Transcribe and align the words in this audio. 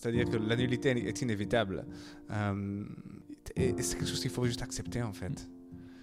C'est-à-dire 0.00 0.30
que 0.30 0.38
la 0.38 0.54
est 0.54 1.20
inévitable. 1.20 1.84
Euh, 2.30 2.84
c'est 3.54 3.98
quelque 3.98 4.06
chose 4.06 4.20
qu'il 4.20 4.30
faut 4.30 4.46
juste 4.46 4.62
accepter 4.62 5.02
en 5.02 5.12
fait. 5.12 5.46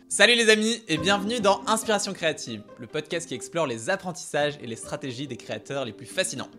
Salut 0.08 0.36
les 0.36 0.50
amis 0.50 0.84
et 0.88 1.00
bienvenue 1.00 1.40
dans 1.40 1.62
Inspiration 1.66 2.14
créative, 2.14 2.62
le 2.80 2.86
podcast 2.86 3.28
qui 3.28 3.34
explore 3.34 3.66
les 3.66 3.90
apprentissages 3.90 4.60
et 4.62 4.68
les 4.68 4.76
stratégies 4.76 5.28
des 5.28 5.36
créateurs 5.36 5.84
les 5.84 5.94
plus 5.94 6.06
fascinants. 6.06 6.50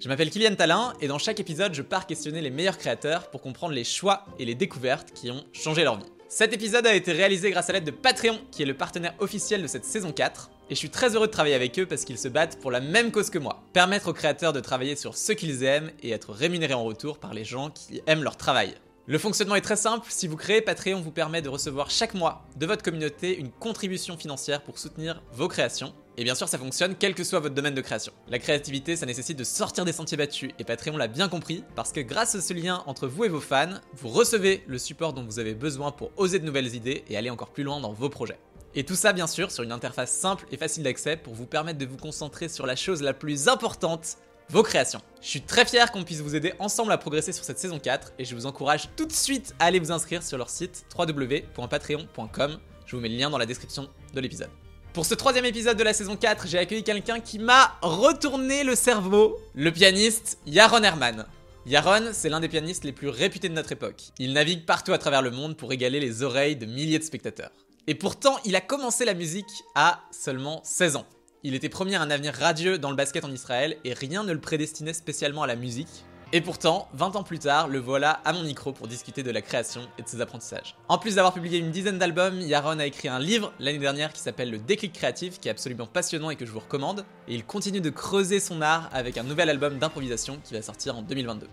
Je 0.00 0.08
m'appelle 0.08 0.30
Kylian 0.30 0.56
Talin 0.56 0.92
et 1.00 1.06
dans 1.06 1.18
chaque 1.18 1.38
épisode, 1.38 1.72
je 1.72 1.82
pars 1.82 2.06
questionner 2.06 2.40
les 2.40 2.50
meilleurs 2.50 2.78
créateurs 2.78 3.30
pour 3.30 3.42
comprendre 3.42 3.74
les 3.74 3.84
choix 3.84 4.24
et 4.40 4.44
les 4.44 4.56
découvertes 4.56 5.12
qui 5.12 5.30
ont 5.30 5.44
changé 5.52 5.84
leur 5.84 5.98
vie. 5.98 6.17
Cet 6.30 6.52
épisode 6.52 6.86
a 6.86 6.94
été 6.94 7.12
réalisé 7.12 7.50
grâce 7.50 7.70
à 7.70 7.72
l'aide 7.72 7.84
de 7.84 7.90
Patreon, 7.90 8.38
qui 8.50 8.62
est 8.62 8.66
le 8.66 8.76
partenaire 8.76 9.14
officiel 9.18 9.62
de 9.62 9.66
cette 9.66 9.86
saison 9.86 10.12
4, 10.12 10.50
et 10.68 10.74
je 10.74 10.78
suis 10.78 10.90
très 10.90 11.16
heureux 11.16 11.26
de 11.26 11.32
travailler 11.32 11.54
avec 11.54 11.78
eux 11.78 11.86
parce 11.86 12.04
qu'ils 12.04 12.18
se 12.18 12.28
battent 12.28 12.60
pour 12.60 12.70
la 12.70 12.82
même 12.82 13.10
cause 13.10 13.30
que 13.30 13.38
moi, 13.38 13.62
permettre 13.72 14.08
aux 14.08 14.12
créateurs 14.12 14.52
de 14.52 14.60
travailler 14.60 14.94
sur 14.94 15.16
ce 15.16 15.32
qu'ils 15.32 15.64
aiment 15.64 15.90
et 16.02 16.10
être 16.10 16.34
rémunérés 16.34 16.74
en 16.74 16.84
retour 16.84 17.18
par 17.18 17.32
les 17.32 17.44
gens 17.44 17.70
qui 17.70 18.02
aiment 18.06 18.22
leur 18.22 18.36
travail. 18.36 18.74
Le 19.06 19.16
fonctionnement 19.16 19.54
est 19.54 19.62
très 19.62 19.76
simple, 19.76 20.06
si 20.10 20.26
vous 20.26 20.36
créez 20.36 20.60
Patreon 20.60 21.00
vous 21.00 21.12
permet 21.12 21.40
de 21.40 21.48
recevoir 21.48 21.90
chaque 21.90 22.12
mois 22.12 22.44
de 22.56 22.66
votre 22.66 22.82
communauté 22.82 23.38
une 23.38 23.50
contribution 23.50 24.18
financière 24.18 24.62
pour 24.62 24.78
soutenir 24.78 25.22
vos 25.32 25.48
créations. 25.48 25.94
Et 26.18 26.24
bien 26.24 26.34
sûr 26.34 26.48
ça 26.48 26.58
fonctionne 26.58 26.96
quel 26.98 27.14
que 27.14 27.22
soit 27.22 27.38
votre 27.38 27.54
domaine 27.54 27.76
de 27.76 27.80
création. 27.80 28.12
La 28.26 28.40
créativité 28.40 28.96
ça 28.96 29.06
nécessite 29.06 29.38
de 29.38 29.44
sortir 29.44 29.84
des 29.84 29.92
sentiers 29.92 30.16
battus 30.16 30.50
et 30.58 30.64
Patreon 30.64 30.96
l'a 30.96 31.06
bien 31.06 31.28
compris 31.28 31.62
parce 31.76 31.92
que 31.92 32.00
grâce 32.00 32.34
à 32.34 32.40
ce 32.40 32.52
lien 32.52 32.82
entre 32.86 33.06
vous 33.06 33.24
et 33.24 33.28
vos 33.28 33.40
fans, 33.40 33.78
vous 33.94 34.08
recevez 34.08 34.64
le 34.66 34.78
support 34.78 35.12
dont 35.12 35.24
vous 35.24 35.38
avez 35.38 35.54
besoin 35.54 35.92
pour 35.92 36.10
oser 36.16 36.40
de 36.40 36.44
nouvelles 36.44 36.74
idées 36.74 37.04
et 37.08 37.16
aller 37.16 37.30
encore 37.30 37.50
plus 37.50 37.62
loin 37.62 37.80
dans 37.80 37.92
vos 37.92 38.08
projets. 38.08 38.40
Et 38.74 38.82
tout 38.82 38.96
ça 38.96 39.12
bien 39.12 39.28
sûr 39.28 39.52
sur 39.52 39.62
une 39.62 39.70
interface 39.70 40.10
simple 40.10 40.44
et 40.50 40.56
facile 40.56 40.82
d'accès 40.82 41.16
pour 41.16 41.34
vous 41.34 41.46
permettre 41.46 41.78
de 41.78 41.86
vous 41.86 41.96
concentrer 41.96 42.48
sur 42.48 42.66
la 42.66 42.74
chose 42.74 43.00
la 43.00 43.14
plus 43.14 43.46
importante 43.46 44.16
vos 44.48 44.64
créations. 44.64 45.00
Je 45.22 45.28
suis 45.28 45.42
très 45.42 45.66
fier 45.66 45.92
qu'on 45.92 46.02
puisse 46.02 46.20
vous 46.20 46.34
aider 46.34 46.52
ensemble 46.58 46.90
à 46.90 46.98
progresser 46.98 47.30
sur 47.30 47.44
cette 47.44 47.60
saison 47.60 47.78
4 47.78 48.14
et 48.18 48.24
je 48.24 48.34
vous 48.34 48.46
encourage 48.46 48.88
tout 48.96 49.06
de 49.06 49.12
suite 49.12 49.54
à 49.60 49.66
aller 49.66 49.78
vous 49.78 49.92
inscrire 49.92 50.24
sur 50.24 50.36
leur 50.36 50.50
site 50.50 50.84
www.patreon.com. 50.98 52.58
Je 52.86 52.96
vous 52.96 53.02
mets 53.02 53.08
le 53.08 53.16
lien 53.16 53.30
dans 53.30 53.38
la 53.38 53.46
description 53.46 53.88
de 54.14 54.20
l'épisode. 54.20 54.50
Pour 54.98 55.06
ce 55.06 55.14
troisième 55.14 55.44
épisode 55.44 55.76
de 55.76 55.84
la 55.84 55.92
saison 55.92 56.16
4, 56.16 56.48
j'ai 56.48 56.58
accueilli 56.58 56.82
quelqu'un 56.82 57.20
qui 57.20 57.38
m'a 57.38 57.78
retourné 57.82 58.64
le 58.64 58.74
cerveau, 58.74 59.38
le 59.54 59.70
pianiste 59.70 60.40
Yaron 60.44 60.82
Herman. 60.82 61.24
Yaron, 61.66 62.10
c'est 62.10 62.28
l'un 62.28 62.40
des 62.40 62.48
pianistes 62.48 62.82
les 62.82 62.90
plus 62.90 63.08
réputés 63.08 63.48
de 63.48 63.54
notre 63.54 63.70
époque. 63.70 64.06
Il 64.18 64.32
navigue 64.32 64.66
partout 64.66 64.92
à 64.92 64.98
travers 64.98 65.22
le 65.22 65.30
monde 65.30 65.56
pour 65.56 65.72
égaler 65.72 66.00
les 66.00 66.24
oreilles 66.24 66.56
de 66.56 66.66
milliers 66.66 66.98
de 66.98 67.04
spectateurs. 67.04 67.52
Et 67.86 67.94
pourtant, 67.94 68.38
il 68.44 68.56
a 68.56 68.60
commencé 68.60 69.04
la 69.04 69.14
musique 69.14 69.46
à 69.76 70.00
seulement 70.10 70.62
16 70.64 70.96
ans. 70.96 71.06
Il 71.44 71.54
était 71.54 71.68
promis 71.68 71.94
à 71.94 72.02
un 72.02 72.10
avenir 72.10 72.34
radieux 72.34 72.76
dans 72.76 72.90
le 72.90 72.96
basket 72.96 73.24
en 73.24 73.30
Israël 73.30 73.76
et 73.84 73.92
rien 73.92 74.24
ne 74.24 74.32
le 74.32 74.40
prédestinait 74.40 74.94
spécialement 74.94 75.44
à 75.44 75.46
la 75.46 75.54
musique. 75.54 76.06
Et 76.30 76.42
pourtant, 76.42 76.88
20 76.92 77.16
ans 77.16 77.22
plus 77.22 77.38
tard, 77.38 77.68
le 77.68 77.78
voilà 77.78 78.20
à 78.26 78.34
mon 78.34 78.42
micro 78.42 78.72
pour 78.72 78.86
discuter 78.86 79.22
de 79.22 79.30
la 79.30 79.40
création 79.40 79.80
et 79.98 80.02
de 80.02 80.08
ses 80.08 80.20
apprentissages. 80.20 80.76
En 80.88 80.98
plus 80.98 81.14
d'avoir 81.14 81.32
publié 81.32 81.58
une 81.58 81.70
dizaine 81.70 81.96
d'albums, 81.96 82.38
Yaron 82.42 82.78
a 82.80 82.84
écrit 82.84 83.08
un 83.08 83.18
livre 83.18 83.50
l'année 83.58 83.78
dernière 83.78 84.12
qui 84.12 84.20
s'appelle 84.20 84.50
Le 84.50 84.58
déclic 84.58 84.92
créatif, 84.92 85.40
qui 85.40 85.48
est 85.48 85.50
absolument 85.50 85.86
passionnant 85.86 86.28
et 86.28 86.36
que 86.36 86.44
je 86.44 86.50
vous 86.50 86.60
recommande. 86.60 87.06
Et 87.28 87.34
il 87.34 87.46
continue 87.46 87.80
de 87.80 87.88
creuser 87.88 88.40
son 88.40 88.60
art 88.60 88.90
avec 88.92 89.16
un 89.16 89.22
nouvel 89.22 89.48
album 89.48 89.78
d'improvisation 89.78 90.38
qui 90.44 90.52
va 90.52 90.60
sortir 90.60 90.98
en 90.98 91.02
2022. 91.02 91.48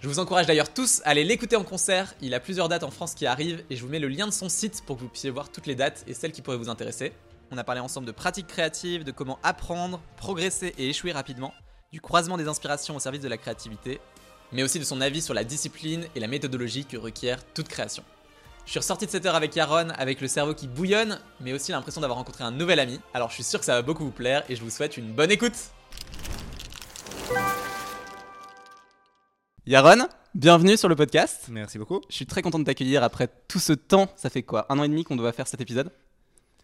Je 0.00 0.08
vous 0.08 0.18
encourage 0.18 0.46
d'ailleurs 0.46 0.74
tous 0.74 1.00
à 1.04 1.10
aller 1.10 1.22
l'écouter 1.22 1.54
en 1.54 1.62
concert, 1.62 2.12
il 2.20 2.34
a 2.34 2.40
plusieurs 2.40 2.68
dates 2.68 2.82
en 2.82 2.90
France 2.90 3.14
qui 3.14 3.24
arrivent 3.24 3.62
et 3.70 3.76
je 3.76 3.82
vous 3.82 3.88
mets 3.88 4.00
le 4.00 4.08
lien 4.08 4.26
de 4.26 4.32
son 4.32 4.48
site 4.48 4.82
pour 4.84 4.96
que 4.96 5.02
vous 5.02 5.08
puissiez 5.08 5.30
voir 5.30 5.52
toutes 5.52 5.66
les 5.66 5.76
dates 5.76 6.02
et 6.08 6.14
celles 6.14 6.32
qui 6.32 6.42
pourraient 6.42 6.56
vous 6.56 6.68
intéresser. 6.68 7.12
On 7.52 7.58
a 7.58 7.62
parlé 7.62 7.80
ensemble 7.80 8.06
de 8.06 8.12
pratiques 8.12 8.48
créatives, 8.48 9.04
de 9.04 9.12
comment 9.12 9.38
apprendre, 9.44 10.00
progresser 10.16 10.74
et 10.76 10.88
échouer 10.88 11.12
rapidement, 11.12 11.52
du 11.90 12.02
croisement 12.02 12.36
des 12.36 12.48
inspirations 12.48 12.96
au 12.96 13.00
service 13.00 13.22
de 13.22 13.28
la 13.28 13.38
créativité, 13.38 13.98
mais 14.52 14.62
aussi 14.62 14.78
de 14.78 14.84
son 14.84 15.00
avis 15.00 15.22
sur 15.22 15.32
la 15.32 15.42
discipline 15.42 16.06
et 16.14 16.20
la 16.20 16.26
méthodologie 16.26 16.84
que 16.84 16.98
requiert 16.98 17.42
toute 17.54 17.68
création. 17.68 18.02
Je 18.66 18.72
suis 18.72 18.80
ressorti 18.80 19.06
de 19.06 19.10
cette 19.10 19.24
heure 19.24 19.34
avec 19.34 19.56
Yaron 19.56 19.88
avec 19.96 20.20
le 20.20 20.28
cerveau 20.28 20.52
qui 20.52 20.68
bouillonne, 20.68 21.18
mais 21.40 21.54
aussi 21.54 21.72
l'impression 21.72 22.02
d'avoir 22.02 22.18
rencontré 22.18 22.44
un 22.44 22.50
nouvel 22.50 22.78
ami. 22.78 23.00
Alors 23.14 23.30
je 23.30 23.36
suis 23.36 23.44
sûr 23.44 23.58
que 23.58 23.64
ça 23.64 23.72
va 23.72 23.80
beaucoup 23.80 24.04
vous 24.04 24.10
plaire 24.10 24.44
et 24.50 24.56
je 24.56 24.62
vous 24.62 24.68
souhaite 24.68 24.98
une 24.98 25.12
bonne 25.12 25.30
écoute. 25.30 25.54
Yaron, 29.64 30.08
bienvenue 30.34 30.76
sur 30.76 30.90
le 30.90 30.96
podcast. 30.96 31.46
Merci 31.50 31.78
beaucoup. 31.78 32.02
Je 32.10 32.16
suis 32.16 32.26
très 32.26 32.42
content 32.42 32.58
de 32.58 32.64
t'accueillir 32.64 33.02
après 33.02 33.28
tout 33.48 33.60
ce 33.60 33.72
temps. 33.72 34.10
Ça 34.16 34.28
fait 34.28 34.42
quoi 34.42 34.66
Un 34.68 34.78
an 34.78 34.82
et 34.82 34.88
demi 34.88 35.04
qu'on 35.04 35.16
doit 35.16 35.32
faire 35.32 35.46
cet 35.46 35.62
épisode? 35.62 35.90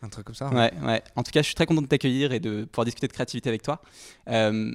Un 0.02 0.10
truc 0.10 0.26
comme 0.26 0.34
ça. 0.34 0.50
Ouais, 0.50 0.70
ouais. 0.82 1.02
En 1.16 1.22
tout 1.22 1.30
cas, 1.30 1.40
je 1.40 1.46
suis 1.46 1.54
très 1.54 1.64
content 1.64 1.80
de 1.80 1.86
t'accueillir 1.86 2.32
et 2.32 2.40
de 2.40 2.64
pouvoir 2.64 2.84
discuter 2.84 3.06
de 3.06 3.12
créativité 3.12 3.48
avec 3.48 3.62
toi. 3.62 3.80
Euh, 4.28 4.74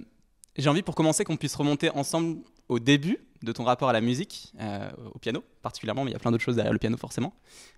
J'ai 0.58 0.70
envie 0.70 0.82
pour 0.82 0.96
commencer 0.96 1.24
qu'on 1.24 1.38
puisse 1.38 1.56
remonter 1.56 1.90
ensemble 1.92 2.40
au 2.68 2.80
début 2.80 3.18
de 3.42 3.52
ton 3.52 3.64
rapport 3.64 3.90
à 3.90 3.94
la 3.94 4.02
musique, 4.02 4.54
euh, 4.60 4.90
au 5.14 5.20
piano 5.20 5.44
particulièrement, 5.62 6.04
mais 6.04 6.12
il 6.12 6.14
y 6.14 6.18
a 6.18 6.20
plein 6.20 6.32
d'autres 6.32 6.44
choses 6.44 6.56
derrière 6.56 6.74
le 6.74 6.80
piano 6.80 6.98
forcément. 6.98 7.34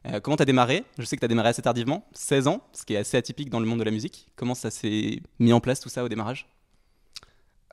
Euh, 0.06 0.20
comment 0.20 0.36
tu 0.36 0.44
as 0.44 0.46
démarré? 0.46 0.84
Je 0.98 1.06
sais 1.06 1.16
que 1.16 1.22
tu 1.22 1.26
as 1.26 1.30
démarré 1.30 1.50
assez 1.50 1.62
tardivement, 1.62 2.08
16 2.14 2.48
ans, 2.48 2.68
ce 2.74 2.84
qui 2.84 2.94
est 2.94 2.98
assez 2.98 3.18
atypique 3.18 3.50
dans 3.50 3.60
le 3.60 3.66
monde 3.66 3.80
de 3.80 3.84
la 3.84 3.92
musique. 3.92 4.30
Comment 4.36 4.56
ça 4.56 4.72
s'est 4.72 5.22
mis 5.40 5.54
en 5.54 5.60
place 5.60 5.80
tout 5.80 5.90
ça 5.90 6.04
au 6.04 6.10
démarrage? 6.10 6.48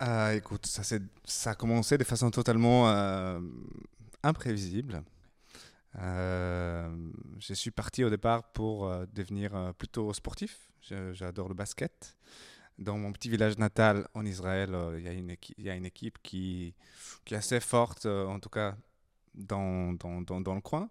Euh, 0.02 0.32
écoute, 0.32 0.66
ça, 0.66 1.50
a 1.50 1.54
commencé 1.54 1.98
de 1.98 2.04
façon 2.04 2.30
totalement 2.30 2.88
imprévisible. 4.22 5.02
Je 5.96 7.54
suis 7.54 7.72
parti 7.72 8.04
au 8.04 8.10
départ 8.10 8.44
pour 8.52 8.88
devenir 9.12 9.72
plutôt 9.76 10.12
sportif. 10.12 10.70
J'adore 11.12 11.48
le 11.48 11.54
basket. 11.54 12.16
Dans 12.78 12.96
mon 12.96 13.12
petit 13.12 13.28
village 13.28 13.58
natal 13.58 14.06
en 14.14 14.24
Israël, 14.24 14.70
euh, 14.72 14.96
il 14.98 15.04
y 15.04 15.08
a 15.08 15.12
une 15.12 15.30
équi- 15.30 15.54
il 15.58 15.64
y 15.64 15.70
a 15.70 15.74
une 15.74 15.86
équipe 15.86 16.18
qui, 16.22 16.74
qui 17.24 17.34
est 17.34 17.36
assez 17.38 17.58
forte, 17.60 18.06
euh, 18.06 18.26
en 18.26 18.38
tout 18.38 18.48
cas 18.50 18.76
dans, 19.34 19.92
dans, 19.94 20.20
dans, 20.22 20.40
dans 20.40 20.54
le 20.54 20.60
coin. 20.60 20.88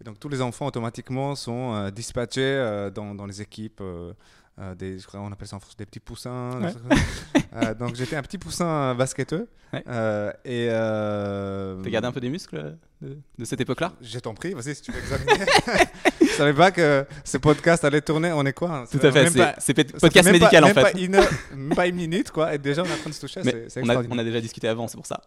Et 0.00 0.04
donc 0.04 0.18
tous 0.18 0.28
les 0.28 0.40
enfants 0.42 0.66
automatiquement 0.66 1.34
sont 1.36 1.74
euh, 1.74 1.90
dispatchés 1.90 2.40
euh, 2.42 2.90
dans, 2.90 3.14
dans 3.14 3.26
les 3.26 3.40
équipes. 3.40 3.80
euh, 3.80 4.12
des, 4.76 4.98
je 4.98 5.06
crois 5.06 5.20
on 5.20 5.30
appelle 5.30 5.46
ça 5.46 5.54
en 5.54 5.60
France 5.60 5.76
des 5.76 5.86
petits 5.86 6.00
poussins. 6.00 6.60
Ouais. 6.60 7.74
donc 7.76 7.94
j'étais 7.94 8.16
un 8.16 8.22
petit 8.22 8.38
poussin 8.38 8.92
basketteux. 8.96 9.48
Ouais. 9.72 9.84
Et 10.44 10.66
T'as 10.68 11.90
gardé 11.90 12.08
un 12.08 12.12
peu 12.12 12.20
des 12.20 12.30
muscles 12.30 12.76
de, 13.00 13.16
de 13.38 13.44
cette 13.44 13.60
époque-là? 13.60 13.92
Je 14.02 14.18
t'en 14.18 14.34
prie, 14.34 14.54
vas-y 14.54 14.74
si 14.74 14.82
tu 14.82 14.90
veux 14.90 14.98
examiner. 14.98 15.32
je 16.28 16.34
savais 16.34 16.52
pas 16.54 16.70
que 16.70 17.04
ce 17.24 17.38
podcast 17.38 17.84
allait 17.84 18.00
tourner. 18.00 18.32
On 18.32 18.44
est 18.46 18.52
quoi 18.52 18.70
hein 18.70 18.84
Tout 18.90 18.98
à 19.04 19.10
fait, 19.12 19.28
c'est 19.58 19.74
podcast 19.74 20.14
même 20.16 20.24
pas- 20.24 20.32
médical 20.32 20.64
en 20.64 20.68
fait. 20.68 20.74
Pas 20.82 20.92
une, 20.92 21.10
même 21.56 21.74
pas 21.74 21.86
une 21.86 21.96
minute 21.96 22.30
quoi, 22.30 22.54
et 22.54 22.58
déjà 22.58 22.82
on 22.82 22.86
est 22.86 22.92
en 22.92 22.96
train 22.96 23.10
de 23.10 23.14
se 23.14 23.20
toucher. 23.20 23.40
C'est- 23.42 23.80
on 23.82 24.04
on 24.10 24.18
a 24.18 24.24
déjà 24.24 24.40
discuté 24.40 24.68
avant, 24.68 24.88
c'est 24.88 24.96
pour 24.96 25.06
ça. 25.06 25.20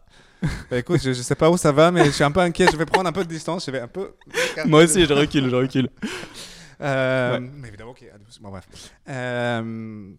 Bah, 0.70 0.78
écoute, 0.78 1.00
je, 1.04 1.14
je 1.14 1.22
sais 1.22 1.36
pas 1.36 1.50
où 1.50 1.58
ça 1.58 1.72
va, 1.72 1.92
mais 1.92 2.06
je 2.06 2.12
suis 2.12 2.24
un 2.24 2.32
peu 2.32 2.40
inquiet. 2.40 2.66
Je 2.72 2.78
vais 2.78 2.86
prendre 2.86 3.08
un 3.08 3.12
peu 3.12 3.24
de 3.24 3.30
distance. 3.30 3.66
Je 3.66 3.72
vais 3.72 3.80
un 3.80 3.88
peu. 3.88 4.14
Moi 4.66 4.84
aussi, 4.84 5.06
je 5.06 5.14
recule, 5.14 5.50
je 5.50 5.56
recule. 5.56 5.90
Euh, 6.82 7.34
Ouais. 7.34 7.40
Mais 7.58 7.68
évidemment 7.68 7.92
a. 7.94 8.40
Bon, 8.42 8.50
bref. 8.50 8.66
Euh, 9.08 10.12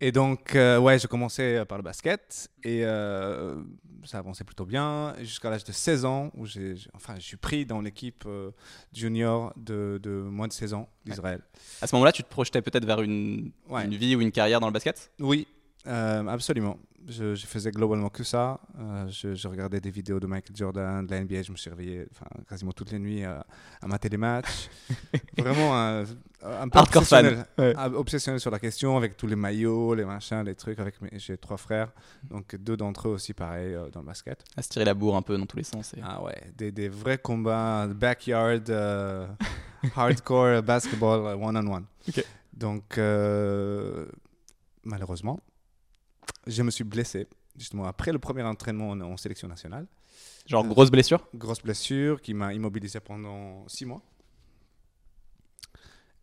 Et 0.00 0.12
donc, 0.12 0.54
euh, 0.54 0.78
ouais, 0.78 0.98
j'ai 0.98 1.08
commencé 1.08 1.62
par 1.68 1.76
le 1.76 1.82
basket 1.84 2.48
et 2.62 2.82
euh, 2.84 3.56
ça 4.04 4.18
avançait 4.18 4.44
plutôt 4.44 4.64
bien 4.64 5.14
jusqu'à 5.20 5.50
l'âge 5.50 5.64
de 5.64 5.72
16 5.72 6.04
ans 6.04 6.30
où 6.36 6.46
j'ai, 6.46 6.74
enfin, 6.94 7.14
je 7.16 7.20
suis 7.24 7.36
pris 7.36 7.66
dans 7.66 7.80
l'équipe 7.80 8.24
euh, 8.26 8.50
junior 8.92 9.52
de, 9.56 9.98
de 10.02 10.10
moins 10.10 10.48
de 10.48 10.52
16 10.52 10.74
ans 10.74 10.88
d'Israël. 11.04 11.40
À 11.82 11.86
ce 11.86 11.94
moment-là, 11.96 12.12
tu 12.12 12.22
te 12.22 12.28
projetais 12.28 12.62
peut-être 12.62 12.84
vers 12.86 13.00
une, 13.02 13.52
Ouais. 13.68 13.84
une 13.84 13.94
vie 13.94 14.16
ou 14.16 14.20
une 14.20 14.32
carrière 14.32 14.60
dans 14.60 14.66
le 14.66 14.72
basket? 14.72 15.10
Oui, 15.20 15.46
euh, 15.86 16.26
absolument. 16.26 16.78
Je, 17.08 17.34
je 17.34 17.46
faisais 17.46 17.70
globalement 17.70 18.10
que 18.10 18.22
ça. 18.22 18.60
Euh, 18.78 19.08
je, 19.08 19.34
je 19.34 19.48
regardais 19.48 19.80
des 19.80 19.90
vidéos 19.90 20.20
de 20.20 20.26
Michael 20.26 20.54
Jordan, 20.54 21.06
de 21.06 21.10
la 21.10 21.22
NBA. 21.24 21.42
Je 21.42 21.50
me 21.50 21.56
suis 21.56 21.70
réveillé 21.70 22.06
quasiment 22.48 22.72
toutes 22.72 22.92
les 22.92 22.98
nuits 22.98 23.24
à, 23.24 23.44
à 23.80 23.86
mater 23.86 24.10
les 24.10 24.18
matchs. 24.18 24.68
Vraiment 25.38 25.74
un, 25.74 26.02
un 26.42 26.68
peu 26.68 26.78
Hardcore 26.78 27.04
fan. 27.04 27.24
obsessionnel. 27.26 27.46
Ouais. 27.58 27.74
Obsessionnel 27.96 28.38
sur 28.40 28.50
la 28.50 28.58
question 28.58 28.98
avec 28.98 29.16
tous 29.16 29.26
les 29.26 29.34
maillots, 29.34 29.94
les 29.94 30.04
machins, 30.04 30.42
les 30.44 30.54
trucs. 30.54 30.78
Avec 30.78 31.00
mes- 31.00 31.18
j'ai 31.18 31.38
trois 31.38 31.56
frères, 31.56 31.90
donc 32.28 32.54
deux 32.56 32.76
d'entre 32.76 33.08
eux 33.08 33.12
aussi 33.12 33.32
pareil 33.32 33.74
euh, 33.74 33.88
dans 33.88 34.00
le 34.00 34.06
basket. 34.06 34.44
À 34.56 34.62
se 34.62 34.68
tirer 34.68 34.84
la 34.84 34.94
bourre 34.94 35.16
un 35.16 35.22
peu 35.22 35.38
dans 35.38 35.46
tous 35.46 35.56
les 35.56 35.64
sens. 35.64 35.94
et- 35.94 36.00
Ah 36.04 36.22
ouais, 36.22 36.36
des, 36.56 36.70
des 36.70 36.90
vrais 36.90 37.18
combats 37.18 37.86
backyard, 37.88 38.70
hardcore 39.96 40.62
basketball 40.62 41.34
one 41.42 41.56
on 41.56 41.66
one. 41.76 41.84
Donc 42.52 42.98
malheureusement, 44.84 45.40
je 46.46 46.62
me 46.62 46.70
suis 46.70 46.84
blessé 46.84 47.26
justement 47.56 47.84
après 47.84 48.12
le 48.12 48.18
premier 48.18 48.42
entraînement 48.42 48.90
en, 48.90 49.00
en 49.00 49.16
sélection 49.16 49.48
nationale. 49.48 49.86
Genre 50.46 50.66
grosse 50.66 50.90
blessure? 50.90 51.26
Grosse 51.34 51.62
blessure 51.62 52.20
qui 52.20 52.34
m'a 52.34 52.52
immobilisé 52.54 53.00
pendant 53.00 53.66
six 53.68 53.86
mois. 53.86 54.02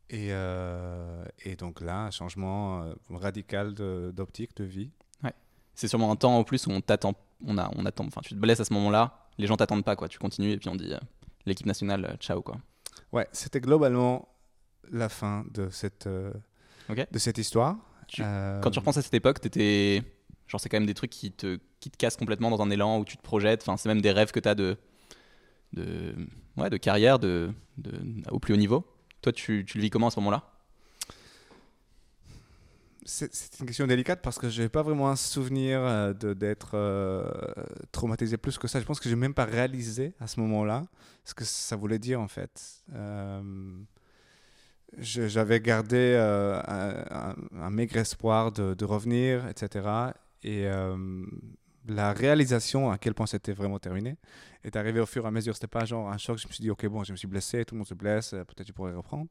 Et, 0.09 0.29
euh, 0.31 1.25
et 1.43 1.55
donc 1.55 1.81
là, 1.81 2.05
un 2.05 2.11
changement 2.11 2.83
euh, 2.83 2.93
radical 3.09 3.73
d'optique, 3.73 4.55
de 4.57 4.63
vie. 4.63 4.91
C'est 5.79 5.87
sûrement 5.87 6.11
un 6.11 6.15
temps 6.15 6.35
en 6.35 6.43
plus 6.43 6.65
où 6.65 6.71
on 6.71 6.81
t'attend, 6.81 7.13
on, 7.45 7.55
a, 7.59 7.69
on 7.75 7.85
attend, 7.85 8.03
enfin 8.07 8.21
tu 8.23 8.33
te 8.33 8.39
blesses 8.39 8.59
à 8.59 8.65
ce 8.65 8.73
moment-là, 8.73 9.27
les 9.37 9.45
gens 9.45 9.55
t'attendent 9.55 9.85
pas 9.85 9.95
quoi, 9.95 10.07
tu 10.07 10.17
continues 10.17 10.53
et 10.53 10.57
puis 10.57 10.69
on 10.69 10.75
dit 10.75 10.91
euh, 10.91 10.97
l'équipe 11.45 11.67
nationale, 11.67 12.03
euh, 12.03 12.15
ciao 12.15 12.41
quoi. 12.41 12.57
Ouais, 13.11 13.27
c'était 13.31 13.61
globalement 13.61 14.27
la 14.89 15.07
fin 15.07 15.45
de 15.53 15.69
cette, 15.69 16.07
euh, 16.07 16.33
de 16.89 17.19
cette 17.19 17.37
histoire. 17.37 17.77
Tu- 18.07 18.21
Euh, 18.23 18.59
Quand 18.61 18.71
tu 18.71 18.79
repenses 18.79 18.97
à 18.97 19.01
cette 19.01 19.13
époque, 19.13 19.39
t'étais, 19.41 20.01
genre 20.47 20.59
c'est 20.61 20.69
quand 20.69 20.77
même 20.79 20.87
des 20.87 20.93
trucs 20.93 21.11
qui 21.11 21.31
te 21.31 21.59
qui 21.79 21.91
te 21.91 21.97
casse 21.97 22.17
complètement 22.17 22.49
dans 22.49 22.61
un 22.61 22.69
élan 22.71 22.99
où 22.99 23.05
tu 23.05 23.17
te 23.17 23.21
projettes. 23.21 23.61
Enfin, 23.61 23.77
c'est 23.77 23.87
même 23.89 24.01
des 24.01 24.11
rêves 24.11 24.31
que 24.31 24.39
tu 24.39 24.49
as 24.49 24.55
de, 24.55 24.77
de, 25.73 26.15
ouais, 26.57 26.69
de 26.71 26.77
carrière 26.77 27.19
de, 27.19 27.51
de, 27.77 27.91
au 28.31 28.39
plus 28.39 28.53
haut 28.55 28.57
niveau. 28.57 28.83
Toi, 29.21 29.31
tu, 29.31 29.63
tu 29.65 29.77
le 29.77 29.83
vis 29.83 29.89
comment 29.91 30.07
à 30.07 30.11
ce 30.11 30.19
moment-là? 30.19 30.49
C'est 33.09 33.31
une 33.61 33.65
question 33.67 33.87
délicate 33.87 34.21
parce 34.21 34.37
que 34.37 34.49
je 34.49 34.61
n'ai 34.63 34.67
pas 34.69 34.81
vraiment 34.81 35.09
un 35.09 35.15
souvenir 35.15 35.79
euh, 35.81 36.13
d'être 36.13 36.71
euh, 36.73 37.31
traumatisé 37.93 38.35
plus 38.37 38.57
que 38.57 38.67
ça. 38.67 38.81
Je 38.81 38.85
pense 38.85 38.99
que 38.99 39.07
je 39.07 39.15
n'ai 39.15 39.21
même 39.21 39.33
pas 39.33 39.45
réalisé 39.45 40.13
à 40.19 40.27
ce 40.27 40.41
moment-là 40.41 40.85
ce 41.23 41.33
que 41.33 41.45
ça 41.45 41.77
voulait 41.77 41.99
dire 41.99 42.19
en 42.19 42.27
fait. 42.27 42.83
Euh, 42.93 43.41
j'avais 44.97 45.59
gardé 45.59 46.15
un, 46.15 47.35
un, 47.59 47.69
maigre 47.69 47.97
espoir 47.97 48.51
de, 48.51 48.73
de, 48.73 48.85
revenir, 48.85 49.47
etc. 49.47 49.87
Et 50.43 50.65
la 51.87 52.13
réalisation 52.13 52.91
à 52.91 52.97
quel 52.97 53.13
point 53.13 53.27
c'était 53.27 53.53
vraiment 53.53 53.79
terminé 53.79 54.17
est 54.63 54.75
arrivée 54.75 54.99
au 54.99 55.05
fur 55.05 55.25
et 55.25 55.27
à 55.27 55.31
mesure. 55.31 55.53
C'était 55.53 55.67
pas 55.67 55.85
genre 55.85 56.09
un 56.09 56.17
choc, 56.17 56.37
je 56.37 56.47
me 56.47 56.53
suis 56.53 56.61
dit, 56.61 56.69
ok, 56.69 56.85
bon, 56.87 57.03
je 57.03 57.11
me 57.11 57.17
suis 57.17 57.27
blessé, 57.27 57.63
tout 57.65 57.75
le 57.75 57.79
monde 57.79 57.87
se 57.87 57.93
blesse, 57.93 58.31
peut-être 58.31 58.67
je 58.67 58.73
pourrais 58.73 58.93
reprendre. 58.93 59.27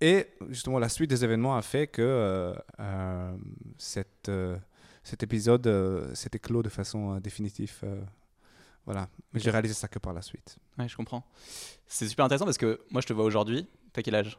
Et 0.00 0.26
justement, 0.50 0.78
la 0.78 0.88
suite 0.88 1.10
des 1.10 1.24
événements 1.24 1.56
a 1.56 1.62
fait 1.62 1.86
que 1.86 2.02
euh, 2.02 2.54
euh, 2.80 3.36
cette, 3.78 4.28
euh, 4.28 4.56
cet 5.02 5.22
épisode 5.22 6.12
s'était 6.14 6.38
clos 6.38 6.62
de 6.62 6.68
façon 6.68 7.18
définitive. 7.20 7.82
voilà. 8.84 9.08
Mais 9.32 9.40
j'ai 9.40 9.50
réalisé 9.50 9.74
ça 9.74 9.88
que 9.88 9.98
par 9.98 10.12
la 10.12 10.22
suite. 10.22 10.58
Ouais, 10.78 10.88
je 10.88 10.96
comprends. 10.96 11.24
C'est 11.86 12.08
super 12.08 12.24
intéressant 12.24 12.44
parce 12.44 12.58
que 12.58 12.80
moi, 12.90 13.00
je 13.00 13.06
te 13.06 13.12
vois 13.12 13.24
aujourd'hui. 13.24 13.66
T'as 13.92 14.02
quel 14.02 14.14
âge? 14.14 14.38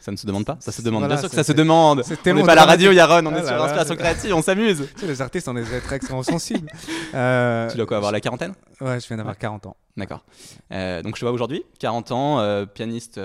Ça 0.00 0.12
ne 0.12 0.16
se 0.16 0.26
demande 0.26 0.44
pas 0.44 0.56
Ça 0.60 0.72
se 0.72 0.82
demande. 0.82 1.06
Bien 1.06 1.16
sûr 1.16 1.28
que 1.28 1.34
ça 1.34 1.44
se 1.44 1.52
demande. 1.52 2.02
On 2.26 2.34
n'est 2.34 2.42
pas 2.42 2.52
à 2.52 2.56
la 2.56 2.64
radio, 2.64 2.92
Yaron, 2.92 3.26
on 3.26 3.34
est 3.34 3.40
ah 3.40 3.46
sur 3.46 3.56
l'inspiration 3.56 3.96
créative, 3.96 4.34
on 4.34 4.42
s'amuse. 4.42 4.88
Tu 4.94 5.00
sais, 5.00 5.06
les 5.06 5.22
artistes, 5.22 5.48
on 5.48 5.56
est 5.56 5.72
êtres 5.72 5.92
extrêmement 5.92 6.22
sensibles. 6.22 6.70
Tu 7.12 7.76
dois 7.76 7.86
quoi 7.86 7.96
avoir 7.96 8.12
la 8.12 8.20
quarantaine? 8.20 8.54
Ouais, 8.80 9.00
je 9.00 9.06
viens 9.06 9.16
d'avoir 9.16 9.38
40 9.38 9.66
ans. 9.66 9.76
D'accord. 9.96 10.24
donc 10.70 11.14
je 11.14 11.20
te 11.20 11.24
vois 11.24 11.32
aujourd'hui, 11.32 11.64
40 11.78 12.12
ans, 12.12 12.66
pianiste 12.74 13.20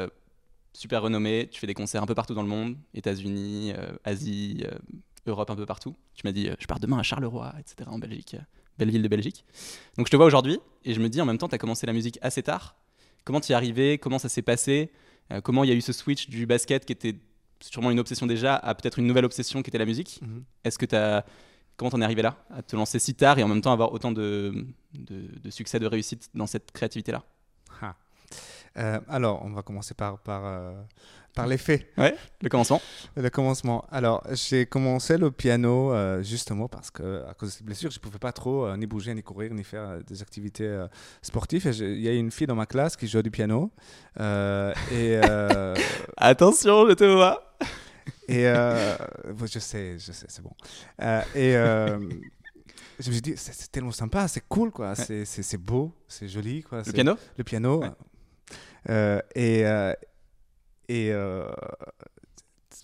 super 0.79 1.01
renommé, 1.01 1.49
tu 1.51 1.59
fais 1.59 1.67
des 1.67 1.73
concerts 1.73 2.01
un 2.01 2.05
peu 2.05 2.15
partout 2.15 2.33
dans 2.33 2.41
le 2.41 2.47
monde, 2.47 2.77
États-Unis, 2.93 3.73
euh, 3.75 3.91
Asie, 4.05 4.63
euh, 4.65 4.77
Europe, 5.27 5.49
un 5.49 5.55
peu 5.57 5.65
partout. 5.65 5.93
Tu 6.13 6.21
m'as 6.25 6.31
dit, 6.31 6.47
euh, 6.47 6.55
je 6.57 6.67
pars 6.67 6.79
demain 6.79 6.99
à 6.99 7.03
Charleroi, 7.03 7.53
etc., 7.59 7.89
en 7.91 7.99
Belgique, 7.99 8.37
belle 8.77 8.89
ville 8.89 9.01
de 9.01 9.07
Belgique. 9.09 9.43
Donc 9.97 10.07
je 10.07 10.11
te 10.11 10.15
vois 10.15 10.25
aujourd'hui 10.25 10.57
et 10.85 10.93
je 10.93 11.01
me 11.01 11.09
dis 11.09 11.19
en 11.19 11.25
même 11.25 11.37
temps, 11.37 11.49
tu 11.49 11.55
as 11.55 11.57
commencé 11.57 11.85
la 11.85 11.91
musique 11.91 12.17
assez 12.21 12.43
tard. 12.43 12.77
Comment 13.25 13.41
tu 13.41 13.49
y 13.49 13.51
es 13.51 13.55
arrivé? 13.55 13.97
Comment 13.97 14.19
ça 14.19 14.29
s'est 14.29 14.41
passé? 14.41 14.89
Comment 15.43 15.63
il 15.63 15.69
y 15.69 15.73
a 15.73 15.75
eu 15.75 15.81
ce 15.81 15.93
switch 15.93 16.29
du 16.29 16.45
basket 16.45 16.85
qui 16.85 16.93
était 16.93 17.15
sûrement 17.61 17.91
une 17.91 17.99
obsession 17.99 18.25
déjà 18.25 18.55
à 18.55 18.73
peut-être 18.73 18.99
une 18.99 19.05
nouvelle 19.07 19.25
obsession 19.25 19.61
qui 19.61 19.69
était 19.69 19.77
la 19.77 19.85
musique 19.85 20.19
mhm. 20.21 20.43
Est-ce 20.63 20.77
que 20.77 20.85
tu 20.85 20.95
as. 20.95 21.25
Comment 21.77 21.91
t'en 21.91 22.01
es 22.01 22.03
arrivé 22.03 22.21
là 22.21 22.43
À 22.49 22.61
te 22.61 22.75
lancer 22.75 22.99
si 22.99 23.15
tard 23.15 23.39
et 23.39 23.43
en 23.43 23.47
même 23.47 23.61
temps 23.61 23.71
avoir 23.71 23.93
autant 23.93 24.11
de, 24.11 24.65
de 24.93 25.49
succès, 25.49 25.79
de 25.79 25.85
réussite 25.85 26.29
dans 26.33 26.45
cette 26.45 26.71
créativité-là? 26.71 27.23
Euh, 28.77 28.99
alors, 29.07 29.43
on 29.43 29.49
va 29.49 29.61
commencer 29.61 29.93
par, 29.93 30.19
par, 30.19 30.45
euh, 30.45 30.73
par 31.33 31.47
les 31.47 31.57
faits. 31.57 31.87
Ouais, 31.97 32.15
le 32.41 32.49
commencement. 32.49 32.81
Le 33.15 33.29
commencement. 33.29 33.85
Alors, 33.91 34.23
j'ai 34.31 34.65
commencé 34.65 35.17
le 35.17 35.31
piano 35.31 35.91
euh, 35.93 36.21
justement 36.21 36.67
parce 36.67 36.91
que, 36.91 37.25
à 37.27 37.33
cause 37.33 37.49
de 37.49 37.53
cette 37.55 37.65
blessure, 37.65 37.91
je 37.91 37.97
ne 37.97 38.01
pouvais 38.01 38.19
pas 38.19 38.31
trop 38.31 38.75
ni 38.77 38.85
bouger, 38.87 39.13
ni 39.13 39.23
courir, 39.23 39.53
ni 39.53 39.63
faire 39.63 40.03
des 40.03 40.21
activités 40.21 40.85
sportives. 41.21 41.65
Il 41.79 41.99
y 41.99 42.07
a 42.07 42.13
une 42.13 42.31
fille 42.31 42.47
dans 42.47 42.55
ma 42.55 42.65
classe 42.65 42.95
qui 42.95 43.07
joue 43.07 43.21
du 43.21 43.31
piano. 43.31 43.71
et, 44.19 45.19
Attention, 46.17 46.87
je 46.87 46.93
te 46.93 47.03
vois. 47.03 47.55
Et 48.27 48.43
je 48.43 49.59
sais, 49.59 49.97
je 49.97 50.11
sais, 50.11 50.25
c'est 50.29 50.43
bon. 50.43 50.53
et 51.35 51.55
je 52.99 53.07
me 53.07 53.13
suis 53.13 53.21
dit, 53.21 53.33
c'est 53.37 53.71
tellement 53.71 53.91
sympa, 53.91 54.27
c'est 54.27 54.45
cool, 54.47 54.71
quoi. 54.71 54.93
C'est 54.95 55.57
beau, 55.57 55.93
c'est 56.07 56.27
joli, 56.27 56.63
quoi. 56.63 56.83
Le 56.85 56.91
piano? 56.91 57.15
Le 57.37 57.43
piano. 57.43 57.83
Et 58.87 59.65
euh, 59.65 59.93
et 60.87 61.11
euh, 61.11 61.51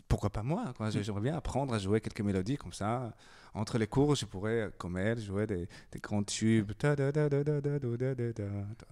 pourquoi 0.07 0.29
pas 0.29 0.43
moi. 0.43 0.73
J'aimerais 0.89 1.21
bien 1.21 1.35
apprendre 1.35 1.73
à 1.73 1.79
jouer 1.79 2.01
quelques 2.01 2.21
mélodies 2.21 2.57
comme 2.57 2.73
ça. 2.73 3.13
Entre 3.55 3.77
les 3.77 3.87
cours, 3.87 4.15
je 4.15 4.25
pourrais, 4.25 4.69
comme 4.77 4.97
elle, 4.97 5.17
jouer 5.19 5.47
des, 5.47 5.67
des 5.91 5.99
grands 5.99 6.23
tubes. 6.23 6.73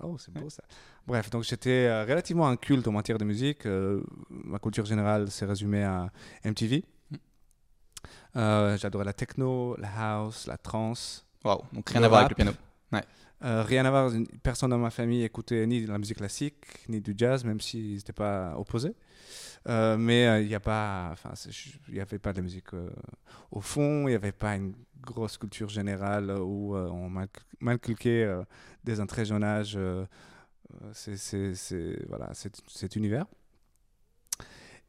Oh, 0.02 0.18
c'est 0.18 0.34
beau 0.34 0.50
ça. 0.50 0.64
Bref, 1.06 1.30
donc 1.30 1.44
j'étais 1.44 2.04
relativement 2.04 2.48
inculte 2.48 2.88
en 2.88 2.94
matière 2.94 3.18
de 3.18 3.26
musique. 3.26 3.66
ma 3.66 4.60
culture 4.60 4.86
générale 4.86 5.30
s'est 5.30 5.46
résumée 5.46 5.84
à 5.84 6.10
MTV. 6.46 6.84
J'adorais 8.34 9.06
la 9.06 9.14
techno, 9.14 9.76
la 9.78 9.90
house, 9.96 10.48
la 10.48 10.58
trance. 10.58 11.28
Waouh, 11.44 11.62
donc 11.74 11.90
rien 11.90 12.02
à 12.04 12.08
voir 12.08 12.22
avec 12.22 12.30
le 12.30 12.36
piano. 12.36 12.54
Euh, 13.44 13.64
rien 13.64 13.86
à 13.86 13.90
voir, 13.90 14.12
personne 14.42 14.70
dans 14.70 14.78
ma 14.78 14.90
famille 14.90 15.24
écoutait 15.24 15.66
ni 15.68 15.82
de 15.82 15.92
la 15.92 15.98
musique 15.98 16.18
classique, 16.18 16.88
ni 16.88 17.02
du 17.02 17.14
jazz, 17.18 17.44
même 17.44 17.60
s'ils 17.60 17.96
n'étaient 17.96 18.14
pas 18.14 18.56
opposés. 18.58 18.96
Euh, 19.68 19.98
mais 19.98 20.28
euh, 20.28 20.42
il 20.42 20.44
n'y 20.44 20.50
n'y 20.50 22.00
avait 22.00 22.20
pas 22.20 22.34
de 22.34 22.42
musique 22.42 22.68
au 23.52 23.62
fond, 23.62 24.08
il 24.08 24.12
n'y 24.12 24.16
avait 24.16 24.32
pas 24.32 24.56
une 24.56 24.74
grosse 25.02 25.38
culture 25.38 25.68
générale 25.68 26.32
où 26.32 26.76
on 26.76 27.12
m'inculquait 27.60 28.26
dès 28.84 29.02
un 29.02 29.06
très 29.06 29.26
jeune 29.26 29.44
âge 29.44 29.78
cet 30.94 32.96
univers. 32.96 33.26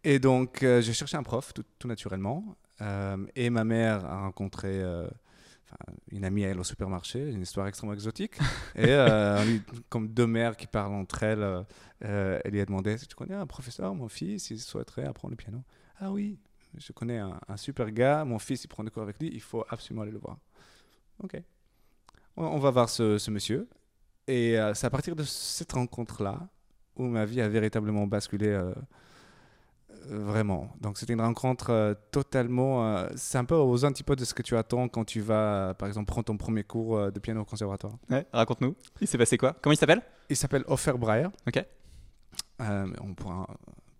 Et 0.04 0.20
donc, 0.20 0.58
j'ai 0.60 0.92
cherché 0.92 1.16
un 1.16 1.24
prof, 1.24 1.52
tout 1.78 1.88
naturellement. 1.88 2.56
et 3.34 3.50
ma 3.50 3.64
mère 3.64 4.04
a 4.04 4.20
rencontré 4.20 4.80
une 6.10 6.24
amie 6.24 6.44
à 6.44 6.48
elle 6.48 6.60
au 6.60 6.64
supermarché, 6.64 7.30
une 7.30 7.42
histoire 7.42 7.66
extrêmement 7.66 7.94
exotique. 7.94 8.38
et 8.76 8.86
euh, 8.88 9.58
comme 9.88 10.08
deux 10.08 10.26
mères 10.26 10.56
qui 10.56 10.66
parlent 10.66 10.94
entre 10.94 11.22
elles, 11.22 11.42
euh, 11.42 11.62
euh, 12.04 12.40
elle 12.44 12.52
lui 12.52 12.60
a 12.60 12.66
demandé 12.66 12.96
Tu 12.96 13.14
connais 13.14 13.34
un 13.34 13.46
professeur, 13.46 13.94
mon 13.94 14.08
fils, 14.08 14.50
il 14.50 14.60
souhaiterait 14.60 15.04
apprendre 15.04 15.32
le 15.32 15.36
piano? 15.36 15.62
Ah 15.98 16.10
oui, 16.10 16.38
je 16.76 16.92
connais 16.92 17.18
un, 17.18 17.56
super 17.56 17.90
gars, 17.90 18.24
mon 18.24 18.38
fils, 18.38 18.64
il 18.64 18.68
prend 18.68 18.84
des 18.84 18.90
cours 18.90 19.02
avec 19.02 19.18
lui, 19.18 19.30
il 19.32 19.40
faut 19.40 19.64
absolument 19.68 20.02
aller 20.02 20.12
le 20.12 20.18
voir. 20.18 20.38
Ok. 21.22 21.40
On, 22.36 22.58
va 22.58 22.70
voir 22.70 22.88
ce, 22.88 23.16
ce 23.16 23.30
monsieur. 23.30 23.68
Et 24.26 24.56
c'est 24.74 24.86
à 24.86 24.90
partir 24.90 25.14
de 25.14 25.22
cette 25.22 25.70
rencontre-là 25.72 26.48
où 26.96 27.04
ma 27.04 27.24
vie 27.24 27.40
a 27.40 27.48
véritablement 27.48 28.08
basculé 28.08 28.60
Vraiment. 30.08 30.70
Donc 30.80 30.98
c'était 30.98 31.12
une 31.12 31.20
rencontre 31.20 31.70
euh, 31.70 31.94
totalement... 32.10 32.86
Euh, 32.86 33.08
c'est 33.16 33.38
un 33.38 33.44
peu 33.44 33.54
aux 33.54 33.84
antipodes 33.84 34.18
de 34.18 34.24
ce 34.24 34.34
que 34.34 34.42
tu 34.42 34.56
attends 34.56 34.88
quand 34.88 35.04
tu 35.04 35.20
vas, 35.20 35.74
par 35.74 35.88
exemple, 35.88 36.06
prendre 36.06 36.24
ton 36.24 36.36
premier 36.36 36.64
cours 36.64 36.96
euh, 36.96 37.10
de 37.10 37.18
piano 37.18 37.40
au 37.40 37.44
conservatoire. 37.44 37.94
Ouais, 38.10 38.26
raconte-nous. 38.32 38.74
Il 39.00 39.08
s'est 39.08 39.18
passé 39.18 39.38
quoi? 39.38 39.54
Comment 39.62 39.72
il 39.72 39.76
s'appelle? 39.76 40.02
Il 40.28 40.36
s'appelle 40.36 40.64
Offer 40.66 40.92
Breyer. 40.92 41.28
Ok. 41.46 41.64
on 42.60 43.14
pourra 43.14 43.46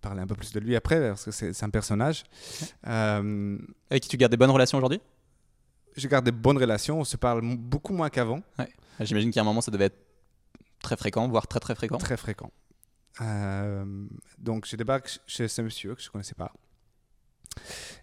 parler 0.00 0.20
un 0.20 0.26
peu 0.26 0.34
plus 0.34 0.52
de 0.52 0.60
lui 0.60 0.76
après 0.76 1.00
parce 1.00 1.24
que 1.24 1.30
c'est 1.30 1.62
un 1.62 1.70
personnage. 1.70 2.24
Avec 2.82 4.02
qui 4.02 4.08
tu 4.08 4.16
gardes 4.16 4.32
des 4.32 4.36
bonnes 4.36 4.50
relations 4.50 4.78
aujourd'hui? 4.78 5.00
Je 5.96 6.08
garde 6.08 6.24
des 6.24 6.32
bonnes 6.32 6.58
relations. 6.58 7.00
On 7.00 7.04
se 7.04 7.16
parle 7.16 7.42
beaucoup 7.56 7.92
moins 7.92 8.10
qu'avant. 8.10 8.40
Ouais. 8.58 8.68
J'imagine 9.00 9.30
qu'à 9.30 9.40
un 9.40 9.44
moment 9.44 9.60
ça 9.60 9.70
devait 9.70 9.86
être 9.86 9.98
très 10.82 10.96
fréquent, 10.96 11.28
voire 11.28 11.46
très 11.46 11.60
très 11.60 11.74
fréquent. 11.74 11.98
Très 11.98 12.16
fréquent. 12.16 12.50
Euh, 13.20 14.06
donc 14.38 14.66
je 14.66 14.76
débarque 14.76 15.20
chez 15.26 15.48
ce 15.48 15.62
monsieur 15.62 15.94
que 15.94 16.02
je 16.02 16.08
ne 16.08 16.12
connaissais 16.12 16.34
pas. 16.34 16.52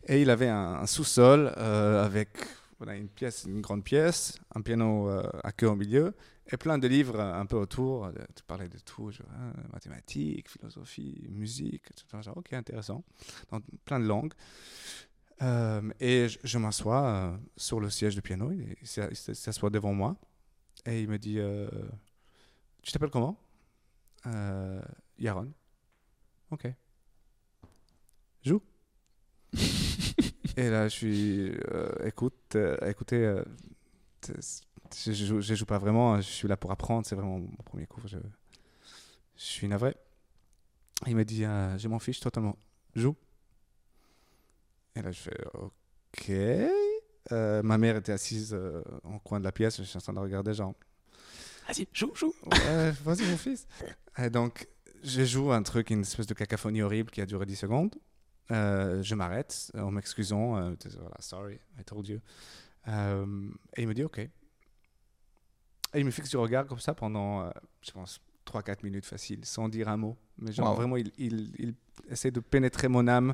Et 0.07 0.21
il 0.21 0.29
avait 0.29 0.47
un, 0.47 0.85
sous-sol 0.85 1.53
euh, 1.57 2.03
avec 2.05 2.29
voilà, 2.77 2.95
une 2.95 3.09
pièce, 3.09 3.45
une 3.45 3.61
grande 3.61 3.83
pièce, 3.83 4.39
un 4.55 4.61
piano 4.61 5.09
euh, 5.09 5.29
à 5.43 5.51
queue 5.51 5.67
au 5.67 5.75
milieu 5.75 6.15
et 6.51 6.57
plein 6.57 6.77
de 6.77 6.87
livres 6.87 7.19
un 7.19 7.45
peu 7.45 7.57
autour. 7.57 8.11
Tu 8.35 8.43
parlais 8.43 8.67
de 8.67 8.79
tout, 8.79 9.11
hein, 9.29 9.53
mathématiques, 9.71 10.49
philosophie, 10.49 11.27
musique, 11.29 11.83
etc. 11.91 12.21
Genre, 12.21 12.37
ok, 12.37 12.53
intéressant. 12.53 13.03
Plein 13.85 13.99
de 13.99 14.05
langues. 14.05 14.33
et 15.99 16.27
je, 16.43 16.57
m'assois 16.57 17.39
sur 17.55 17.79
le 17.79 17.89
siège 17.89 18.15
de 18.15 18.21
piano. 18.21 18.51
Il 18.51 18.87
s'assoit 18.87 19.69
devant 19.69 19.93
moi 19.93 20.17
et 20.85 21.01
il 21.01 21.07
me 21.07 21.17
dit 21.17 21.39
Tu 22.81 22.91
t'appelles 22.91 23.11
comment? 23.11 23.39
Euh, 24.27 24.81
Yaron. 25.17 25.51
Ok. 26.51 26.67
Joue. 28.43 28.61
et 30.57 30.69
là, 30.69 30.87
je 30.87 30.95
suis. 30.95 31.51
Euh, 31.71 31.93
écoute, 32.05 32.55
euh, 32.55 32.77
écoutez, 32.87 33.23
euh, 33.25 33.43
je, 34.27 35.11
je, 35.39 35.55
joue, 35.55 35.65
pas 35.65 35.77
vraiment. 35.77 36.17
Je 36.17 36.21
suis 36.23 36.47
là 36.47 36.57
pour 36.57 36.71
apprendre. 36.71 37.05
C'est 37.05 37.15
vraiment 37.15 37.39
mon 37.39 37.63
premier 37.63 37.85
cours. 37.87 38.07
Je, 38.07 38.17
je 38.17 39.43
suis 39.43 39.67
navré. 39.67 39.95
Il 41.07 41.15
me 41.15 41.25
dit 41.25 41.43
Je 41.43 41.87
m'en 41.87 41.99
fiche 41.99 42.19
totalement. 42.19 42.57
Joue. 42.95 43.15
Et 44.95 45.01
là, 45.01 45.11
je 45.11 45.19
fais 45.21 45.37
Ok. 45.53 46.31
ma 47.63 47.77
mère 47.77 47.95
était 47.95 48.11
assise 48.11 48.57
en 49.03 49.19
coin 49.19 49.39
de 49.39 49.45
la 49.45 49.51
pièce. 49.51 49.77
Je 49.77 49.83
suis 49.83 49.97
en 49.97 50.01
train 50.01 50.13
de 50.13 50.19
regarder, 50.19 50.53
genre. 50.53 50.73
Vas-y, 51.67 51.87
joue, 51.93 52.11
joue. 52.15 52.33
Vas-y, 53.03 53.23
mon 53.29 53.37
fils. 53.37 53.67
Et 54.17 54.29
donc, 54.29 54.67
je 55.03 55.23
joue 55.23 55.51
un 55.51 55.63
truc, 55.63 55.89
une 55.89 56.01
espèce 56.01 56.27
de 56.27 56.33
cacophonie 56.33 56.81
horrible 56.81 57.09
qui 57.11 57.21
a 57.21 57.25
duré 57.25 57.45
10 57.45 57.55
secondes. 57.55 57.95
Euh, 58.51 59.01
je 59.01 59.15
m'arrête 59.15 59.71
en 59.77 59.91
m'excusant. 59.91 60.57
Euh, 60.57 60.73
voilà, 60.99 61.15
sorry, 61.19 61.59
I 61.79 61.83
told 61.85 62.07
you. 62.07 62.19
Euh, 62.87 63.25
et 63.77 63.83
il 63.83 63.87
me 63.87 63.93
dit, 63.93 64.03
OK. 64.03 64.19
Et 64.19 64.29
il 65.99 66.05
me 66.05 66.11
fixe 66.11 66.29
du 66.29 66.37
regard 66.37 66.65
comme 66.67 66.79
ça 66.79 66.93
pendant, 66.93 67.43
euh, 67.45 67.49
je 67.85 67.91
pense, 67.91 68.19
3-4 68.45 68.83
minutes 68.83 69.05
facile, 69.05 69.45
sans 69.45 69.69
dire 69.69 69.87
un 69.89 69.97
mot. 69.97 70.17
Mais 70.37 70.51
genre, 70.51 70.69
Wow. 70.71 70.75
vraiment, 70.75 70.97
il, 70.97 71.11
il, 71.17 71.51
il 71.59 71.73
essaie 72.09 72.31
de 72.31 72.39
pénétrer 72.39 72.87
mon 72.87 73.07
âme 73.07 73.33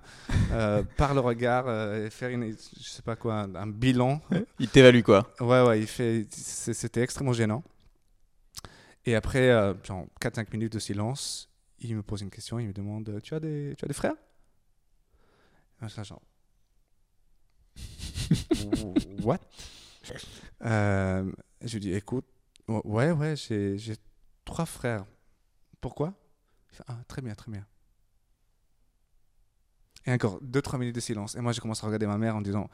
euh, 0.51 0.83
par 0.97 1.13
le 1.13 1.19
regard 1.21 1.65
euh, 1.67 2.07
et 2.07 2.09
faire, 2.09 2.29
une, 2.29 2.51
je 2.51 2.83
sais 2.89 3.01
pas 3.03 3.15
quoi, 3.15 3.35
un, 3.41 3.55
un 3.55 3.67
bilan. 3.67 4.21
Il 4.59 4.69
t'évalue 4.69 5.01
quoi 5.01 5.31
Ouais, 5.39 5.63
ouais, 5.65 5.79
il 5.81 5.87
fait, 5.87 6.27
c'était 6.31 7.01
extrêmement 7.01 7.33
gênant. 7.33 7.63
Et 9.07 9.15
après, 9.15 9.49
euh, 9.51 9.73
genre 9.85 10.05
4-5 10.19 10.51
minutes 10.51 10.73
de 10.73 10.79
silence, 10.79 11.49
il 11.79 11.95
me 11.95 12.03
pose 12.03 12.21
une 12.21 12.29
question, 12.29 12.59
il 12.59 12.67
me 12.67 12.73
demande 12.73 13.21
Tu 13.23 13.33
as 13.33 13.39
des, 13.39 13.73
tu 13.77 13.85
as 13.85 13.87
des 13.87 13.93
frères? 13.93 14.15
Et 15.81 15.85
là, 15.85 16.03
genre. 16.03 16.21
What? 19.23 19.39
Euh, 20.65 21.31
Je 21.61 21.73
lui 21.75 21.79
dis 21.79 21.93
Écoute, 21.93 22.25
ouais, 22.67 23.11
ouais, 23.11 23.37
j'ai 23.37 23.77
j'ai 23.77 23.95
trois 24.43 24.65
frères. 24.65 25.05
Pourquoi? 25.79 26.13
Il 26.71 26.75
fait, 26.75 26.83
Ah, 26.87 26.99
très 27.07 27.21
bien, 27.21 27.33
très 27.33 27.49
bien. 27.49 27.65
Et 30.05 30.11
encore 30.11 30.41
2-3 30.43 30.79
minutes 30.79 30.95
de 30.95 30.99
silence. 30.99 31.35
Et 31.35 31.39
moi, 31.39 31.53
je 31.53 31.61
commence 31.61 31.81
à 31.81 31.87
regarder 31.87 32.07
ma 32.07 32.17
mère 32.17 32.35
en 32.35 32.41
disant 32.41 32.69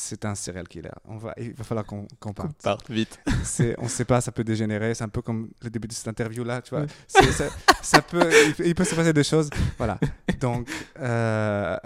C'est 0.00 0.24
un 0.24 0.34
serial 0.34 0.66
killer. 0.66 0.90
On 1.04 1.18
va, 1.18 1.34
il 1.36 1.52
va 1.52 1.62
falloir 1.64 1.84
qu'on 1.84 2.06
qu'on 2.18 2.32
parte 2.32 2.62
Parte 2.62 2.90
vite. 2.90 3.20
on 3.78 3.84
ne 3.84 3.88
sait 3.88 4.04
pas, 4.06 4.20
ça 4.20 4.32
peut 4.32 4.44
dégénérer. 4.44 4.94
C'est 4.94 5.04
un 5.04 5.08
peu 5.08 5.20
comme 5.22 5.50
le 5.62 5.68
début 5.70 5.88
de 5.88 5.92
cette 5.92 6.08
interview-là, 6.08 6.62
tu 6.62 6.70
vois. 6.70 6.86
Ça, 7.06 7.48
ça 7.82 8.02
peut, 8.02 8.28
il, 8.48 8.54
peut- 8.54 8.66
il 8.66 8.74
peut 8.74 8.84
se 8.84 8.94
passer 8.94 9.12
des 9.12 9.24
choses. 9.24 9.50
Voilà. 9.78 9.98
Donc, 10.40 10.68
euh, 10.98 11.76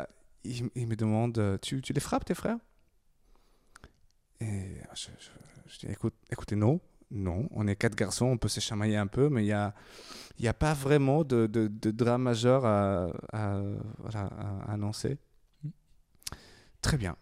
il, 0.45 0.71
il 0.75 0.87
me 0.87 0.95
demande 0.97 1.59
tu, 1.61 1.81
tu 1.83 1.93
les 1.93 2.01
frappes, 2.01 2.25
tes 2.25 2.35
frères? 2.35 2.59
Et 4.41 4.77
je, 4.95 5.09
je- 5.19 5.73
je 5.73 5.79
dis 5.87 5.87
écoute, 5.93 6.15
écoutez, 6.31 6.57
non. 6.57 6.81
Non, 7.11 7.49
on 7.53 7.67
est 7.69 7.77
quatre 7.77 7.95
garçons, 7.95 8.27
on 8.27 8.39
peut 8.39 8.49
se 8.49 8.61
chamailler 8.61 8.97
un 8.97 9.07
peu, 9.07 9.29
mais 9.29 9.43
il 9.43 9.47
n'y 9.47 9.53
a, 9.53 9.73
il 10.39 10.45
y 10.45 10.49
a 10.49 10.55
pas 10.55 10.73
vraiment 10.75 11.23
de, 11.23 11.47
de, 11.47 11.69
de 11.69 11.91
drame 11.91 12.23
majeur 12.23 12.65
à, 12.65 13.07
à- 13.33 13.61
à 14.15 14.73
annoncer. 14.73 15.19
Mm. 15.63 15.69
Très 16.81 16.97
bien. 16.97 17.17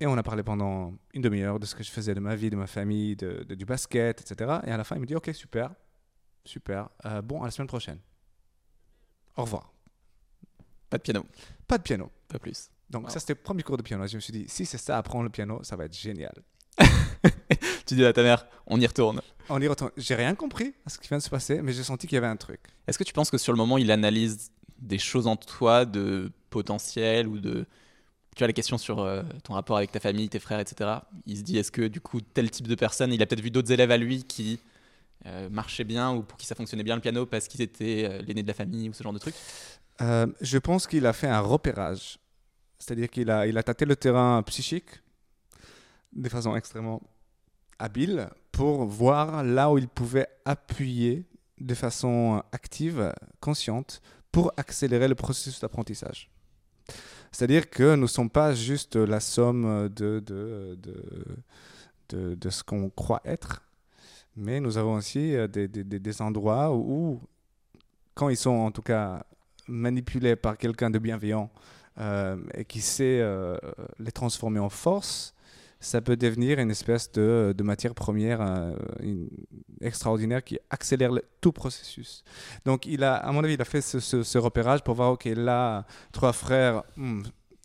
Et 0.00 0.06
on 0.06 0.16
a 0.16 0.22
parlé 0.22 0.42
pendant 0.42 0.94
une 1.14 1.22
demi-heure 1.22 1.60
de 1.60 1.66
ce 1.66 1.74
que 1.74 1.82
je 1.84 1.90
faisais 1.90 2.14
de 2.14 2.20
ma 2.20 2.34
vie, 2.34 2.50
de 2.50 2.56
ma 2.56 2.66
famille, 2.66 3.14
de, 3.16 3.44
de- 3.44 3.54
du 3.54 3.64
basket, 3.64 4.20
etc. 4.20 4.58
Et 4.66 4.70
à 4.70 4.76
la 4.76 4.84
fin, 4.84 4.96
il 4.96 5.00
me 5.00 5.06
dit 5.06 5.14
Ok, 5.14 5.30
super, 5.32 5.70
super. 6.44 6.88
Euh, 7.06 7.22
bon, 7.22 7.40
à 7.42 7.44
la 7.44 7.50
semaine 7.52 7.68
prochaine. 7.68 7.98
Au 9.36 9.42
revoir. 9.42 9.72
Pas 10.90 10.98
de 10.98 11.02
piano, 11.02 11.24
Pas 11.68 11.78
de 11.78 11.82
piano. 11.84 12.10
pas 12.28 12.38
plus. 12.38 12.68
Donc, 12.90 13.04
Wow. 13.04 13.10
ça, 13.10 13.20
c'était 13.20 13.32
le 13.34 13.40
premier 13.42 13.62
cours 13.62 13.76
de 13.78 13.82
piano. 13.82 14.06
Je 14.06 14.16
me 14.16 14.20
suis 14.20 14.32
dit 14.32 14.44
Si 14.48 14.66
c'est 14.66 14.76
ça, 14.78 14.98
apprendre 14.98 15.24
le 15.24 15.30
piano, 15.30 15.62
ça 15.62 15.76
va 15.76 15.84
être 15.84 15.96
génial. 15.96 16.34
Tu 17.86 17.94
dis 17.96 18.04
à 18.04 18.12
ta 18.12 18.22
mère, 18.22 18.46
on 18.66 18.80
y 18.80 18.86
retourne. 18.86 19.20
On 19.48 19.60
y 19.60 19.68
retourne. 19.68 19.90
J'ai 19.96 20.14
rien 20.14 20.34
compris 20.34 20.74
à 20.86 20.90
ce 20.90 20.98
qui 20.98 21.08
vient 21.08 21.18
de 21.18 21.22
se 21.22 21.28
passer, 21.30 21.60
mais 21.62 21.72
j'ai 21.72 21.82
senti 21.82 22.06
qu'il 22.06 22.14
y 22.16 22.18
avait 22.18 22.26
un 22.26 22.36
truc. 22.36 22.60
Est-ce 22.86 22.98
que 22.98 23.04
tu 23.04 23.12
penses 23.12 23.30
que 23.30 23.38
sur 23.38 23.52
le 23.52 23.56
moment, 23.58 23.76
il 23.78 23.90
analyse 23.90 24.50
des 24.78 24.98
choses 24.98 25.26
en 25.26 25.36
toi 25.36 25.84
de 25.84 26.32
potentiel 26.50 27.26
ou 27.28 27.38
de. 27.38 27.66
Tu 28.34 28.44
as 28.44 28.46
la 28.46 28.52
question 28.52 28.78
sur 28.78 29.00
euh, 29.00 29.22
ton 29.44 29.54
rapport 29.54 29.76
avec 29.76 29.92
ta 29.92 30.00
famille, 30.00 30.28
tes 30.28 30.38
frères, 30.38 30.60
etc. 30.60 30.90
Il 31.26 31.36
se 31.36 31.42
dit, 31.42 31.58
est-ce 31.58 31.70
que 31.70 31.86
du 31.86 32.00
coup, 32.00 32.20
tel 32.20 32.50
type 32.50 32.66
de 32.66 32.74
personne, 32.74 33.12
il 33.12 33.22
a 33.22 33.26
peut-être 33.26 33.42
vu 33.42 33.50
d'autres 33.50 33.72
élèves 33.72 33.90
à 33.90 33.98
lui 33.98 34.24
qui 34.24 34.58
euh, 35.26 35.50
marchaient 35.50 35.84
bien 35.84 36.12
ou 36.12 36.22
pour 36.22 36.38
qui 36.38 36.46
ça 36.46 36.54
fonctionnait 36.54 36.82
bien 36.82 36.94
le 36.94 37.02
piano 37.02 37.26
parce 37.26 37.46
qu'ils 37.46 37.60
étaient 37.60 38.08
euh, 38.10 38.22
l'aîné 38.22 38.42
de 38.42 38.48
la 38.48 38.54
famille 38.54 38.88
ou 38.88 38.92
ce 38.92 39.02
genre 39.02 39.12
de 39.12 39.18
truc? 39.18 39.34
Je 40.00 40.58
pense 40.58 40.86
qu'il 40.88 41.06
a 41.06 41.12
fait 41.12 41.28
un 41.28 41.40
repérage. 41.40 42.18
C'est-à-dire 42.78 43.08
qu'il 43.08 43.30
a, 43.30 43.46
il 43.46 43.56
a 43.56 43.62
tâté 43.62 43.84
le 43.84 43.94
terrain 43.94 44.42
psychique 44.42 45.00
de 46.12 46.28
façon 46.28 46.56
extrêmement 46.56 47.00
habile 47.78 48.28
pour 48.50 48.84
voir 48.84 49.44
là 49.44 49.70
où 49.70 49.78
il 49.78 49.86
pouvait 49.88 50.26
appuyer 50.44 51.24
de 51.60 51.74
façon 51.74 52.42
active, 52.50 53.14
consciente, 53.40 54.02
pour 54.32 54.52
accélérer 54.56 55.06
le 55.06 55.14
processus 55.14 55.60
d'apprentissage. 55.60 56.30
C'est-à-dire 57.32 57.70
que 57.70 57.94
nous 57.94 58.02
ne 58.02 58.06
sommes 58.06 58.30
pas 58.30 58.54
juste 58.54 58.96
la 58.96 59.20
somme 59.20 59.88
de, 59.88 60.20
de, 60.20 60.78
de, 62.10 62.34
de, 62.34 62.50
ce 62.50 62.62
qu'on 62.62 62.90
croit 62.90 63.22
être, 63.24 63.62
mais 64.36 64.60
nous 64.60 64.78
avons 64.78 64.94
aussi 64.94 65.34
euh, 65.34 65.48
des, 65.48 65.68
des- 65.68 65.84
des- 65.84 65.98
des 65.98 66.22
endroits 66.22 66.74
où, 66.74 67.20
quand 68.14 68.28
ils 68.28 68.36
sont 68.36 68.50
en 68.50 68.70
tout 68.70 68.82
cas 68.82 69.24
manipulés 69.68 70.36
par 70.36 70.58
quelqu'un 70.58 70.90
de 70.90 70.98
bienveillant 70.98 71.50
euh, 71.98 72.36
et 72.54 72.64
qui 72.64 72.80
sait 72.80 73.20
euh, 73.20 73.56
les 73.98 74.12
transformer 74.12 74.60
en 74.60 74.68
force, 74.70 75.34
ça 75.82 76.00
peut 76.00 76.16
devenir 76.16 76.60
une 76.60 76.70
espèce 76.70 77.10
de, 77.12 77.54
matière 77.62 77.94
première 77.94 78.40
euh, 78.40 78.74
extraordinaire 79.80 80.42
qui 80.42 80.58
accélère 80.70 81.10
tout 81.40 81.52
processus. 81.52 82.22
Donc, 82.64 82.86
il 82.86 83.02
a, 83.04 83.14
à 83.16 83.32
mon 83.32 83.42
avis, 83.42 83.54
il 83.54 83.60
a 83.60 83.64
fait 83.64 83.80
ce, 83.80 84.38
repérage 84.38 84.82
pour 84.82 84.94
voir, 84.94 85.12
OK, 85.12 85.24
là, 85.24 85.84
trois 86.12 86.32
frères, 86.32 86.84
hmm, 86.96 87.22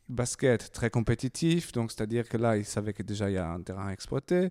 basket 0.10 0.72
très 0.72 0.90
compétitif, 0.90 1.72
donc 1.72 1.92
c'est-à-dire 1.92 2.28
que 2.28 2.38
là, 2.38 2.58
il 2.58 2.66
savait 2.66 2.94
que 2.94 3.04
déjà 3.04 3.30
il 3.30 3.34
y 3.34 3.38
a 3.38 3.50
un 3.50 3.62
terrain 3.62 3.88
à 3.88 3.92
exploiter. 3.92 4.50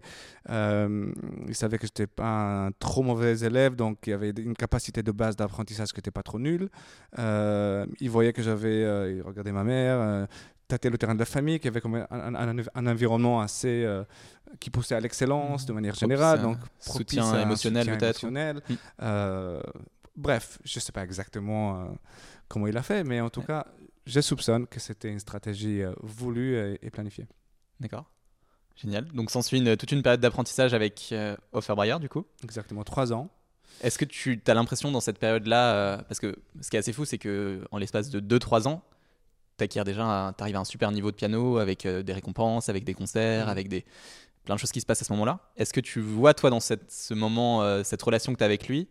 Euh, 0.51 1.11
il 1.49 1.55
savait 1.55 1.79
que 1.79 1.87
je 1.87 1.93
n'étais 1.93 2.07
pas 2.07 2.67
un 2.67 2.73
trop 2.73 3.03
mauvais 3.03 3.39
élève, 3.41 3.75
donc 3.75 4.07
il 4.07 4.11
y 4.11 4.13
avait 4.13 4.31
une 4.31 4.55
capacité 4.55 5.03
de 5.03 5.13
base 5.13 5.37
d'apprentissage 5.37 5.93
qui 5.93 5.99
n'était 5.99 6.11
pas 6.11 6.23
trop 6.23 6.39
nulle. 6.39 6.69
Euh, 7.19 7.87
il 8.01 8.11
voyait 8.11 8.33
que 8.33 8.43
j'avais, 8.43 8.85
euh, 8.85 9.13
il 9.17 9.23
regardait 9.23 9.53
ma 9.53 9.65
mère, 9.65 10.29
tâté 10.69 10.91
le 10.91 10.99
terrain 10.99 11.15
de 11.15 11.19
la 11.21 11.25
famille, 11.27 11.61
qui 11.61 11.69
avait 11.69 11.81
comme 11.81 11.95
un, 11.95 12.07
un- 12.11 12.35
un- 12.59 12.65
un 12.75 12.87
environnement 12.87 13.41
assez 13.41 13.85
euh, 13.85 14.03
qui 14.61 14.71
poussait 14.71 14.95
à 14.95 15.01
l'excellence 15.01 15.65
de 15.67 15.73
manière 15.73 15.95
générale, 15.95 16.43
donc 16.43 16.59
Propice 16.85 16.93
soutien 16.93 17.33
à 17.33 17.43
émotionnel, 17.43 17.87
peut-être. 17.99 18.19
Euh, 19.03 19.61
bref, 20.17 20.59
je 20.65 20.79
ne 20.79 20.81
sais 20.81 20.93
pas 20.93 21.05
exactement 21.05 21.81
euh, 21.81 21.85
comment 22.49 22.67
il 22.67 22.77
a 22.77 22.83
fait, 22.83 23.05
mais 23.05 23.21
en 23.21 23.31
tout 23.31 23.43
cas, 23.43 23.67
je 24.07 24.21
soupçonne 24.21 24.67
que 24.67 24.81
c'était 24.81 25.11
une 25.11 25.19
stratégie 25.21 25.83
voulue 26.03 26.57
et, 26.57 26.79
et 26.87 26.91
planifiée. 26.91 27.27
D'accord. 27.81 28.05
Génial. 28.77 29.07
Donc 29.13 29.31
s'ensuit 29.31 29.59
une- 29.59 29.77
toute 29.77 29.93
une 29.93 30.03
période 30.03 30.21
d'apprentissage 30.21 30.75
avec 30.75 31.15
Offerbrier, 31.53 31.99
du 31.99 32.09
coup. 32.09 32.25
Exactement, 32.45 32.85
trois 32.85 33.13
ans. 33.13 33.31
Est-ce 33.83 33.99
que 33.99 34.05
tu 34.05 34.41
as 34.47 34.55
l'impression 34.55 34.91
dans 34.91 35.01
cette 35.01 35.19
période-là, 35.19 35.99
parce 36.09 36.21
que 36.21 36.37
ce 36.61 36.71
qui 36.71 36.77
est 36.77 36.79
assez 36.79 36.93
fou, 36.93 37.05
c'est 37.05 37.19
que 37.19 37.61
en 37.71 37.79
l'espace 37.79 38.11
de 38.11 38.21
2-3 38.39 38.69
ans, 38.69 38.83
tu 39.57 39.65
acquiers 39.65 39.85
déjà, 39.85 40.33
t'arrives 40.37 40.57
à 40.57 40.61
un 40.61 40.65
super 40.65 40.91
niveau 40.93 41.11
de 41.11 41.17
piano 41.17 41.59
avec 41.59 41.87
euh, 41.87 42.03
des 42.03 42.13
récompenses, 42.13 42.69
avec 42.69 42.85
des 42.85 42.95
concerts, 42.95 43.45
Mhm. 43.47 43.51
avec 43.51 43.69
des 43.69 43.85
plein 44.45 44.55
de 44.55 44.61
choses 44.61 44.71
qui 44.73 44.81
se 44.81 44.87
passent 44.87 45.03
à 45.03 45.05
ce 45.05 45.13
moment-là. 45.15 45.41
Est-ce 45.57 45.73
que 45.73 45.81
tu 45.81 46.01
vois 46.01 46.33
toi 46.35 46.51
dans 46.51 46.61
cette, 46.61 46.91
ce 46.91 47.15
moment, 47.15 47.63
euh, 47.63 47.83
cette 47.83 48.01
relation 48.03 48.33
que 48.33 48.39
tu 48.39 48.45
as 48.45 48.47
avec 48.47 48.69
lui 48.69 48.89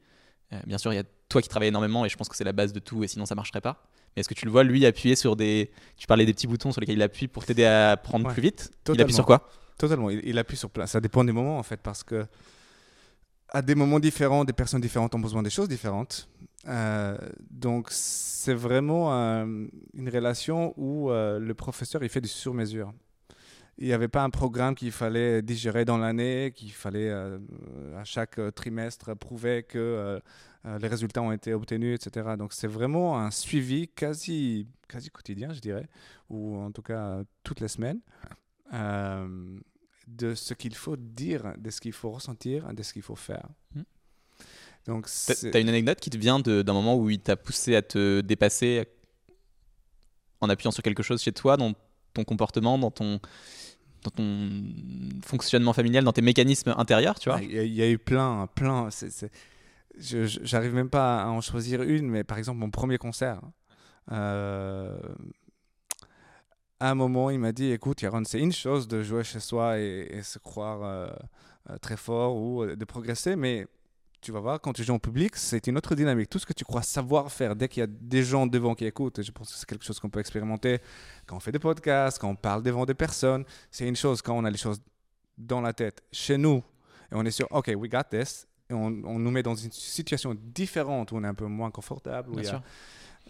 euh, 0.52 0.60
Bien 0.68 0.78
sûr, 0.78 0.92
il 0.92 0.98
y 0.98 1.00
a 1.00 1.04
toi 1.30 1.42
qui 1.42 1.48
travailles 1.48 1.70
énormément 1.70 2.04
et 2.06 2.10
je 2.10 2.18
pense 2.18 2.28
que 2.28 2.36
c'est 2.36 2.44
la 2.44 2.52
base 2.52 2.74
de 2.74 2.80
tout 2.80 3.04
et 3.04 3.08
sinon 3.08 3.26
ça 3.26 3.36
marcherait 3.36 3.62
pas. 3.62 3.84
Mais 4.16 4.20
est-ce 4.22 4.28
que 4.30 4.34
tu 4.34 4.46
le 4.46 4.52
vois 4.52 4.64
lui 4.64 4.86
appuyer 4.86 5.16
sur 5.16 5.36
des, 5.38 5.72
tu 5.98 6.08
parlais 6.08 6.26
des 6.26 6.34
petits 6.34 6.48
boutons 6.48 6.72
sur 6.74 6.82
lesquels 6.82 6.98
il 6.98 7.02
appuie 7.02 7.28
pour 7.30 7.46
t'aider 7.46 7.64
à 7.66 7.92
apprendre 7.92 8.28
Ouais, 8.28 8.34
plus 8.34 8.42
vite? 8.42 8.72
Il 8.94 9.00
appuie 9.02 9.14
sur 9.14 9.26
quoi? 9.26 9.48
Totalement, 9.78 10.10
il, 10.10 10.22
il 10.26 10.38
appuie 10.38 10.58
sur 10.58 10.70
place. 10.70 10.92
Ça 10.92 11.00
dépend 11.02 11.24
des 11.24 11.32
moments 11.32 11.58
en 11.58 11.64
fait, 11.64 11.78
parce 11.82 12.04
que 12.04 12.26
à 13.50 13.62
des 13.62 13.76
moments 13.76 14.00
différents, 14.00 14.46
des 14.46 14.54
personnes 14.54 14.82
différentes 14.82 15.14
ont 15.16 15.20
besoin 15.20 15.44
des 15.44 15.50
choses 15.50 15.70
différentes. 15.70 16.30
Euh, 16.68 17.18
donc 17.52 17.88
c'est 17.92 18.54
vraiment 18.54 19.12
une 19.12 20.10
relation 20.10 20.74
où 20.78 21.12
euh, 21.12 21.40
le 21.40 21.54
professeur 21.54 22.04
il 22.04 22.10
fait 22.10 22.22
du 22.22 22.28
sur-mesure. 22.28 22.94
Il 23.78 23.88
n'y 23.88 23.94
avait 23.94 24.08
pas 24.08 24.24
un 24.24 24.30
programme 24.30 24.74
qu'il 24.74 24.92
fallait 24.92 25.42
digérer 25.42 25.84
dans 25.84 25.98
l'année, 25.98 26.54
qu'il 26.56 26.72
fallait 26.72 27.10
euh, 27.10 27.38
à 27.98 28.06
chaque 28.06 28.40
trimestre 28.56 29.16
prouver 29.18 29.64
que 29.64 30.22
les 30.80 30.88
résultats 30.88 31.22
ont 31.22 31.32
été 31.32 31.54
obtenus, 31.54 31.96
etc. 31.96 32.32
Donc 32.40 32.52
c'est 32.52 32.68
vraiment 32.68 33.20
un 33.20 33.30
suivi 33.30 33.88
quasi, 33.88 34.68
quasi 34.88 35.12
quotidien, 35.12 35.54
je 35.54 35.60
dirais, 35.60 35.88
ou 36.30 36.58
en 36.58 36.72
tout 36.72 36.82
cas 36.82 37.22
toutes 37.44 37.60
les 37.60 37.68
semaines, 37.68 38.00
de 40.08 40.36
ce 40.36 40.54
qu'il 40.54 40.76
faut 40.76 40.96
dire, 40.98 41.54
de 41.58 41.70
ce 41.70 41.82
qu'il 41.82 41.94
faut 41.94 42.12
ressentir, 42.12 42.74
de 42.74 42.84
ce 42.84 42.94
qu'il 42.94 43.02
faut 43.02 43.16
faire. 43.16 43.48
Hmm. 43.76 43.82
Donc 44.86 45.08
T'as 45.52 45.60
une 45.62 45.70
anecdote 45.70 46.00
qui 46.00 46.10
te 46.12 46.18
vient 46.18 46.40
d'un 46.40 46.74
moment 46.74 46.96
où 46.96 47.10
il 47.10 47.20
t'a 47.20 47.36
poussé 47.36 47.76
à 47.76 47.82
te 47.82 48.22
dépasser 48.22 48.86
en 50.42 50.50
appuyant 50.50 50.72
sur 50.72 50.84
quelque 50.84 51.02
chose 51.04 51.22
chez 51.24 51.32
toi, 51.32 51.58
dans 51.58 51.74
ton 52.14 52.24
comportement, 52.24 52.78
dans 52.78 52.92
ton, 52.92 53.20
dans 54.04 54.12
ton 54.12 54.62
fonctionnement 55.26 55.74
familial, 55.74 56.04
dans 56.04 56.14
tes 56.14 56.22
mécanismes 56.22 56.76
intérieurs, 56.78 57.20
tu 57.20 57.30
vois? 57.30 57.40
Ah, 57.40 57.44
Il 57.44 57.52
y, 57.52 57.58
a- 57.60 57.64
il 57.64 57.74
y 57.74 57.82
a 57.82 57.90
eu 57.90 57.98
plein, 57.98 58.48
plein. 58.54 58.90
J'arrive 59.98 60.74
même 60.74 60.90
pas 60.90 61.24
à 61.24 61.28
en 61.30 61.42
choisir 61.42 61.82
une, 61.82 62.08
mais 62.10 62.24
par 62.24 62.38
exemple, 62.38 62.60
mon 62.60 62.70
premier 62.70 62.98
concert. 62.98 63.42
euh, 64.12 64.96
à 66.86 66.92
un 66.92 66.96
moment, 66.96 67.30
il 67.30 67.40
m'a 67.40 67.52
dit 67.52 67.72
Écoute, 67.72 68.02
Yaron, 68.02 68.24
c'est 68.26 68.40
une 68.40 68.52
chose 68.52 68.88
de 68.88 69.02
jouer 69.04 69.24
chez 69.24 69.40
soi 69.40 69.80
et, 69.80 70.08
et 70.12 70.22
se 70.22 70.40
croire 70.40 70.82
euh, 70.84 71.08
euh, 71.70 71.78
très 71.78 71.98
fort 71.98 72.36
ou 72.36 72.64
euh, 72.64 72.76
de 72.76 72.86
progresser, 72.86 73.36
mais 73.36 73.68
tu 74.22 74.32
vas 74.32 74.40
voir, 74.40 74.60
quand 74.60 74.74
tu 74.74 74.84
joues 74.84 74.94
en 74.94 75.00
public, 75.00 75.36
c'est 75.36 75.68
une 75.68 75.78
autre 75.78 75.94
dynamique. 75.96 76.30
Tout 76.30 76.40
ce 76.40 76.46
que 76.46 76.54
tu 76.54 76.66
crois 76.66 76.82
savoir 76.82 77.32
faire, 77.32 77.56
dès 77.56 77.68
qu'il 77.68 77.82
y 77.82 77.84
a 77.84 77.88
des 77.88 78.24
gens 78.24 78.48
devant 78.48 78.74
qui 78.76 78.86
écoutent, 78.86 79.20
et 79.20 79.24
je 79.24 79.32
pense 79.32 79.52
que 79.52 79.58
c'est 79.60 79.66
quelque 79.68 79.86
chose 79.86 80.00
qu'on 80.00 80.10
peut 80.10 80.20
expérimenter 80.20 80.80
quand 81.28 81.36
on 81.38 81.40
fait 81.40 81.52
des 81.52 81.60
podcasts, 81.60 82.18
quand 82.20 82.30
on 82.30 82.36
parle 82.36 82.64
devant 82.64 82.86
des 82.86 82.96
personnes, 82.96 83.46
c'est 83.70 83.88
une 83.88 83.96
chose 83.96 84.22
quand 84.24 84.36
on 84.36 84.44
a 84.46 84.50
les 84.50 84.58
choses 84.58 84.80
dans 85.38 85.62
la 85.62 85.74
tête 85.74 86.02
chez 86.12 86.38
nous 86.38 86.64
Et 87.12 87.16
on 87.16 87.24
est 87.26 87.32
sûr, 87.32 87.48
OK, 87.52 87.72
we 87.78 87.90
got 87.90 88.04
this. 88.10 88.48
Et 88.70 88.74
on, 88.74 88.88
on 89.06 89.20
nous 89.20 89.30
met 89.32 89.44
dans 89.44 89.54
une 89.54 89.72
situation 89.72 90.36
différente 90.36 91.12
où 91.12 91.18
on 91.18 91.24
est 91.24 91.28
un 91.28 91.36
peu 91.36 91.46
moins 91.46 91.70
confortable, 91.72 92.30
où 92.32 92.36
Bien 92.36 92.42
il 92.42 92.46
y 92.46 92.48
a 92.48 92.52
sûr. 92.52 92.62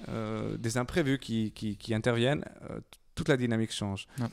euh, 0.10 0.56
des 0.58 0.78
imprévus 0.78 1.20
qui, 1.20 1.52
qui, 1.52 1.76
qui 1.78 1.94
interviennent. 1.94 2.46
euh, 2.70 2.80
toute 3.16 3.30
la 3.30 3.38
dynamique 3.38 3.72
change. 3.72 4.08
Ouais. 4.20 4.28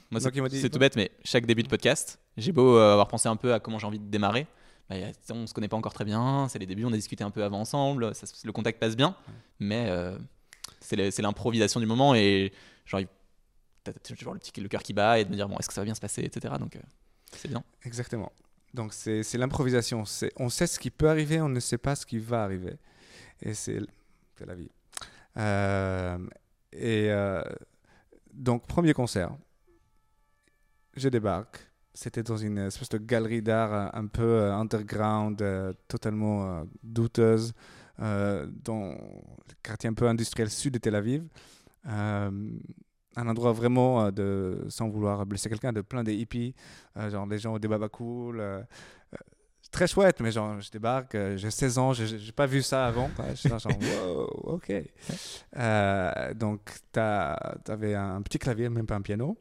C'est 0.61 0.69
tout 0.71 0.79
bête, 0.79 0.97
mais 0.97 1.11
chaque 1.25 1.47
début 1.47 1.63
de 1.63 1.69
podcast, 1.69 2.19
j'ai 2.37 2.53
beau 2.53 2.77
euh, 2.77 2.93
avoir 2.93 3.09
pensé 3.09 3.29
un 3.29 3.37
peu 3.37 3.55
à 3.55 3.61
comment 3.61 3.79
j'ai 3.79 3.87
envie 3.87 3.99
de 4.01 4.11
démarrer. 4.11 4.47
bah, 4.91 4.97
a- 4.97 5.33
on 5.33 5.47
se 5.47 5.55
connaît 5.55 5.69
pas 5.69 5.77
encore 5.77 5.95
très 5.95 6.05
bien, 6.05 6.49
c'est 6.49 6.59
les 6.59 6.67
débuts, 6.67 6.85
on 6.85 6.93
a 6.93 6.97
discuté 6.97 7.23
un 7.25 7.31
peu 7.31 7.45
avant 7.45 7.61
ensemble, 7.61 8.15
ça 8.15 8.27
le 8.45 8.53
contact 8.53 8.79
passe 8.81 8.97
bien, 8.97 9.15
mais 9.61 9.87
euh, 9.89 10.19
c'est 10.81 11.23
l'improvisation 11.23 11.79
du 11.81 11.87
moment 11.87 12.15
et 12.15 12.53
genre, 12.85 13.01
t'as 13.85 13.93
toujours 13.93 14.35
le, 14.35 14.41
petit, 14.41 14.61
le 14.61 14.69
cœur 14.69 14.83
qui 14.83 14.93
bat 14.93 15.19
et 15.21 15.25
de 15.25 15.31
me 15.31 15.37
dire 15.37 15.49
bon, 15.49 15.57
est-ce 15.59 15.69
que 15.69 15.75
ça 15.75 15.81
va 15.81 15.85
bien 15.87 15.95
se 15.95 16.01
passer, 16.01 16.23
etc. 16.23 16.55
Donc 16.59 16.77
euh, 16.77 16.81
c'est 17.33 17.49
bien. 17.49 17.63
Exactement. 17.85 18.33
Donc 18.75 18.93
c'est 18.95 19.23
l'improvisation. 19.35 20.03
On 20.37 20.49
sait 20.49 20.67
ce 20.67 20.79
qui 20.79 20.91
peut 20.91 21.09
arriver, 21.09 21.41
on 21.41 21.49
ne 21.49 21.61
sait 21.61 21.79
pas 21.79 21.95
ce 21.95 22.05
qui 22.07 22.19
va 22.19 22.43
arriver. 22.43 22.75
Et 23.43 23.55
c'est 23.55 23.81
la 24.45 24.55
vie. 24.55 24.71
Et 26.73 27.11
donc, 28.33 28.67
premier 28.67 28.93
concert, 28.93 29.37
je 30.95 31.09
débarque. 31.09 31.69
C'était 31.95 32.23
dans 32.23 32.39
une 32.39 32.59
espèce 32.59 32.89
de 32.89 32.99
galerie 32.99 33.43
d'art 33.43 33.75
euh, 33.75 33.89
un 33.93 34.07
peu 34.07 34.23
euh, 34.23 34.55
underground, 34.55 35.41
euh, 35.43 35.75
totalement 35.89 36.65
douteuse, 36.83 37.53
dans 37.99 38.89
le 38.89 39.55
quartier 39.63 39.91
un 39.91 39.95
peu 39.95 40.09
industriel 40.09 40.51
sud 40.51 40.75
de 40.75 40.79
Tel 40.79 40.95
Aviv. 40.95 41.25
Un 41.85 43.29
endroit 43.29 43.53
vraiment, 43.53 44.11
de, 44.11 44.65
sans 44.69 44.89
vouloir 44.89 45.27
blesser 45.27 45.51
quelqu'un, 45.51 45.73
de 45.73 45.83
plein 45.83 46.03
de 46.03 46.11
hippies, 46.11 46.55
genre 47.11 47.27
les 47.27 47.39
gens 47.39 47.53
au 47.53 47.59
débat 47.59 47.89
cool. 47.91 48.43
Très 49.73 49.87
chouette, 49.89 50.21
mais 50.21 50.31
genre, 50.31 50.61
je 50.61 50.71
débarque, 50.71 51.15
euh, 51.17 51.37
j'ai 51.37 51.51
16 51.51 51.79
ans, 51.79 51.93
j'ai 51.93 52.31
pas 52.33 52.47
vu 52.47 52.63
ça 52.63 52.87
avant. 52.87 53.09
quoi. 53.17 53.31
Je 53.31 53.35
suis 53.35 53.49
genre, 53.49 53.61
wow, 54.07 54.25
ok. 54.55 54.73
Euh, 55.57 56.35
donc, 56.35 56.61
tu 56.93 57.01
avais 57.01 57.95
un 57.95 58.23
petit 58.23 58.39
clavier, 58.39 58.69
même 58.69 58.87
pas 58.87 58.95
un 58.97 59.03
piano. 59.03 59.37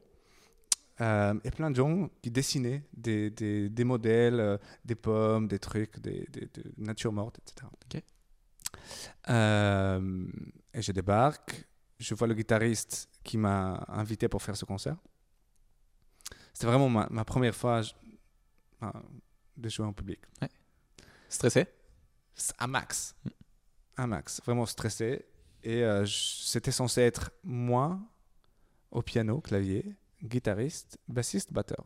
Euh, 1.00 1.34
et 1.44 1.50
plein 1.50 1.70
de 1.70 1.76
gens 1.76 2.10
qui 2.20 2.30
dessinaient 2.30 2.82
des, 2.96 3.30
des, 3.30 3.68
des 3.68 3.84
modèles, 3.84 4.40
euh, 4.40 4.58
des 4.84 4.94
pommes, 4.94 5.48
des 5.48 5.58
trucs, 5.58 5.98
des, 6.00 6.26
des, 6.30 6.42
de 6.54 6.62
nature 6.78 7.12
morte, 7.12 7.38
etc. 7.38 7.66
Ok. 7.86 8.02
Euh, 9.30 10.26
et 10.74 10.82
je 10.82 10.92
débarque, 10.92 11.66
je 11.98 12.14
vois 12.14 12.26
le 12.26 12.34
guitariste 12.34 13.08
qui 13.22 13.36
m'a 13.38 13.84
invité 13.88 14.28
pour 14.28 14.42
faire 14.42 14.56
ce 14.56 14.64
concert. 14.64 14.96
C'était 16.52 16.66
vraiment 16.66 16.88
ma, 16.88 17.06
ma 17.10 17.24
première 17.24 17.54
fois 17.54 17.82
je- 17.82 17.92
de 19.56 19.68
jouer 19.68 19.86
en 19.86 19.92
public. 19.92 20.20
Stressé? 21.28 21.66
À 22.58 22.66
max. 22.66 23.14
À 23.96 24.06
max. 24.06 24.40
Vraiment 24.44 24.66
stressé. 24.66 25.24
Et 25.62 25.84
euh, 25.84 26.04
c'était 26.06 26.72
censé 26.72 27.02
être 27.02 27.30
moi 27.44 28.00
au 28.90 29.02
piano, 29.02 29.40
clavier, 29.40 29.94
guitariste, 30.22 30.98
bassiste, 31.08 31.52
batteur. 31.52 31.84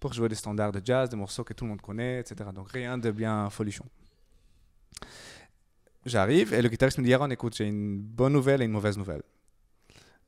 Pour 0.00 0.12
jouer 0.12 0.28
des 0.28 0.34
standards 0.34 0.72
de 0.72 0.80
jazz, 0.84 1.08
des 1.08 1.16
morceaux 1.16 1.44
que 1.44 1.52
tout 1.52 1.64
le 1.64 1.70
monde 1.70 1.80
connaît, 1.80 2.20
etc. 2.20 2.50
Donc 2.54 2.70
rien 2.70 2.98
de 2.98 3.10
bien 3.10 3.50
folichon. 3.50 3.86
J'arrive 6.06 6.54
et 6.54 6.62
le 6.62 6.68
guitariste 6.68 6.98
me 6.98 7.04
dit 7.04 7.12
Aaron, 7.12 7.30
écoute, 7.30 7.56
j'ai 7.56 7.66
une 7.66 8.00
bonne 8.00 8.32
nouvelle 8.32 8.62
et 8.62 8.64
une 8.64 8.70
mauvaise 8.70 8.96
nouvelle. 8.96 9.22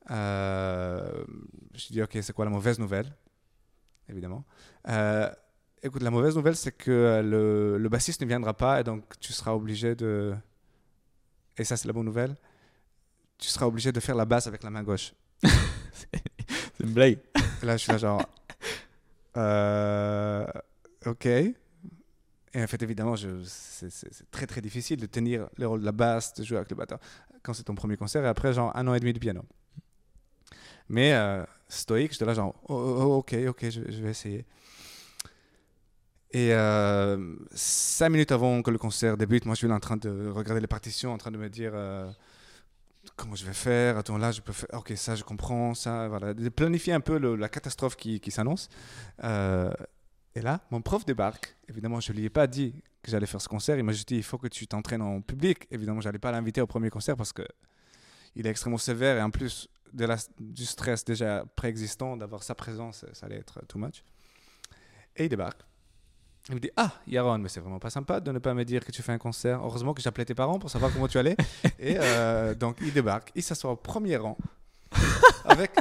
Euh, 0.09 1.23
je 1.73 1.87
dis 1.87 2.01
Ok, 2.01 2.17
c'est 2.21 2.33
quoi 2.33 2.45
la 2.45 2.51
mauvaise 2.51 2.79
nouvelle? 2.79 3.15
Évidemment. 4.09 4.43
Euh, 4.87 5.31
écoute, 5.83 6.01
la 6.01 6.11
mauvaise 6.11 6.35
nouvelle, 6.35 6.55
c'est 6.55 6.71
que 6.71 6.91
euh, 6.91 7.21
le, 7.21 7.77
le 7.77 7.89
bassiste 7.89 8.21
ne 8.21 8.27
viendra 8.27 8.53
pas 8.53 8.79
et 8.81 8.83
donc 8.83 9.03
tu 9.19 9.33
seras 9.33 9.53
obligé 9.53 9.95
de. 9.95 10.35
Et 11.57 11.63
ça, 11.63 11.77
c'est 11.77 11.87
la 11.87 11.93
bonne 11.93 12.05
nouvelle. 12.05 12.35
Tu 13.37 13.49
seras 13.49 13.65
obligé 13.65 13.91
de 13.91 13.99
faire 13.99 14.15
la 14.15 14.25
basse 14.25 14.47
avec 14.47 14.63
la 14.63 14.69
main 14.69 14.83
gauche. 14.83 15.13
C'est 15.43 16.83
une 16.85 16.93
blague. 16.93 17.19
Et 17.61 17.65
là, 17.65 17.77
je 17.77 17.83
suis 17.83 17.91
là, 17.91 17.97
genre. 17.97 18.21
euh, 19.37 20.45
ok. 21.05 21.25
Et 21.25 21.53
en 22.61 22.67
fait, 22.67 22.81
évidemment, 22.83 23.15
c'est 23.45 24.29
très 24.31 24.45
très 24.45 24.59
difficile 24.61 24.99
de 24.99 25.05
tenir 25.05 25.47
le 25.57 25.67
rôle 25.67 25.79
de 25.81 25.85
la 25.85 25.93
basse, 25.93 26.33
de 26.33 26.43
jouer 26.43 26.57
avec 26.57 26.69
le 26.69 26.75
batteur 26.75 26.99
quand 27.43 27.53
c'est 27.53 27.63
ton 27.63 27.75
premier 27.75 27.97
concert 27.97 28.23
et 28.23 28.27
après, 28.27 28.53
genre, 28.53 28.75
un 28.75 28.87
an 28.87 28.93
et 28.93 28.99
demi 28.99 29.13
de 29.13 29.19
piano. 29.19 29.43
Mais 30.89 31.13
euh, 31.13 31.43
stoïque, 31.69 32.11
j'étais 32.11 32.25
là, 32.25 32.33
genre, 32.33 32.53
oh, 32.67 32.73
oh, 32.75 32.95
oh, 33.03 33.15
ok, 33.17 33.35
ok, 33.49 33.69
je, 33.69 33.81
je 33.89 34.01
vais 34.01 34.09
essayer. 34.09 34.45
Et 36.33 36.53
euh, 36.53 37.35
cinq 37.53 38.09
minutes 38.09 38.31
avant 38.31 38.61
que 38.61 38.71
le 38.71 38.77
concert 38.77 39.17
débute, 39.17 39.45
moi, 39.45 39.55
je 39.55 39.59
suis 39.59 39.71
en 39.71 39.79
train 39.79 39.97
de 39.97 40.29
regarder 40.29 40.61
les 40.61 40.67
partitions, 40.67 41.11
en 41.11 41.17
train 41.17 41.31
de 41.31 41.37
me 41.37 41.49
dire. 41.49 41.71
euh, 41.73 42.09
comment 43.15 43.35
je 43.35 43.45
vais 43.45 43.53
faire? 43.53 43.97
Attends, 43.97 44.17
là, 44.17 44.31
je 44.31 44.41
peux 44.41 44.53
faire. 44.53 44.69
Ok, 44.73 44.93
ça, 44.95 45.15
je 45.15 45.23
comprends. 45.23 45.73
Ça, 45.73 46.07
voilà. 46.07 46.33
De 46.33 46.49
planifier 46.49 46.93
un 46.93 47.01
peu 47.01 47.17
la 47.35 47.49
catastrophe 47.49 47.95
qui, 47.95 48.19
qui 48.19 48.31
s'annonce. 48.31 48.69
Euh, 49.23 49.73
et 50.35 50.41
là, 50.41 50.61
mon 50.71 50.81
prof 50.81 51.05
débarque. 51.05 51.57
Évidemment, 51.67 51.99
je 51.99 52.11
ne 52.11 52.17
lui 52.17 52.25
ai 52.25 52.29
pas 52.29 52.47
dit 52.47 52.75
que 53.03 53.11
j'allais 53.11 53.25
faire 53.25 53.41
ce 53.41 53.49
concert. 53.49 53.77
Il 53.77 53.83
m'a 53.83 53.91
juste 53.91 54.07
dit 54.07 54.17
il 54.17 54.23
faut 54.23 54.37
que 54.37 54.47
tu 54.47 54.67
t'entraînes 54.67 55.01
en 55.01 55.21
public. 55.21 55.67
Évidemment, 55.71 55.99
je 55.99 56.07
n'allais 56.07 56.19
pas 56.19 56.31
l'inviter 56.31 56.61
au 56.61 56.67
premier 56.67 56.89
concert 56.89 57.17
parce 57.17 57.33
que 57.33 57.43
il 58.35 58.47
est 58.47 58.49
extrêmement 58.49 58.77
sévère 58.77 59.17
et 59.17 59.21
en 59.21 59.31
plus 59.31 59.67
du 60.39 60.65
stress 60.65 61.03
déjà 61.03 61.43
préexistant, 61.57 62.15
d'avoir 62.15 62.43
sa 62.43 62.55
présence, 62.55 63.03
ça 63.11 63.25
allait 63.25 63.35
être 63.39 63.59
too 63.67 63.77
much. 63.77 64.05
Et 65.17 65.25
il 65.25 65.29
débarque. 65.29 65.61
Il 66.49 66.55
me 66.55 66.59
dit 66.59 66.71
Ah, 66.75 66.91
Yaron, 67.07 67.37
mais 67.37 67.49
c'est 67.49 67.59
vraiment 67.59 67.79
pas 67.79 67.89
sympa 67.89 68.19
de 68.19 68.31
ne 68.31 68.39
pas 68.39 68.53
me 68.53 68.65
dire 68.65 68.83
que 68.83 68.91
tu 68.91 69.01
fais 69.01 69.11
un 69.11 69.17
concert. 69.17 69.61
Heureusement 69.63 69.93
que 69.93 70.01
j'appelais 70.01 70.25
tes 70.25 70.33
parents 70.35 70.59
pour 70.59 70.69
savoir 70.69 70.91
comment 70.91 71.07
tu 71.07 71.17
allais. 71.17 71.35
Et 71.79 71.97
euh, 71.99 72.55
donc, 72.55 72.77
il 72.81 72.91
débarque, 72.91 73.31
il 73.35 73.43
s'assoit 73.43 73.71
au 73.71 73.75
premier 73.75 74.17
rang. 74.17 74.37
avec. 75.45 75.71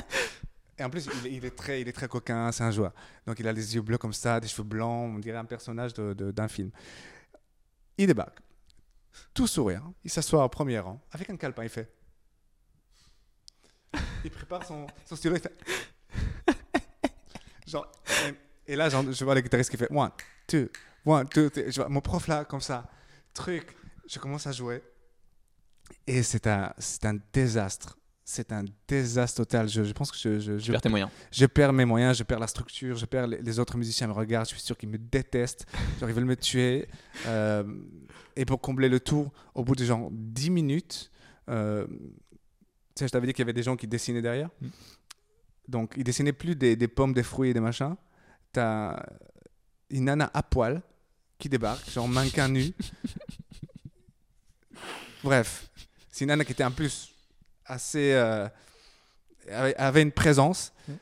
Et 0.79 0.85
en 0.85 0.91
plus, 0.91 1.07
il, 1.23 1.27
est- 1.27 1.33
il 1.37 1.45
est 1.45 1.57
très, 1.57 1.81
il 1.81 1.89
est 1.89 1.93
très 1.93 2.09
coquin, 2.09 2.53
c'est 2.53 2.63
un 2.65 2.71
joueur. 2.71 2.93
Donc, 3.27 3.39
il 3.41 3.49
a 3.49 3.53
les 3.53 3.75
yeux 3.75 3.83
bleus 3.83 3.99
comme 3.99 4.13
ça, 4.13 4.39
des 4.41 4.49
cheveux 4.49 4.63
blancs, 4.67 5.13
on 5.15 5.19
dirait 5.19 5.39
un 5.39 5.45
personnage 5.45 5.93
de- 5.95 6.13
de- 6.15 6.31
d'un 6.31 6.49
film. 6.49 6.71
Il 7.99 8.07
débarque, 8.07 8.39
tout 9.35 9.47
sourire, 9.47 9.83
il 10.05 10.11
s'assoit 10.11 10.43
au 10.45 10.49
premier 10.49 10.79
rang, 10.79 10.99
avec 11.13 11.29
un 11.29 11.37
calepin, 11.37 11.65
il 11.65 11.69
fait. 11.69 11.93
Il 14.25 14.31
prépare 14.31 14.65
son, 14.65 14.87
son 15.07 15.17
stylo, 15.17 15.37
il 15.37 15.41
fait. 15.43 15.55
Genre, 17.67 17.91
et, 18.73 18.77
là, 18.77 18.89
genre, 18.89 19.05
je 19.11 19.25
vois 19.25 19.35
le 19.35 19.41
guitariste 19.41 19.71
qui 19.71 19.77
fait 19.77 19.91
one, 19.91 20.11
two, 20.47 20.69
one, 21.05 21.29
two, 21.29 21.51
three. 21.51 21.71
Je 21.71 21.81
vois 21.81 21.89
mon 21.89 22.01
prof 22.01 22.27
là, 22.29 22.45
comme 22.45 22.61
ça, 22.61 22.89
truc. 23.35 23.77
Je 24.09 24.19
commence 24.19 24.47
à 24.47 24.53
jouer. 24.53 24.83
Et 26.07 26.23
c'est 26.23 26.47
un, 26.47 26.73
c'est 26.79 27.05
un 27.05 27.19
désastre. 27.33 27.97
C'est 28.25 28.53
un 28.53 28.65
désastre 28.87 29.39
total. 29.39 29.69
Je, 29.69 29.83
je 29.83 29.93
pense 29.93 30.13
que 30.13 30.19
je, 30.19 30.39
je, 30.39 30.53
Tu 30.53 30.67
je, 30.67 30.73
perds 30.73 30.83
tes 30.83 30.89
moyens. 30.89 31.11
je 31.33 31.47
perds 31.47 31.73
mes 31.73 31.85
moyens, 31.85 32.17
je 32.17 32.23
perds 32.23 32.39
la 32.39 32.47
structure, 32.47 32.97
je 32.97 33.07
perds 33.07 33.27
les, 33.27 33.43
les 33.43 33.59
autres 33.59 33.77
musiciens 33.77 34.07
me 34.07 34.13
regardent, 34.13 34.47
je 34.47 34.55
suis 34.55 34.61
sûr 34.61 34.77
qu'ils 34.77 34.89
me 34.89 34.99
détestent, 34.99 35.67
genre 35.99 36.09
ils 36.09 36.15
veulent 36.15 36.25
me 36.25 36.37
tuer. 36.37 36.89
Euh, 37.27 37.65
et 38.35 38.47
pour 38.47 38.61
combler 38.63 38.89
le 38.89 38.99
tour, 38.99 39.31
au 39.55 39.63
bout 39.63 39.77
de 39.77 39.85
genre 39.85 40.09
10 40.11 40.49
minutes, 40.51 41.11
euh, 41.51 41.87
tu 41.87 41.97
sais, 42.95 43.09
je 43.09 43.13
t'avais 43.13 43.27
dit 43.27 43.35
qu'il 43.35 43.43
y 43.43 43.47
avait 43.47 43.53
des 43.53 43.63
gens 43.63 43.77
qui 43.77 43.87
dessinaient 43.87 44.23
derrière. 44.23 44.49
Mm. 44.61 44.69
Donc 45.69 45.95
ils 45.97 46.05
dessinaient 46.05 46.33
plus 46.33 46.57
des, 46.57 46.77
des 46.77 46.89
pommes, 46.89 47.13
des 47.13 47.23
fruits 47.23 47.51
et 47.51 47.55
des 47.55 47.61
machins. 47.61 47.95
T'as 48.53 49.03
une 49.91 50.05
nana 50.05 50.31
à 50.35 50.43
poil 50.43 50.83
qui 51.39 51.49
débarque, 51.49 51.89
genre 51.91 52.09
mannequin 52.09 52.49
nu. 52.49 52.73
Bref, 55.23 55.69
c'est 56.11 56.25
une 56.25 56.29
nana 56.29 56.45
qui 56.45 56.53
était 56.53 56.65
en 56.65 56.71
plus 56.71 57.13
assez. 57.67 58.13
euh, 58.13 58.49
avait, 59.51 60.03
une 60.03 60.13
présence 60.13 60.73
Mm. 60.89 60.93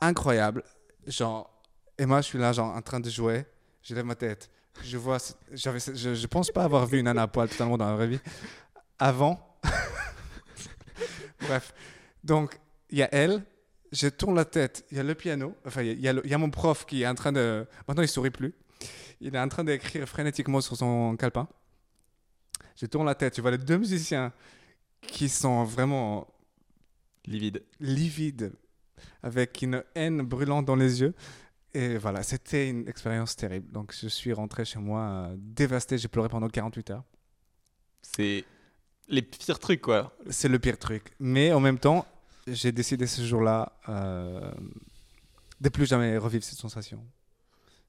incroyable. 0.00 0.64
Genre, 1.06 1.50
et 1.98 2.06
moi, 2.06 2.20
je 2.20 2.26
suis 2.26 2.38
là, 2.38 2.52
genre, 2.52 2.74
en 2.74 2.82
train 2.82 3.00
de 3.00 3.10
jouer. 3.10 3.44
Je 3.82 3.94
lève 3.94 4.04
ma 4.04 4.14
tête. 4.14 4.50
Je 4.82 4.96
vois. 4.96 5.18
Je, 5.52 6.14
je 6.14 6.26
pense 6.26 6.50
pas 6.50 6.64
avoir 6.64 6.86
vu 6.86 6.98
une 6.98 7.04
nana 7.04 7.22
à 7.22 7.28
poil 7.28 7.48
totalement 7.48 7.76
dans 7.78 7.88
la 7.88 7.94
vraie 7.96 8.08
vie. 8.08 8.20
Avant. 8.98 9.56
Bref. 11.40 11.72
Donc, 12.24 12.58
il 12.90 12.98
y 12.98 13.02
a 13.02 13.08
elle. 13.12 13.42
Je 13.92 14.08
tourne 14.08 14.36
la 14.36 14.44
tête. 14.44 14.84
Il 14.90 14.96
y 14.96 15.00
a 15.00 15.02
le 15.02 15.14
piano. 15.14 15.54
Enfin, 15.66 15.82
il 15.82 15.88
y 15.88 15.90
a- 15.90 15.94
il 15.94 16.00
y, 16.00 16.08
a 16.08 16.12
le- 16.12 16.22
il 16.24 16.30
y 16.30 16.34
a 16.34 16.38
mon 16.38 16.50
prof 16.50 16.86
qui 16.86 17.02
est 17.02 17.06
en 17.06 17.14
train 17.14 17.32
de. 17.32 17.66
Maintenant, 17.88 18.02
il 18.02 18.08
sourit 18.08 18.30
plus. 18.30 18.54
Il 19.20 19.34
est 19.34 19.38
en 19.38 19.48
train 19.48 19.64
d'écrire 19.64 20.08
frénétiquement 20.08 20.60
sur 20.60 20.76
son 20.76 21.16
calepin. 21.16 21.48
Je 22.76 22.86
tourne 22.86 23.06
la 23.06 23.14
tête. 23.14 23.34
Tu 23.34 23.40
vois 23.40 23.50
les 23.50 23.58
deux 23.58 23.76
musiciens 23.78 24.32
qui 25.02 25.28
sont 25.28 25.64
vraiment 25.64 26.26
Livide. 27.26 27.62
livide, 27.80 28.52
avec 29.22 29.60
une 29.62 29.84
haine 29.94 30.22
brûlante 30.22 30.64
dans 30.64 30.76
les 30.76 31.00
yeux. 31.02 31.14
Et 31.74 31.96
voilà, 31.98 32.22
c'était 32.22 32.68
une 32.68 32.88
expérience 32.88 33.36
terrible. 33.36 33.70
Donc 33.72 33.94
je 33.94 34.08
suis 34.08 34.32
rentré 34.32 34.64
chez 34.64 34.78
moi 34.78 35.02
euh, 35.02 35.36
dévasté, 35.38 35.98
j'ai 35.98 36.08
pleuré 36.08 36.28
pendant 36.28 36.48
48 36.48 36.90
heures. 36.90 37.04
C'est 38.02 38.44
les 39.08 39.22
pires 39.22 39.58
trucs, 39.58 39.82
quoi. 39.82 40.16
C'est 40.30 40.48
le 40.48 40.58
pire 40.58 40.78
truc. 40.78 41.12
Mais 41.20 41.52
en 41.52 41.60
même 41.60 41.78
temps, 41.78 42.06
j'ai 42.54 42.72
décidé 42.72 43.06
ce 43.06 43.22
jour-là 43.22 43.72
euh, 43.88 44.52
de 45.60 45.68
plus 45.68 45.86
jamais 45.86 46.16
revivre 46.18 46.44
cette 46.44 46.58
sensation. 46.58 47.04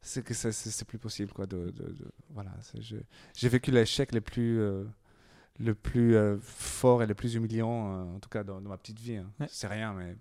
c'est 0.01 0.23
que 0.23 0.33
c'est- 0.33 0.85
plus 0.85 0.97
possible. 0.97 1.31
Quoi, 1.31 1.45
de, 1.45 1.69
de- 1.71 1.91
de- 1.93 2.11
voilà, 2.31 2.51
J'ai 3.35 3.49
vécu 3.49 3.69
l'échec 3.71 4.11
le 4.13 4.21
plus, 4.21 4.59
euh, 4.59 4.83
le 5.59 5.75
plus 5.75 6.15
euh, 6.15 6.37
fort 6.41 7.03
et 7.03 7.05
le 7.05 7.13
plus 7.13 7.35
humiliant, 7.35 7.93
euh, 7.93 8.15
en 8.15 8.19
tout 8.19 8.29
cas 8.29 8.43
dans, 8.43 8.59
dans 8.61 8.69
ma 8.69 8.77
petite 8.77 8.99
vie. 8.99 9.17
hein. 9.17 9.29
Ouais. 9.39 9.47
C'est 9.49 9.67
rien, 9.67 9.93
mais 9.93 10.15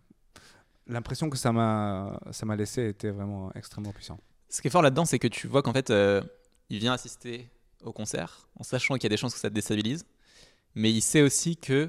l'impression 0.86 1.30
que 1.30 1.36
ça 1.38 1.50
m'a 1.52 2.20
ça 2.30 2.44
m'a 2.46 2.56
laissé 2.56 2.88
était 2.88 3.10
vraiment 3.10 3.50
extrêmement 3.54 3.92
puissant. 3.92 4.18
Ce 4.50 4.60
qui 4.60 4.68
est 4.68 4.70
fort 4.70 4.82
là-dedans, 4.82 5.04
c'est 5.06 5.18
que 5.18 5.28
tu 5.28 5.46
vois 5.46 5.62
qu'en 5.62 5.72
fait, 5.72 5.90
euh, 5.90 6.20
il 6.68 6.78
vient 6.78 6.92
assister 6.92 7.48
au 7.82 7.92
concert 7.92 8.48
en 8.56 8.62
sachant 8.64 8.94
qu'il 8.96 9.04
y 9.04 9.06
a 9.06 9.10
des 9.10 9.16
chances 9.16 9.32
que 9.34 9.40
ça 9.40 9.48
te 9.48 9.54
déstabilise. 9.54 10.04
Mais 10.74 10.92
il 10.92 11.00
sait 11.00 11.22
aussi 11.22 11.56
que 11.56 11.88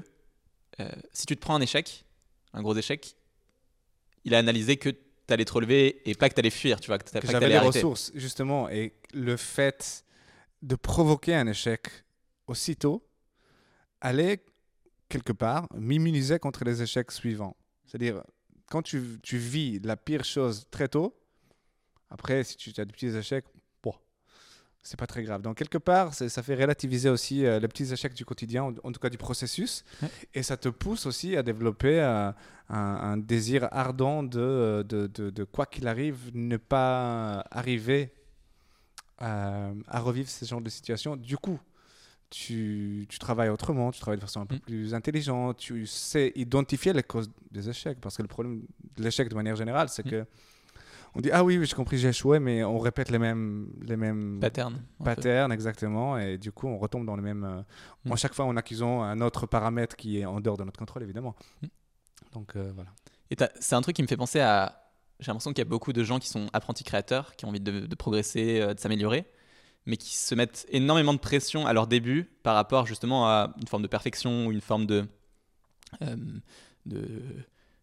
euh, 0.80 0.88
si 1.12 1.26
tu 1.26 1.36
te 1.36 1.40
prends 1.42 1.54
un 1.56 1.60
échec, 1.60 2.04
un 2.52 2.62
gros 2.62 2.76
échec, 2.76 3.16
il 4.24 4.34
a 4.34 4.38
analysé 4.38 4.76
que 4.76 4.90
tu 4.90 4.98
allais 5.28 5.44
te 5.44 5.52
relever 5.52 6.08
et 6.08 6.14
pas 6.14 6.28
que 6.28 6.34
tu 6.34 6.40
allais 6.40 6.50
fuir, 6.50 6.80
tu 6.80 6.88
vois, 6.88 6.98
que, 6.98 7.18
que 7.18 7.26
j'avais 7.26 7.48
les 7.48 7.54
arrêter. 7.54 7.78
ressources, 7.78 8.12
justement. 8.14 8.68
Et 8.68 8.94
le 9.12 9.36
fait 9.36 10.04
de 10.62 10.76
provoquer 10.76 11.34
un 11.34 11.46
échec 11.46 11.88
aussitôt 12.46 13.06
allait, 14.00 14.44
quelque 15.08 15.32
part, 15.32 15.68
m'immuniser 15.74 16.38
contre 16.38 16.64
les 16.64 16.82
échecs 16.82 17.10
suivants. 17.12 17.56
C'est-à-dire, 17.86 18.22
quand 18.70 18.82
tu, 18.82 19.18
tu 19.22 19.38
vis 19.38 19.80
la 19.80 19.96
pire 19.96 20.24
chose 20.24 20.66
très 20.70 20.88
tôt, 20.88 21.18
après, 22.10 22.44
si 22.44 22.56
tu 22.56 22.78
as 22.78 22.84
des 22.84 22.92
petits 22.92 23.06
échecs, 23.06 23.46
c'est 24.82 24.98
pas 24.98 25.06
très 25.06 25.22
grave. 25.22 25.42
Donc, 25.42 25.56
quelque 25.58 25.78
part, 25.78 26.12
ça 26.14 26.42
fait 26.42 26.54
relativiser 26.56 27.08
aussi 27.08 27.46
euh, 27.46 27.60
les 27.60 27.68
petits 27.68 27.92
échecs 27.92 28.14
du 28.14 28.24
quotidien, 28.24 28.64
en, 28.64 28.74
en 28.82 28.92
tout 28.92 28.98
cas 29.00 29.10
du 29.10 29.18
processus. 29.18 29.84
Ouais. 30.02 30.08
Et 30.34 30.42
ça 30.42 30.56
te 30.56 30.68
pousse 30.68 31.06
aussi 31.06 31.36
à 31.36 31.42
développer 31.42 32.00
euh, 32.00 32.30
un, 32.68 32.76
un 32.78 33.16
désir 33.16 33.68
ardent 33.70 34.22
de, 34.24 34.84
de, 34.88 35.06
de- 35.06 35.30
de 35.30 35.44
quoi 35.44 35.66
qu'il 35.66 35.86
arrive, 35.86 36.30
ne 36.34 36.56
pas 36.56 37.44
arriver 37.50 38.12
euh, 39.22 39.74
à 39.86 40.00
revivre 40.00 40.28
ce 40.28 40.44
genre 40.44 40.60
de 40.60 40.70
situation. 40.70 41.16
Du 41.16 41.36
coup, 41.36 41.60
tu, 42.30 43.06
tu 43.08 43.18
travailles 43.18 43.50
autrement, 43.50 43.92
tu 43.92 44.00
travailles 44.00 44.18
de 44.18 44.24
façon 44.24 44.40
un 44.40 44.46
peu 44.46 44.56
Mm. 44.56 44.60
plus 44.60 44.94
intelligente, 44.94 45.58
tu 45.58 45.86
sais 45.86 46.32
identifier 46.34 46.92
les 46.92 47.02
causes 47.02 47.30
des 47.50 47.68
échecs. 47.68 47.98
Parce 48.00 48.16
que 48.16 48.22
le 48.22 48.28
problème 48.28 48.62
de 48.96 49.02
l'échec 49.04 49.28
de 49.28 49.34
manière 49.34 49.54
générale, 49.54 49.88
c'est 49.90 50.04
Mm. 50.06 50.10
que 50.10 50.26
on 51.14 51.20
dit 51.20 51.30
Ah 51.32 51.44
oui, 51.44 51.58
oui 51.58 51.66
j'ai 51.66 51.74
compris, 51.76 51.98
j'ai 51.98 52.08
échoué, 52.08 52.38
mais 52.38 52.64
on 52.64 52.78
répète 52.78 53.10
les 53.10 53.18
mêmes, 53.18 53.70
les 53.82 53.96
mêmes 53.96 54.38
Pattern. 54.40 54.74
un 54.74 54.78
peu. 54.98 55.04
patterns 55.04 55.52
exactement, 55.52 56.18
et 56.18 56.38
du 56.38 56.52
coup, 56.52 56.66
on 56.68 56.78
retombe 56.78 57.06
dans 57.06 57.16
les 57.16 57.22
mêmes. 57.22 57.44
euh, 57.44 57.62
Mm. 58.04 58.12
En 58.12 58.16
chaque 58.16 58.34
fois, 58.34 58.44
en 58.46 58.56
accusant 58.56 59.02
un 59.02 59.20
autre 59.20 59.46
paramètre 59.46 59.94
qui 59.96 60.18
est 60.18 60.24
en 60.24 60.40
dehors 60.40 60.56
de 60.56 60.64
notre 60.64 60.78
contrôle, 60.78 61.02
évidemment. 61.04 61.36
Mm. 61.62 61.66
Donc 62.32 62.56
euh, 62.56 62.72
voilà. 62.74 62.90
Et 63.30 63.36
c'est 63.60 63.74
un 63.74 63.80
truc 63.80 63.96
qui 63.96 64.02
me 64.02 64.08
fait 64.08 64.16
penser 64.16 64.40
à. 64.40 64.78
J'ai 65.20 65.28
l'impression 65.28 65.52
qu'il 65.52 65.58
y 65.58 65.66
a 65.66 65.70
beaucoup 65.70 65.92
de 65.92 66.02
gens 66.02 66.18
qui 66.18 66.28
sont 66.28 66.48
apprentis 66.52 66.82
créateurs, 66.84 67.36
qui 67.36 67.44
ont 67.44 67.48
envie 67.50 67.60
de, 67.60 67.86
de 67.86 67.94
progresser, 67.94 68.60
euh, 68.60 68.74
de 68.74 68.80
s'améliorer, 68.80 69.24
mais 69.86 69.96
qui 69.96 70.16
se 70.16 70.34
mettent 70.34 70.66
énormément 70.70 71.12
de 71.14 71.18
pression 71.20 71.66
à 71.66 71.72
leur 71.72 71.86
début 71.86 72.24
par 72.42 72.54
rapport 72.56 72.86
justement 72.86 73.26
à 73.28 73.54
une 73.60 73.68
forme 73.68 73.82
de 73.84 73.88
perfection 73.88 74.46
ou 74.46 74.52
une 74.52 74.60
forme 74.60 74.86
de. 74.86 75.06
euh, 76.02 76.16
de, 76.86 77.22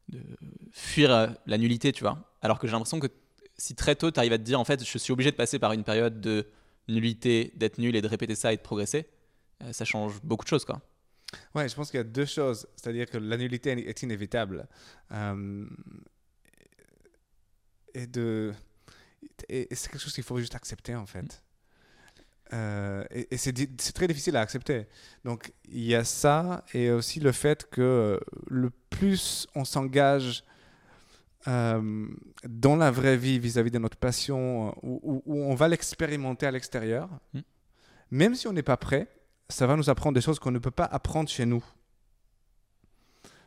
de 0.09 0.19
fuir 0.71 1.11
euh, 1.11 1.27
la 1.45 1.57
nullité, 1.57 1.91
tu 1.91 2.03
vois. 2.03 2.33
Alors 2.41 2.59
que 2.59 2.67
j'ai 2.67 2.73
l'impression 2.73 2.99
que 2.99 3.07
si 3.57 3.75
très 3.75 3.95
tôt 3.95 4.11
tu 4.11 4.19
arrives 4.19 4.33
à 4.33 4.37
te 4.37 4.43
dire 4.43 4.59
en 4.59 4.65
fait, 4.65 4.83
je 4.83 4.97
suis 4.97 5.13
obligé 5.13 5.31
de 5.31 5.35
passer 5.35 5.59
par 5.59 5.73
une 5.73 5.83
période 5.83 6.21
de 6.21 6.47
nullité, 6.87 7.53
d'être 7.55 7.77
nul 7.77 7.95
et 7.95 8.01
de 8.01 8.07
répéter 8.07 8.35
ça 8.35 8.53
et 8.53 8.57
de 8.57 8.61
progresser, 8.61 9.07
euh, 9.63 9.73
ça 9.73 9.85
change 9.85 10.21
beaucoup 10.23 10.45
de 10.45 10.49
choses, 10.49 10.65
quoi. 10.65 10.81
Ouais, 11.53 11.69
je 11.69 11.75
pense 11.75 11.91
qu'il 11.91 11.99
y 11.99 12.01
a 12.01 12.05
deux 12.05 12.25
choses. 12.25 12.67
C'est-à-dire 12.75 13.07
que 13.07 13.17
la 13.17 13.37
nullité 13.37 13.71
est 13.71 14.01
inévitable. 14.01 14.67
Euh, 15.11 15.67
et 17.93 18.07
de, 18.07 18.53
et, 19.47 19.71
et 19.71 19.75
c'est 19.75 19.91
quelque 19.91 20.01
chose 20.01 20.13
qu'il 20.13 20.23
faut 20.23 20.39
juste 20.39 20.55
accepter, 20.55 20.95
en 20.95 21.05
fait. 21.05 21.43
Euh, 22.53 23.03
et 23.11 23.27
et 23.33 23.37
c'est 23.37 23.53
très 23.93 24.07
difficile 24.07 24.35
à 24.35 24.41
accepter. 24.41 24.87
Donc, 25.23 25.51
il 25.71 25.83
y 25.83 25.93
a 25.95 26.03
ça, 26.03 26.63
et 26.73 26.89
aussi 26.91 27.19
le 27.19 27.31
fait 27.31 27.69
que 27.69 28.19
le 28.47 28.71
plus 28.89 29.47
on 29.55 29.65
s'engage 29.65 30.43
euh, 31.47 32.07
dans 32.47 32.75
la 32.75 32.91
vraie 32.91 33.17
vie 33.17 33.39
vis-à-vis 33.39 33.71
de 33.71 33.79
notre 33.79 33.97
passion, 33.97 34.69
où, 34.83 34.99
où- 35.03 35.23
où 35.25 35.43
on 35.43 35.55
va 35.55 35.67
l'expérimenter 35.67 36.45
à 36.47 36.51
l'extérieur, 36.51 37.07
Mm. 37.33 37.39
même 38.11 38.35
si 38.35 38.47
on 38.47 38.53
n'est 38.53 38.63
pas 38.63 38.77
prêt, 38.77 39.07
ça 39.47 39.65
va 39.65 39.75
nous 39.75 39.89
apprendre 39.89 40.15
des 40.15 40.21
choses 40.21 40.37
qu'on 40.39 40.51
ne 40.51 40.59
peut 40.59 40.71
pas 40.71 40.85
apprendre 40.85 41.29
chez 41.29 41.45
nous. 41.45 41.63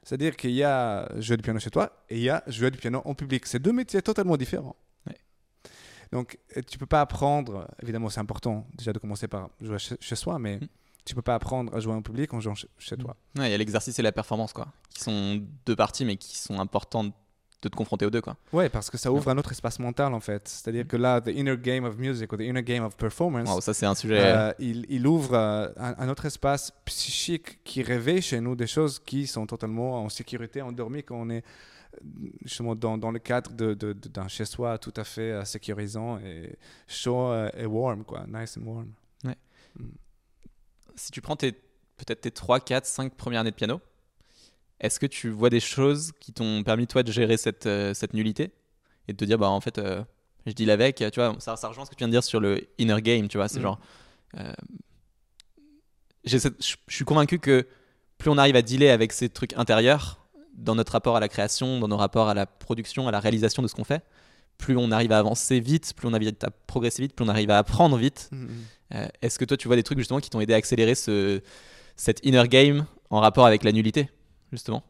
C'est-à-dire 0.05 0.37
qu'il 0.37 0.51
y 0.53 0.65
a 0.65 1.09
jouer 1.21 1.37
du 1.37 1.43
piano 1.43 1.61
chez 1.61 1.71
toi 1.71 2.05
et 2.09 2.17
il 2.17 2.23
y 2.23 2.31
a 2.31 2.43
jouer 2.49 2.71
du 2.73 2.79
piano 2.79 3.03
en 3.05 3.15
public. 3.15 3.47
C'est 3.47 3.61
deux 3.61 3.73
métiers 3.73 4.03
totalement 4.03 4.37
différents. 4.37 4.75
Donc, 6.13 6.39
euh, 6.57 6.61
tu 6.69 6.79
peux 6.79 6.87
pas 6.87 7.01
apprendre, 7.01 7.67
évidemment, 7.83 8.09
c'est 8.11 8.21
important 8.21 8.67
déjà 8.77 8.93
de 8.93 8.99
commencer 8.99 9.29
par 9.29 9.49
jouer 9.61 9.79
chez, 9.79 10.15
soi, 10.17 10.39
mais 10.39 10.57
Mm. 10.59 10.69
tu 11.05 11.15
peux 11.15 11.23
pas 11.23 11.35
apprendre 11.35 11.75
à 11.75 11.81
jouer 11.81 11.95
en 11.95 12.03
public 12.03 12.33
en 12.35 12.41
jouant 12.41 12.55
chez, 12.55 12.69
chez 12.79 12.97
toi. 12.97 13.17
Ouais, 13.39 13.49
il 13.49 13.51
y 13.51 13.55
a 13.55 13.59
l'exercice 13.59 13.99
et 13.99 14.03
la 14.03 14.13
performance, 14.13 14.53
quoi, 14.53 14.69
qui 14.91 15.01
sont 15.03 15.43
deux 15.67 15.75
parties, 15.77 16.05
mais 16.05 16.17
qui 16.17 16.37
sont 16.39 16.59
importantes 16.61 17.13
de 17.63 17.69
te 17.69 17.77
confronter 17.77 18.05
aux 18.05 18.11
deux, 18.11 18.21
quoi. 18.21 18.37
Ouais, 18.53 18.69
parce 18.69 18.91
que 18.91 18.99
ça 18.99 19.13
ouvre 19.13 19.29
un 19.31 19.39
autre 19.39 19.53
espace 19.53 19.79
mental, 19.79 20.13
en 20.15 20.19
fait. 20.21 20.49
C'est-à-dire 20.49 20.87
que 20.87 20.97
là, 20.97 21.21
the 21.21 21.29
inner 21.29 21.57
game 21.57 21.85
of 21.85 21.97
music 21.97 22.33
ou 22.33 22.37
the 22.37 22.41
inner 22.41 22.63
game 22.63 22.83
of 22.85 22.97
performance, 22.97 23.49
Wow, 23.49 23.61
ça, 23.61 23.73
c'est 23.73 23.87
un 23.87 23.95
sujet. 23.95 24.19
Euh, 24.21 24.53
il, 24.59 24.85
il 24.89 25.07
ouvre 25.07 25.35
euh, 25.35 25.69
un, 25.77 25.95
un 25.97 26.09
autre 26.09 26.27
espace 26.27 26.73
psychique 26.85 27.63
qui 27.63 27.83
réveille 27.85 28.21
chez 28.21 28.41
nous 28.41 28.57
des 28.57 28.67
choses 28.67 28.99
qui 28.99 29.27
sont 29.29 29.47
totalement 29.47 30.03
en 30.05 30.09
sécurité, 30.09 30.61
endormies, 30.61 31.05
quand 31.05 31.17
on 31.17 31.31
est 31.31 31.45
justement 32.45 32.75
dans, 32.75 32.97
dans 32.99 33.11
le 33.11 33.19
cadre 33.19 33.53
de- 33.53 33.75
de- 33.75 33.93
de- 33.93 34.09
d'un 34.09 34.29
chez-soi 34.29 34.79
tout 34.79 34.93
à 34.97 35.05
fait 35.05 35.31
euh, 35.33 35.45
sécurisant 35.45 36.19
et 36.19 36.57
chaud 36.89 37.29
euh, 37.31 37.51
et 37.57 37.67
warm, 37.67 38.05
quoi. 38.05 38.25
Nice 38.29 38.57
and 38.59 38.67
warm. 38.67 38.93
si 40.97 41.11
tu 41.11 41.21
prends 41.21 41.37
peut-être 41.37 42.21
tes 42.21 42.31
3, 42.31 42.61
4, 42.61 42.85
5 42.87 43.15
premières 43.15 43.41
années 43.41 43.51
de 43.51 43.57
piano, 43.57 43.81
est-ce 44.81 44.99
que 45.01 45.07
tu 45.07 45.31
vois 45.31 45.49
des 45.51 45.61
choses 45.61 46.13
qui 46.21 46.33
t'ont 46.33 46.63
permis, 46.65 46.87
toi, 46.87 47.03
de 47.03 47.13
gérer 47.13 47.37
cette, 47.37 47.67
euh, 47.67 47.95
cette 47.95 48.15
nullité 48.15 48.51
et 49.09 49.13
de 49.13 49.17
te 49.17 49.25
dire, 49.25 49.39
bah, 49.39 49.49
en 49.49 49.61
fait, 49.61 49.79
euh, 49.79 50.03
je 50.47 50.53
deal 50.53 50.71
avec, 50.71 50.97
tu 50.97 51.11
vois, 51.21 51.37
ça, 51.39 51.57
ça 51.57 51.69
rejoint 51.69 51.85
ce 51.85 51.91
que 51.91 51.95
tu 51.95 52.01
viens 52.01 52.09
de 52.09 52.13
dire 52.13 52.25
sur 52.25 52.41
le 52.41 52.67
inner 52.79 53.01
game, 53.01 53.29
tu 53.29 53.37
vois, 53.39 53.49
c'est 53.49 53.59
Mm. 53.61 53.63
genre. 53.63 53.81
euh, 54.39 54.53
je 56.25 56.39
suis 56.89 57.05
convaincu 57.05 57.39
que 57.39 57.67
plus 58.19 58.31
on 58.31 58.39
arrive 58.39 58.57
à 58.57 58.63
dealer 58.63 58.91
avec 58.91 59.13
ces 59.13 59.29
trucs 59.29 59.55
intérieurs, 59.55 60.22
dans 60.53 60.75
notre 60.75 60.93
rapport 60.93 61.17
à 61.17 61.21
la 61.21 61.29
création, 61.29 61.81
dans 61.81 61.89
nos 61.89 61.97
rapports 61.97 62.29
à 62.29 62.35
la 62.35 62.47
production, 62.47 63.09
à 63.09 63.11
la 63.11 63.21
réalisation 63.21 63.63
de 63.63 63.69
ce 63.69 63.75
qu'on 63.75 63.85
fait, 63.85 64.05
plus 64.59 64.77
on 64.77 64.91
arrive 64.91 65.13
à 65.13 65.19
avancer 65.19 65.61
vite, 65.61 65.93
plus 65.95 66.09
on 66.09 66.13
arrive 66.13 66.35
à 66.43 66.51
progresser 66.67 67.03
vite, 67.03 67.15
plus 67.15 67.25
on 67.25 67.29
arrive 67.29 67.51
à 67.51 67.59
apprendre 67.59 67.97
vite, 67.97 68.31
euh, 68.95 69.09
Est-ce 69.23 69.39
que 69.39 69.45
toi, 69.45 69.57
tu 69.57 69.69
vois 69.69 69.77
des 69.77 69.83
trucs 69.83 69.99
justement 69.99 70.21
qui 70.21 70.31
t'ont 70.31 70.41
aidé 70.41 70.53
à 70.55 70.57
accélérer 70.57 70.95
ce, 70.95 71.41
cet 71.97 72.25
inner 72.25 72.47
game 72.49 72.87
en 73.11 73.21
rapport 73.21 73.47
avec 73.47 73.65
la 73.65 73.73
nullité, 73.73 74.11
justement? 74.53 74.85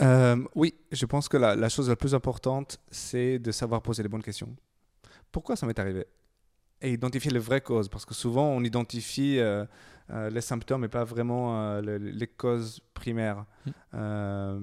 Euh, 0.00 0.36
oui, 0.54 0.74
je 0.92 1.06
pense 1.06 1.28
que 1.28 1.36
la, 1.36 1.56
la 1.56 1.68
chose 1.68 1.88
la 1.88 1.96
plus 1.96 2.14
importante, 2.14 2.78
c'est 2.90 3.38
de 3.38 3.50
savoir 3.50 3.82
poser 3.82 4.02
les 4.02 4.08
bonnes 4.08 4.22
questions. 4.22 4.54
Pourquoi 5.32 5.56
ça 5.56 5.66
m'est 5.66 5.78
arrivé? 5.78 6.06
Et 6.82 6.92
identifier 6.92 7.30
les 7.30 7.38
vraies 7.38 7.62
causes, 7.62 7.88
parce 7.88 8.04
que 8.04 8.12
souvent 8.14 8.48
on 8.48 8.62
identifie 8.62 9.38
euh, 9.38 9.64
euh, 10.10 10.28
les 10.30 10.42
symptômes 10.42 10.84
et 10.84 10.88
pas 10.88 11.04
vraiment 11.04 11.58
euh, 11.58 11.80
le- 11.80 11.96
les 11.98 12.26
causes 12.26 12.80
primaires. 12.94 13.44
Mm. 13.64 13.70
Euh, 13.94 14.60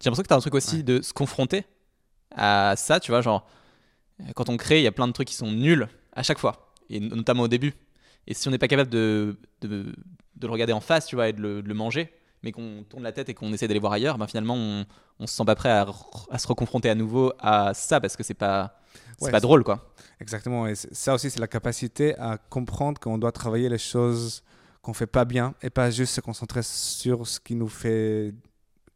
J'ai 0.00 0.10
l'impression 0.10 0.22
que 0.22 0.28
tu 0.28 0.34
as 0.34 0.36
un 0.36 0.40
truc 0.40 0.54
aussi 0.54 0.76
Ouais. 0.76 0.82
de 0.84 1.02
se 1.02 1.12
confronter 1.12 1.64
à 2.34 2.74
ça, 2.76 3.00
tu 3.00 3.10
vois, 3.10 3.20
genre, 3.20 3.48
quand 4.36 4.48
on 4.48 4.56
crée, 4.56 4.78
il 4.80 4.84
y 4.84 4.86
a 4.86 4.92
plein 4.92 5.08
de 5.08 5.12
trucs 5.12 5.28
qui 5.28 5.34
sont 5.34 5.50
nuls 5.50 5.88
à 6.12 6.22
chaque 6.22 6.38
fois, 6.38 6.72
et 6.88 7.00
no- 7.00 7.16
notamment 7.16 7.44
au 7.44 7.48
début. 7.48 7.74
Et 8.26 8.34
si 8.34 8.46
on 8.46 8.50
n'est 8.50 8.58
pas 8.58 8.68
capable 8.68 8.90
de, 8.90 9.36
de, 9.62 9.68
de 10.36 10.46
le 10.46 10.52
regarder 10.52 10.72
en 10.72 10.80
face, 10.80 11.06
tu 11.06 11.16
vois, 11.16 11.28
et 11.28 11.32
de 11.32 11.40
le, 11.40 11.62
de 11.62 11.68
le 11.68 11.74
manger, 11.74 12.12
mais 12.42 12.52
qu'on 12.52 12.84
tourne 12.88 13.02
la 13.02 13.12
tête 13.12 13.28
et 13.28 13.34
qu'on 13.34 13.52
essaie 13.52 13.68
d'aller 13.68 13.80
voir 13.80 13.92
ailleurs, 13.92 14.18
ben 14.18 14.26
finalement, 14.26 14.54
on, 14.54 14.86
on 15.18 15.26
se 15.26 15.34
sent 15.34 15.44
pas 15.44 15.54
prêt 15.54 15.70
à, 15.70 16.38
se 16.38 16.46
reconfronter 16.46 16.90
à 16.90 16.94
nouveau 16.94 17.32
à 17.38 17.74
ça, 17.74 18.00
parce 18.00 18.16
que 18.16 18.22
c'est 18.22 18.34
pas, 18.34 18.78
Ouais, 19.20 19.30
pas 19.30 19.40
drôle, 19.40 19.64
quoi. 19.64 19.92
Exactement. 20.20 20.66
Et 20.66 20.74
ça 20.74 21.14
aussi, 21.14 21.30
c'est 21.30 21.40
la 21.40 21.48
capacité 21.48 22.16
à 22.18 22.38
comprendre 22.38 23.00
qu'on 23.00 23.18
doit 23.18 23.32
travailler 23.32 23.68
les 23.68 23.78
choses 23.78 24.42
qu'on 24.80 24.92
fait 24.92 25.06
pas 25.06 25.24
bien 25.24 25.54
et 25.60 25.70
pas 25.70 25.90
juste 25.90 26.14
se 26.14 26.20
concentrer 26.20 26.62
sur 26.62 27.26
ce 27.26 27.40
qui 27.40 27.54
nous 27.54 27.68
fait, 27.68 28.32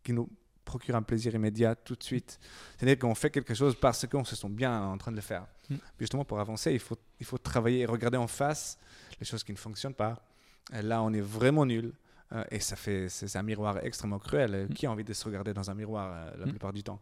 qui 0.05 0.12
nous 0.12 0.28
procure 0.64 0.94
un 0.94 1.02
plaisir 1.02 1.35
immédiat 1.35 1.74
tout 1.74 1.96
de 1.96 2.02
suite. 2.02 2.38
C'est-à-dire 2.76 2.98
qu'on 2.98 3.14
fait 3.14 3.31
quelque 3.31 3.52
chose 3.52 3.74
parce 3.78 4.07
qu'on 4.07 4.24
se 4.24 4.37
sent 4.37 4.48
bien 4.48 4.81
en 4.81 4.96
train 4.96 5.11
de 5.11 5.16
le 5.16 5.22
faire. 5.22 5.46
Mm. 5.68 5.76
Justement, 5.98 6.24
pour 6.24 6.38
avancer, 6.38 6.72
il 6.72 6.78
faut, 6.78 6.96
il 7.18 7.26
faut 7.26 7.38
travailler 7.38 7.81
et 7.81 7.87
regarder 7.87 8.16
en 8.16 8.28
face 8.28 8.78
les 9.18 9.26
choses 9.26 9.42
qui 9.42 9.52
ne 9.52 9.59
fonctionnent 9.59 9.94
pas. 9.94 10.24
Et 10.72 10.83
là, 10.83 11.02
on 11.02 11.12
est 11.12 11.20
vraiment 11.20 11.66
nul. 11.66 11.92
Euh, 12.33 12.45
et 12.51 12.61
ça 12.61 12.77
fait, 12.77 13.09
c'est 13.09 13.37
un 13.37 13.42
miroir 13.42 13.85
extrêmement 13.85 14.18
cruel. 14.18 14.55
Et 14.55 14.64
Mm. 14.64 14.75
Qui 14.75 14.87
a 14.87 14.90
envie 14.90 15.05
de 15.05 15.12
se 15.12 15.25
regarder 15.25 15.53
dans 15.53 15.71
un 15.71 15.75
miroir 15.75 16.12
euh, 16.14 16.31
la 16.38 16.47
Mm. 16.47 16.51
plupart 16.51 16.73
du 16.73 16.83
temps? 16.83 16.99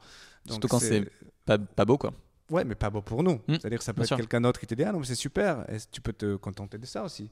Surtout 0.49 0.69
quand 0.69 0.79
c'est- 0.81 1.09
Pas, 1.47 1.59
pas 1.59 1.85
beau, 1.85 1.97
quoi. 1.99 2.12
Ouais, 2.51 2.64
mais 2.64 2.75
pas 2.75 2.90
bon 2.90 3.01
pour 3.01 3.23
nous. 3.23 3.35
Mm, 3.35 3.43
C'est-à-dire 3.47 3.79
que 3.79 3.85
ça 3.85 3.95
peut 3.95 4.03
bien 4.03 4.07
être 4.16 4.16
quelqu'un 4.16 4.40
d'autre 4.40 4.59
qui 4.59 4.66
te 4.66 4.75
dit 4.75 4.83
Ah 4.83 4.90
non, 4.90 4.99
mais 4.99 5.07
c'est 5.07 5.14
super, 5.14 5.64
et 5.71 5.77
tu 5.93 6.01
peux 6.01 6.12
te 6.12 6.35
contenter 6.35 6.79
de 6.79 6.85
ça 6.87 7.05
aussi? 7.05 7.31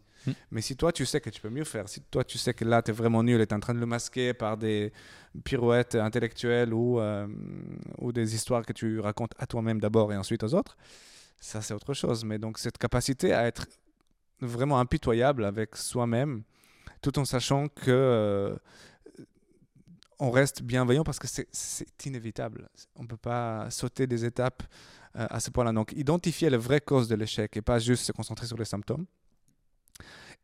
Mais 0.52 0.60
si 0.60 0.76
toi, 0.76 0.92
tu 0.92 1.04
sais 1.06 1.20
que 1.20 1.28
tu 1.28 1.40
peux 1.40 1.50
mieux 1.50 1.64
faire, 1.64 1.88
si 1.88 2.00
toi, 2.02 2.22
tu 2.22 2.38
sais 2.38 2.54
que 2.54 2.64
là, 2.64 2.82
tu 2.82 2.92
es 2.92 2.94
vraiment 2.94 3.24
nul 3.24 3.40
et 3.40 3.46
tu 3.46 3.52
es 3.52 3.56
en 3.56 3.58
train 3.58 3.74
de 3.74 3.80
le 3.80 3.86
masquer 3.86 4.32
par 4.32 4.56
des 4.56 4.92
pirouettes 5.42 5.96
intellectuelles 5.96 6.72
ou, 6.72 7.00
euh, 7.00 7.26
ou 7.98 8.12
des 8.12 8.32
histoires 8.36 8.64
que 8.64 8.72
tu 8.72 9.00
racontes 9.00 9.32
à 9.38 9.46
toi-même 9.46 9.80
d'abord 9.80 10.12
et 10.12 10.16
ensuite 10.16 10.44
aux 10.44 10.54
autres, 10.54 10.76
ça, 11.40 11.62
c'est 11.62 11.74
autre 11.74 11.94
chose. 11.94 12.24
Mais 12.24 12.38
donc, 12.38 12.58
cette 12.58 12.78
capacité 12.78 13.32
à 13.32 13.44
être 13.44 13.66
vraiment 14.40 14.78
impitoyable 14.78 15.44
avec 15.44 15.74
soi-même, 15.74 16.42
tout 17.02 17.18
en 17.18 17.24
sachant 17.24 17.68
que. 17.68 17.90
euh, 17.90 18.56
on 20.20 20.30
reste 20.32 20.62
bienveillant 20.62 21.04
parce 21.04 21.20
que 21.20 21.28
c'est- 21.28 21.46
inévitable. 22.04 22.68
On 22.96 23.02
ne 23.04 23.06
peut 23.08 23.16
pas 23.16 23.70
sauter 23.70 24.08
des 24.08 24.24
étapes 24.24 24.64
euh, 25.16 25.26
à 25.30 25.38
ce 25.38 25.50
point-là. 25.50 25.72
Donc, 25.72 25.92
identifier 25.92 26.50
la 26.50 26.58
vraie 26.58 26.80
cause 26.80 27.06
de 27.06 27.14
l'échec 27.14 27.56
et 27.56 27.62
pas 27.62 27.78
juste 27.78 28.04
se 28.04 28.10
concentrer 28.10 28.46
sur 28.48 28.56
les 28.58 28.64
symptômes. 28.64 29.06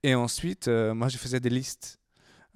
Et 0.04 0.14
ensuite, 0.14 0.68
euh, 0.68 0.94
moi, 0.94 1.08
je 1.08 1.18
faisais 1.18 1.40
des 1.40 1.50
listes. 1.50 1.98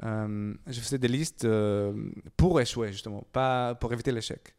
Euh, 0.05 0.55
je 0.69 0.79
faisais 0.81 0.99
des 0.99 1.09
listes 1.09 1.45
euh, 1.45 1.93
pour 2.37 2.61
échouer, 2.61 2.93
justement, 2.93 3.25
pas 3.33 3.75
pour 3.75 3.93
éviter 3.93 4.13
l'échec. 4.13 4.55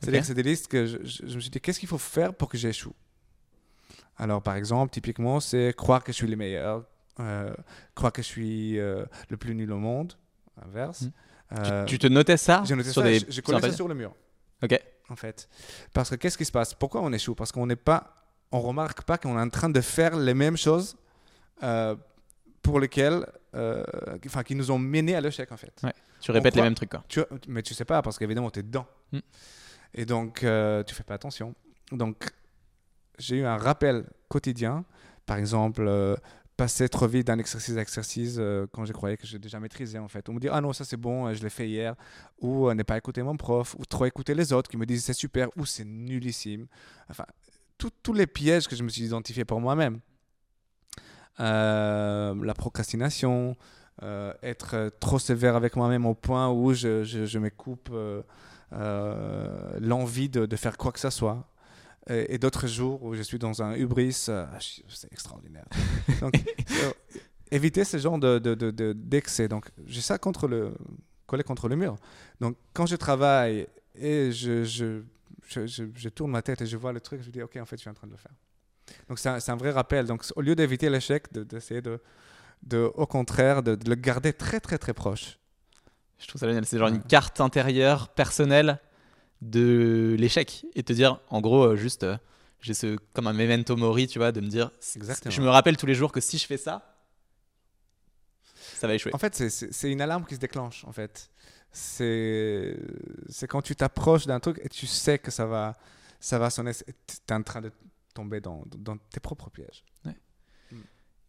C'est-à-dire 0.00 0.20
que 0.20 0.26
c'est 0.26 0.34
des 0.34 0.42
listes 0.42 0.68
que 0.68 0.84
je, 0.84 0.98
je- 1.02 1.26
je 1.26 1.34
me 1.36 1.40
suis 1.40 1.48
dit, 1.50 1.60
qu'est-ce 1.62 1.80
qu'il 1.80 1.88
faut 1.88 1.96
faire 1.96 2.34
pour 2.34 2.48
que 2.50 2.58
j'échoue? 2.58 2.94
Alors, 4.18 4.42
par 4.42 4.56
exemple, 4.56 4.92
typiquement, 4.92 5.40
c'est 5.40 5.72
croire 5.74 6.04
que 6.04 6.12
je 6.12 6.16
suis 6.18 6.26
le 6.26 6.36
meilleur, 6.36 6.84
euh, 7.20 7.52
croire 7.94 8.12
que 8.12 8.22
je 8.22 8.26
suis 8.26 8.78
euh, 8.78 9.04
le 9.28 9.36
plus 9.36 9.54
nul 9.54 9.70
au 9.72 9.78
monde, 9.78 10.14
inverse. 10.64 11.02
Mm. 11.02 11.10
Euh, 11.58 11.84
tu, 11.84 11.98
tu 11.98 12.08
te 12.08 12.12
notais 12.12 12.38
ça 12.38 12.62
j'ai 12.64 12.74
noté 12.74 12.90
sur 12.90 13.02
ça, 13.02 13.08
des 13.08 13.18
sur 13.30 13.54
un 13.54 13.60
ça 13.60 13.72
sur 13.72 13.86
le 13.86 13.94
mur 13.94 14.14
Ok. 14.62 14.80
en 15.10 15.16
fait. 15.16 15.48
Parce 15.92 16.08
que 16.10 16.14
qu'est-ce 16.14 16.38
qui 16.38 16.46
se 16.46 16.52
passe? 16.52 16.72
Pourquoi 16.72 17.02
on 17.02 17.12
échoue? 17.12 17.34
Parce 17.34 17.52
qu'on 17.52 17.66
n'est 17.66 17.76
pas, 17.76 18.14
on 18.52 18.60
remarque 18.60 19.02
pas 19.02 19.18
qu'on 19.18 19.36
est 19.36 19.42
en 19.42 19.50
train 19.50 19.68
de 19.68 19.80
faire 19.80 20.16
les 20.16 20.34
mêmes 20.34 20.56
choses 20.56 20.96
euh, 21.62 21.94
pour 22.62 22.80
lesquelles, 22.80 23.26
euh, 23.54 23.84
enfin, 24.24 24.44
qui 24.44 24.54
nous 24.54 24.70
ont 24.70 24.78
menés 24.78 25.14
à 25.14 25.20
l'échec 25.20 25.50
en 25.52 25.56
fait. 25.56 25.74
Ouais. 25.82 25.92
Tu 26.20 26.30
répètes 26.30 26.54
les 26.54 26.62
mêmes 26.62 26.74
trucs 26.74 26.90
quoi. 26.90 27.04
Tu, 27.08 27.20
mais 27.48 27.62
tu 27.62 27.74
sais 27.74 27.84
pas 27.84 28.00
parce 28.00 28.18
qu'évidemment 28.18 28.50
tu 28.50 28.60
es 28.60 28.62
dedans. 28.62 28.86
Mm. 29.10 29.18
Et 29.94 30.06
donc 30.06 30.44
euh, 30.44 30.82
tu 30.84 30.94
fais 30.94 31.04
pas 31.04 31.14
attention. 31.14 31.54
Donc 31.90 32.30
j'ai 33.18 33.38
eu 33.38 33.44
un 33.44 33.58
rappel 33.58 34.06
quotidien, 34.28 34.84
par 35.26 35.36
exemple. 35.36 36.16
Passer 36.56 36.88
trop 36.88 37.06
vite 37.06 37.26
d'un 37.26 37.38
exercice 37.38 37.76
à 37.76 37.80
exercice 37.80 38.36
euh, 38.38 38.66
quand 38.72 38.84
je 38.84 38.92
croyais 38.92 39.16
que 39.16 39.26
j'ai 39.26 39.38
déjà 39.38 39.58
maîtrisé 39.58 39.98
en 39.98 40.08
fait. 40.08 40.28
On 40.28 40.34
me 40.34 40.40
dit 40.40 40.48
ah 40.50 40.60
non 40.60 40.72
ça 40.72 40.84
c'est 40.84 40.96
bon, 40.96 41.26
euh, 41.26 41.34
je 41.34 41.42
l'ai 41.42 41.50
fait 41.50 41.68
hier, 41.68 41.94
ou 42.40 42.68
euh, 42.68 42.74
ne 42.74 42.82
pas 42.82 42.96
écouter 42.96 43.22
mon 43.22 43.36
prof, 43.36 43.74
ou 43.78 43.84
trop 43.84 44.04
écouter 44.04 44.34
les 44.34 44.52
autres 44.52 44.70
qui 44.70 44.76
me 44.76 44.86
disent 44.86 45.04
c'est 45.04 45.12
super, 45.12 45.48
ou 45.56 45.66
c'est 45.66 45.84
nullissime. 45.84 46.66
Enfin, 47.10 47.24
tous 48.02 48.12
les 48.12 48.26
pièges 48.26 48.68
que 48.68 48.76
je 48.76 48.82
me 48.84 48.88
suis 48.88 49.02
identifié 49.02 49.44
pour 49.44 49.60
moi-même. 49.60 50.00
Euh, 51.40 52.34
la 52.44 52.54
procrastination, 52.54 53.56
être 54.42 54.92
trop 55.00 55.18
sévère 55.18 55.56
avec 55.56 55.76
moi-même 55.76 56.06
au 56.06 56.14
point 56.14 56.48
où 56.50 56.74
je, 56.74 57.04
je, 57.04 57.24
je 57.24 57.38
me 57.38 57.50
coupe 57.50 57.90
l'envie 59.80 60.28
de 60.28 60.56
faire 60.56 60.76
quoi 60.76 60.92
que 60.92 61.00
ce 61.00 61.10
soit. 61.10 61.51
Et, 62.08 62.34
et 62.34 62.38
d'autres 62.38 62.66
jours 62.66 63.02
où 63.02 63.14
je 63.14 63.22
suis 63.22 63.38
dans 63.38 63.62
un 63.62 63.74
hubris, 63.76 64.26
euh, 64.28 64.46
je- 64.58 64.82
c'est 64.88 65.12
extraordinaire. 65.12 65.66
Donc, 66.20 66.34
euh, 66.36 66.90
éviter 67.50 67.84
ce 67.84 67.96
genre 67.98 68.18
de, 68.18 68.38
de, 68.38 68.54
de- 68.54 68.70
de- 68.72 68.92
d'excès. 68.92 69.46
Donc, 69.48 69.70
j'ai 69.86 70.00
ça 70.00 70.18
contre 70.18 70.48
le, 70.48 70.74
collé 71.26 71.44
contre 71.44 71.68
le 71.68 71.76
mur. 71.76 71.96
Donc, 72.40 72.56
quand 72.72 72.86
je 72.86 72.96
travaille 72.96 73.68
et 73.94 74.32
je, 74.32 74.64
je, 74.64 75.02
je, 75.48 76.08
tourne 76.08 76.30
ma 76.32 76.42
tête 76.42 76.60
et 76.62 76.66
je 76.66 76.76
vois 76.76 76.92
le 76.92 77.00
truc, 77.00 77.20
je 77.22 77.28
me 77.28 77.32
dis, 77.32 77.42
OK, 77.42 77.56
en 77.56 77.64
fait, 77.66 77.76
je 77.76 77.82
suis 77.82 77.90
en 77.90 77.94
train 77.94 78.06
de 78.08 78.12
le 78.12 78.18
faire. 78.18 78.32
Donc, 79.08 79.18
c'est 79.18 79.50
un, 79.50 79.56
vrai 79.56 79.70
rappel. 79.70 80.06
Donc, 80.06 80.24
au 80.34 80.40
lieu 80.40 80.56
d'éviter 80.56 80.90
l'échec, 80.90 81.32
de- 81.32 81.44
d'essayer 81.44 81.82
de, 81.82 82.00
de, 82.64 82.90
au 82.94 83.06
contraire, 83.06 83.62
de, 83.62 83.76
de 83.76 83.88
le 83.88 83.94
garder 83.94 84.32
très, 84.32 84.60
très, 84.60 84.78
très 84.78 84.92
proche. 84.92 85.38
Je 86.18 86.26
trouve 86.26 86.40
ça 86.40 86.48
génial. 86.48 86.64
C'est 86.66 86.78
genre 86.78 86.88
une 86.88 87.02
carte 87.02 87.40
intérieure 87.40 88.08
personnelle 88.08 88.78
de 89.42 90.14
l'échec 90.18 90.64
et 90.74 90.82
te 90.82 90.92
dire 90.92 91.20
en 91.28 91.40
gros 91.40 91.64
euh, 91.64 91.76
juste 91.76 92.04
euh, 92.04 92.16
j'ai 92.60 92.74
ce 92.74 92.96
comme 93.12 93.26
un 93.26 93.32
memento 93.32 93.76
mori 93.76 94.06
tu 94.06 94.18
vois 94.20 94.30
de 94.32 94.40
me 94.40 94.46
dire 94.46 94.70
Exactement. 94.96 95.34
je 95.34 95.42
me 95.42 95.48
rappelle 95.48 95.76
tous 95.76 95.86
les 95.86 95.94
jours 95.94 96.12
que 96.12 96.20
si 96.20 96.38
je 96.38 96.46
fais 96.46 96.56
ça 96.56 96.88
ça 98.54 98.86
va 98.86 98.94
échouer 98.94 99.12
En 99.14 99.18
fait, 99.18 99.34
c'est- 99.34 99.90
une 99.92 100.00
alarme 100.00 100.24
qui 100.24 100.34
se 100.34 100.40
déclenche, 100.40 100.84
en 100.84 100.92
fait. 100.92 101.30
C'est 101.72 102.76
quand 103.48 103.62
tu 103.62 103.74
t'approches 103.76 104.26
d'un 104.26 104.40
truc 104.40 104.60
et 104.62 104.68
tu 104.68 104.86
sais 104.86 105.18
que 105.18 105.30
ça 105.30 105.46
va, 105.46 105.76
ça 106.20 106.38
va 106.38 106.50
sonner. 106.50 106.72
Tu 106.74 107.16
es 107.28 107.32
en 107.32 107.42
train 107.42 107.60
de 107.60 107.70
tomber 108.14 108.40
dans, 108.40 108.64
dans 108.76 108.96
tes 108.96 109.20
propres 109.20 109.50
pièges. 109.50 109.84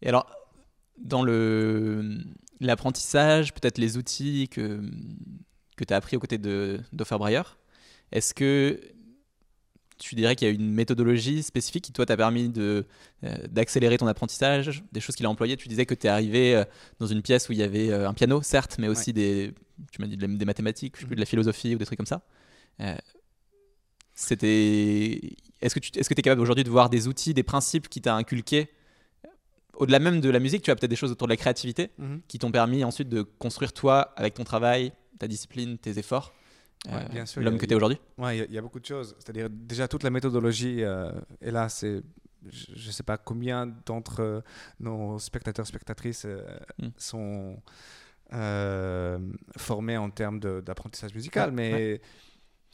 et 0.02 0.08
alors 0.08 0.26
dans 0.98 1.22
le 1.22 2.18
l'apprentissage 2.60 3.52
peut-être 3.54 3.78
les 3.78 3.96
outils 3.96 4.48
que 4.48 4.80
que 5.76 5.84
tu 5.84 5.92
as 5.92 5.96
appris 5.96 6.16
aux 6.16 6.20
côtés 6.20 6.38
de 6.38 6.80
d'Offer 6.92 7.18
Breyer 7.18 7.42
est-ce 8.14 8.32
que 8.32 8.80
tu 9.98 10.14
dirais 10.14 10.36
qu'il 10.36 10.48
y 10.48 10.50
a 10.50 10.54
une 10.54 10.72
méthodologie 10.72 11.42
spécifique 11.42 11.84
qui 11.84 11.92
toi 11.92 12.06
t'a 12.06 12.16
permis 12.16 12.48
de 12.48 12.86
euh, 13.24 13.36
d'accélérer 13.48 13.98
ton 13.98 14.06
apprentissage 14.06 14.84
des 14.92 15.00
choses 15.00 15.16
qu'il 15.16 15.26
a 15.26 15.30
employées? 15.30 15.56
Tu 15.56 15.68
disais 15.68 15.84
que 15.84 15.94
tu 15.94 16.06
es 16.06 16.10
arrivé 16.10 16.54
euh, 16.54 16.64
dans 17.00 17.06
une 17.06 17.22
pièce 17.22 17.48
où 17.48 17.52
il 17.52 17.58
y 17.58 17.62
avait 17.62 17.90
euh, 17.90 18.08
un 18.08 18.14
piano 18.14 18.40
certes 18.40 18.76
mais 18.78 18.88
aussi 18.88 19.12
des 19.12 19.52
tu 19.90 20.00
m'as 20.00 20.06
dit 20.06 20.16
des 20.16 20.44
mathématiques 20.44 20.94
plus, 20.94 21.06
de 21.06 21.20
la 21.20 21.26
philosophie 21.26 21.74
ou 21.74 21.78
des 21.78 21.84
trucs 21.84 21.98
comme 21.98 22.06
ça. 22.06 22.22
C'était 24.14 25.36
est-ce 25.60 25.74
que 25.74 25.80
tu 25.80 25.98
est-ce 25.98 26.08
que 26.08 26.14
es 26.14 26.22
capable 26.22 26.40
aujourd'hui 26.40 26.64
de 26.64 26.70
voir 26.70 26.88
des 26.88 27.08
outils 27.08 27.34
des 27.34 27.42
principes 27.42 27.88
qui 27.88 28.00
t'a 28.00 28.14
inculqué 28.14 28.68
au-delà 29.74 29.98
même 29.98 30.20
de 30.20 30.30
la 30.30 30.38
musique 30.38 30.62
tu 30.62 30.70
as 30.70 30.76
peut-être 30.76 30.90
des 30.90 30.96
choses 30.96 31.10
autour 31.10 31.26
de 31.26 31.32
la 31.32 31.36
créativité 31.36 31.90
qui 32.28 32.38
t'ont 32.38 32.52
permis 32.52 32.84
ensuite 32.84 33.08
de 33.08 33.22
construire 33.22 33.72
toi 33.72 34.12
avec 34.16 34.34
ton 34.34 34.44
travail 34.44 34.92
ta 35.18 35.26
discipline 35.26 35.78
tes 35.78 35.98
efforts? 35.98 36.32
Ouais, 36.86 36.92
euh, 37.16 37.40
l'homme 37.42 37.54
a- 37.54 37.58
que 37.58 37.66
tu 37.66 37.72
es 37.72 37.74
aujourd'hui 37.76 37.98
Ouais, 38.18 38.36
il 38.36 38.38
y 38.40 38.42
a- 38.42 38.44
il 38.46 38.52
y, 38.52 38.58
a 38.58 38.62
beaucoup 38.62 38.78
de 38.80 38.84
choses. 38.84 39.14
C'est-à-dire, 39.18 39.48
déjà, 39.50 39.88
toute 39.88 40.02
la 40.02 40.10
méthodologie, 40.10 40.82
euh, 40.82 41.10
et 41.40 41.50
là, 41.50 41.68
c'est. 41.68 42.02
Je 42.50 42.88
ne 42.88 42.92
sais 42.92 43.02
pas 43.02 43.16
combien 43.16 43.66
d'entre 43.86 44.20
euh, 44.20 44.40
nos 44.78 45.18
spectateurs, 45.18 45.66
spectatrices 45.66 46.24
euh, 46.26 46.42
Mm. 46.78 46.88
sont 46.98 47.62
euh, 48.32 49.18
formés 49.56 49.96
en 49.96 50.10
termes 50.10 50.40
d'apprentissage 50.40 51.14
musical, 51.14 51.50
Ouais, 51.50 51.54
mais 51.54 52.00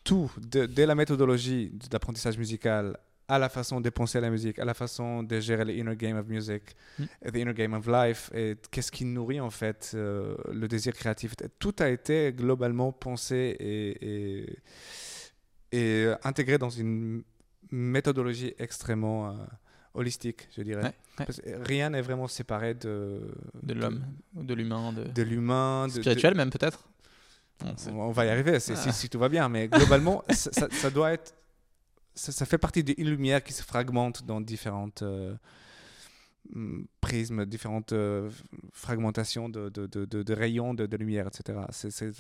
tout, 0.05 0.31
de- 0.39 0.67
dès 0.67 0.87
la 0.87 0.95
méthodologie 0.95 1.71
d'apprentissage 1.91 2.39
musical 2.39 2.97
à 3.31 3.39
la 3.39 3.49
façon 3.49 3.81
de 3.81 3.89
penser 3.91 4.19
à 4.19 4.21
la 4.21 4.31
musique, 4.31 4.59
à 4.59 4.65
la 4.65 4.75
façon 4.75 5.23
de 5.23 5.39
gérer 5.41 5.65
le 5.65 5.73
inner 5.73 5.97
game 5.97 6.17
of 6.19 6.27
music, 6.27 6.63
Mm. 6.99 7.05
the 7.33 7.37
inner 7.37 7.55
game 7.55 7.75
of 7.75 7.87
life, 7.87 8.31
et 8.35 8.57
qu'est-ce 8.71 8.91
qui 8.93 9.05
nourrit 9.05 9.41
en 9.41 9.51
fait 9.51 9.93
euh, 9.95 10.37
le 10.53 10.67
désir 10.69 10.93
créatif. 10.95 11.35
Tout 11.59 11.75
a 11.79 11.89
été 11.89 12.33
globalement 12.33 12.93
pensé 12.93 13.57
et, 13.59 13.91
et, 14.11 14.59
et 15.73 16.05
euh, 16.07 16.17
intégré 16.25 16.59
dans 16.59 16.71
une 16.71 17.23
méthodologie 17.71 18.53
extrêmement 18.59 19.31
euh, 19.31 19.35
holistique, 19.95 20.49
je 20.57 20.63
dirais. 20.63 20.83
Ouais, 20.83 20.95
ouais. 21.19 21.27
Parce 21.27 21.41
que 21.41 21.51
rien 21.67 21.91
n'est 21.91 22.03
vraiment 22.03 22.27
séparé 22.29 22.75
de, 22.75 23.21
de 23.63 23.75
l'homme 23.75 24.05
de 24.35 24.55
l'humain 24.55 24.93
de, 24.93 25.05
de 25.05 25.23
l'humain, 25.23 25.87
de- 25.89 25.95
de- 25.97 26.01
spirituel 26.03 26.35
même 26.35 26.51
peut-être 26.51 26.89
on 27.63 27.93
on 28.09 28.11
va 28.11 28.25
y 28.25 28.31
arriver 28.31 28.59
si, 28.59 28.73
Ah. 28.75 28.91
si 28.93 29.09
tout 29.11 29.19
va 29.19 29.29
bien, 29.29 29.49
mais 29.51 29.69
globalement, 29.69 30.25
ça 30.31 30.91
doit 30.91 31.13
être. 31.13 31.35
Ça, 32.21 32.45
fait 32.45 32.59
partie 32.59 32.85
d'une 32.85 33.09
lumière 33.09 33.43
qui 33.43 33.55
se 33.55 33.63
fragmente 33.63 34.25
dans 34.25 34.43
différentes 34.43 35.01
euh, 35.01 35.35
mm, 36.51 36.83
prismes, 37.01 37.47
différentes 37.47 37.95
euh, 37.95 38.31
fragmentations 38.73 39.49
de, 39.49 40.33
rayons 40.35 40.75
de, 40.75 40.97
lumière, 40.99 41.29
etc. 41.29 41.61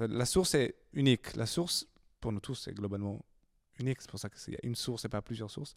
La 0.08 0.24
source 0.24 0.54
est 0.54 0.74
unique. 0.94 1.36
La 1.36 1.44
source, 1.44 1.86
pour 2.18 2.32
nous 2.32 2.40
tous, 2.40 2.54
c'est 2.54 2.72
globalement 2.72 3.22
unique. 3.78 4.00
C'est 4.00 4.10
pour 4.10 4.18
ça 4.18 4.30
qu'il 4.30 4.54
y 4.54 4.56
a 4.56 4.60
une 4.62 4.74
source 4.74 5.04
et 5.04 5.10
pas 5.10 5.20
plusieurs 5.20 5.50
sources. 5.50 5.74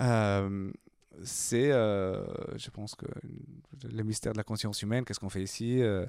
Euh, 0.00 0.72
c'est, 1.22 1.70
euh, 1.72 2.24
je 2.56 2.70
pense 2.70 2.94
que 2.94 3.06
le 3.90 4.02
mystère 4.02 4.32
de 4.32 4.38
la 4.38 4.44
conscience 4.44 4.82
humaine, 4.82 5.04
qu'est-ce 5.04 5.20
qu'on 5.20 5.28
fait 5.28 5.42
ici, 5.42 5.82
euh, 5.82 6.06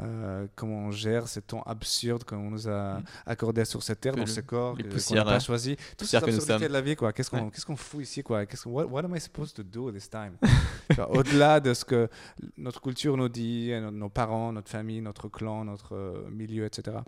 euh, 0.00 0.46
comment 0.56 0.86
on 0.86 0.90
gère 0.90 1.28
ce 1.28 1.40
temps 1.40 1.62
absurde 1.62 2.24
qu'on 2.24 2.50
nous 2.50 2.68
a 2.68 2.98
Mm. 3.00 3.04
accordé 3.26 3.64
sur 3.64 3.82
cette 3.82 4.00
terre, 4.00 4.12
Que 4.14 4.18
dans 4.18 4.24
le- 4.24 4.30
ce 4.30 4.40
corps, 4.40 4.76
qu'on 4.76 5.14
n'a 5.14 5.24
pas 5.24 5.40
choisi. 5.40 5.76
Nous 6.00 6.14
absurdités 6.16 6.40
sommes. 6.46 6.62
de 6.62 6.66
la 6.68 6.80
vie, 6.80 6.96
quoi. 6.96 7.12
Qu'est-ce 7.12 7.30
qu'on 7.30 7.44
Ouais. 7.44 7.50
qu'est-ce 7.52 7.66
qu'on 7.66 7.76
fout 7.76 8.02
ici, 8.02 8.22
quoi? 8.22 8.46
Qu'est-ce 8.46 8.64
qu'on- 8.64 8.70
what, 8.72 8.86
what 8.86 9.04
am 9.04 9.14
I 9.16 9.20
supposed 9.20 9.54
to 9.54 9.62
do 9.62 9.90
this 9.92 10.08
time? 10.08 10.32
Au-delà 11.10 11.60
de 11.60 11.74
ce 11.74 11.84
que 11.84 12.08
notre 12.56 12.80
culture 12.80 13.16
nous 13.16 13.28
dit, 13.28 13.70
nos, 13.80 13.90
nos 13.90 14.08
parents, 14.08 14.52
notre 14.52 14.70
famille, 14.70 15.00
notre 15.00 15.28
clan, 15.28 15.64
notre 15.64 16.26
milieu, 16.30 16.64
etc. 16.64 16.98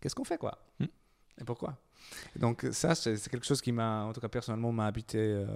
Qu'est-ce 0.00 0.14
qu'on 0.14 0.24
fait, 0.24 0.38
quoi? 0.38 0.58
Mm. 0.80 0.84
Et 1.40 1.44
pourquoi? 1.44 1.76
Donc 2.36 2.66
ça, 2.72 2.94
c'est 2.94 3.16
quelque 3.28 3.46
chose 3.46 3.60
qui 3.60 3.72
m'a, 3.72 4.04
en 4.04 4.12
tout 4.12 4.20
cas 4.20 4.28
personnellement, 4.28 4.72
m'a 4.72 4.86
habité, 4.86 5.18
euh, 5.18 5.46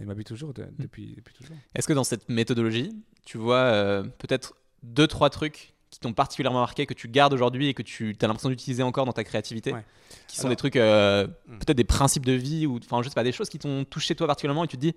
et 0.00 0.04
m'habite 0.04 0.26
toujours 0.26 0.52
de- 0.52 0.66
depuis, 0.78 1.14
depuis 1.16 1.34
toujours. 1.34 1.56
Est-ce 1.74 1.88
que 1.88 1.92
dans 1.92 2.04
cette 2.04 2.28
méthodologie, 2.28 2.92
tu 3.24 3.38
vois 3.38 3.56
euh, 3.58 4.02
peut-être 4.02 4.54
deux, 4.82 5.06
trois 5.06 5.30
trucs 5.30 5.74
qui 5.90 5.98
t'ont 6.00 6.12
particulièrement 6.12 6.60
marqué, 6.60 6.84
que 6.84 6.92
tu 6.94 7.08
gardes 7.08 7.32
aujourd'hui 7.32 7.68
et 7.68 7.74
que 7.74 7.82
tu 7.82 8.14
as 8.20 8.26
l'impression 8.26 8.50
d'utiliser 8.50 8.82
encore 8.82 9.06
dans 9.06 9.12
ta 9.12 9.24
créativité? 9.24 9.72
Ouais. 9.72 9.84
Qui 10.26 10.36
sont 10.36 10.42
Alors- 10.42 10.50
des 10.50 10.56
trucs, 10.56 10.76
euh, 10.76 11.26
Hmm. 11.46 11.58
peut-être 11.58 11.76
des 11.76 11.84
principes 11.84 12.26
de 12.26 12.32
vie 12.32 12.66
ou 12.66 12.76
enfin, 12.76 13.02
je 13.02 13.08
sais 13.08 13.14
pas, 13.14 13.24
des 13.24 13.32
choses 13.32 13.48
qui 13.48 13.58
t'ont 13.58 13.84
touché 13.84 14.14
toi 14.14 14.26
particulièrement 14.26 14.64
et 14.64 14.68
tu 14.68 14.76
te 14.76 14.82
dis, 14.82 14.94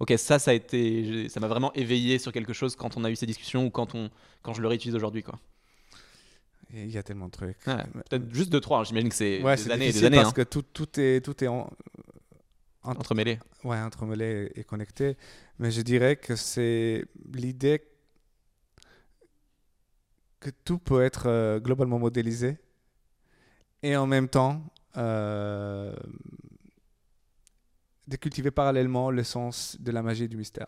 ok, 0.00 0.12
ça, 0.16 0.40
ça 0.40 0.50
a 0.50 0.54
été, 0.54 1.28
ça 1.28 1.38
m'a 1.38 1.46
vraiment 1.46 1.72
éveillé 1.74 2.18
sur 2.18 2.32
quelque 2.32 2.52
chose 2.52 2.74
quand 2.74 2.96
on 2.96 3.04
a 3.04 3.10
eu 3.10 3.14
ces 3.16 3.26
discussions 3.26 3.66
ou 3.66 3.70
quand, 3.70 3.94
on, 3.94 4.10
quand 4.42 4.52
je 4.54 4.62
le 4.62 4.66
réutilise 4.68 4.96
aujourd'hui. 4.96 5.22
quoi. 5.22 5.38
Il 6.72 6.90
y 6.90 6.96
a 6.98 7.02
tellement 7.02 7.26
de 7.26 7.32
trucs. 7.32 7.66
Ouais, 7.66 7.84
peut-être 8.08 8.32
juste 8.32 8.50
deux, 8.50 8.60
trois. 8.60 8.82
J'imagine 8.84 9.08
que 9.10 9.14
c'est 9.14 9.42
Ouais, 9.42 9.56
des 9.56 9.70
années 9.70 9.88
et 9.88 9.92
des 9.92 10.04
années 10.04 10.16
parce 10.16 10.30
hein, 10.30 10.32
que 10.32 10.42
tout, 10.42 10.62
tout 10.62 10.98
est, 10.98 11.20
tout 11.24 11.42
est 11.44 11.48
en, 11.48 11.70
en- 12.82 12.92
entremêlées. 12.92 13.38
ouais, 13.64 13.78
entremêlé 13.78 14.50
et 14.54 14.64
connecté. 14.64 15.16
Mais 15.58 15.70
je 15.70 15.82
dirais 15.82 16.16
que 16.16 16.34
c'est 16.34 17.04
l'idée 17.34 17.82
que 20.40 20.50
tout 20.64 20.78
peut 20.78 21.02
être 21.02 21.26
euh, 21.28 21.60
globalement 21.60 21.98
modélisé 21.98 22.58
et 23.82 23.96
en 23.96 24.06
même 24.06 24.28
temps 24.28 24.62
euh, 24.96 25.94
de 28.08 28.16
cultiver 28.16 28.50
parallèlement 28.50 29.10
le 29.10 29.22
sens 29.24 29.76
de 29.80 29.92
la 29.92 30.02
magie 30.02 30.24
et 30.24 30.28
du 30.28 30.36
mystère. 30.36 30.66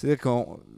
C'est-à-dire 0.00 0.22
que 0.22 0.28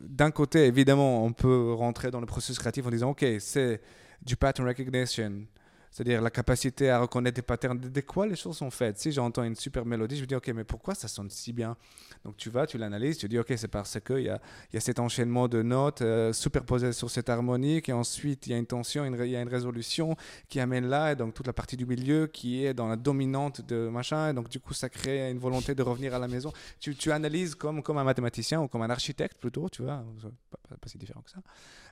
d'un 0.01 0.33
côté, 0.33 0.67
évidemment, 0.67 1.25
on 1.25 1.33
peut 1.33 1.75
rentrer 1.75 2.11
dans 2.11 2.19
le 2.19 2.27
processus 2.27 2.59
créatif 2.59 2.85
en 2.85 2.91
disant, 2.91 3.11
OK, 3.11 3.25
c'est 3.39 3.81
du 4.21 4.35
pattern 4.35 4.67
recognition, 4.67 5.45
c'est-à-dire 5.93 6.23
la 6.23 6.31
capacité 6.31 6.89
à 6.91 6.99
reconnaître 6.99 7.37
des 7.37 7.43
patterns, 7.43 7.79
de, 7.79 8.01
quoi 8.01 8.27
les 8.27 8.35
choses 8.35 8.57
sont 8.57 8.71
faites? 8.71 8.99
Si 8.99 9.13
j'entends 9.13 9.45
une 9.45 9.55
super 9.55 9.85
mélodie, 9.85 10.17
je 10.17 10.23
me 10.23 10.27
dis, 10.27 10.35
OK, 10.35 10.49
mais 10.49 10.65
pourquoi 10.65 10.95
ça 10.95 11.07
sonne 11.07 11.29
si 11.29 11.53
bien? 11.53 11.77
Donc 12.25 12.37
tu 12.39 12.49
vas, 12.49 12.67
tu 12.67 12.79
l'analyses, 12.79 13.19
tu 13.19 13.29
dis, 13.29 13.39
OK, 13.39 13.53
c'est 13.57 13.69
parce 13.69 13.99
qu'il 14.01 14.21
y 14.21 14.29
a, 14.31 14.41
y 14.73 14.77
a 14.77 14.81
cet 14.81 14.99
enchaînement 14.99 15.49
de 15.49 15.63
notes 15.63 16.01
euh, 16.01 16.33
superposées 16.33 16.93
sur 16.93 17.11
cette 17.11 17.29
harmonique, 17.29 17.91
et 17.91 17.93
ensuite 17.93 18.47
il 18.47 18.51
y 18.51 18.55
a 18.55 18.59
une 18.59 18.67
tension, 18.67 19.05
il 19.05 19.27
y 19.27 19.37
a 19.37 19.41
une 19.43 19.49
résolution 19.49 20.17
qui 20.49 20.61
amène 20.61 20.87
là, 20.87 21.13
et 21.13 21.17
donc 21.17 21.35
toute 21.35 21.47
la 21.47 21.53
partie 21.53 21.77
du 21.77 21.85
milieu 21.85 22.27
qui 22.27 22.65
est 22.65 22.73
dans 22.73 22.89
la 22.89 22.97
dominante 22.97 23.61
de 23.61 23.89
machin, 23.89 24.31
et 24.31 24.33
donc 24.33 24.49
du 24.49 24.61
coup 24.61 24.73
ça 24.73 24.89
crée 24.89 25.31
une 25.31 25.39
volonté 25.39 25.75
de 25.75 25.83
revenir 25.83 26.15
à 26.15 26.19
la 26.19 26.29
maison. 26.29 26.53
Tu, 26.81 26.95
tu 26.95 27.13
analyses 27.13 27.55
comme, 27.55 27.83
comme 27.83 27.99
un 27.99 28.05
mathématicien 28.05 28.63
ou 28.63 28.69
comme 28.69 28.83
un 28.83 28.91
architecte 28.91 29.37
plutôt, 29.39 29.69
tu 29.69 29.83
vois, 29.83 30.03
pas, 30.51 30.59
pas- 30.71 30.77
pas 30.77 30.89
si 30.89 30.97
différent 30.97 31.21
que 31.21 31.31
ça. 31.31 31.39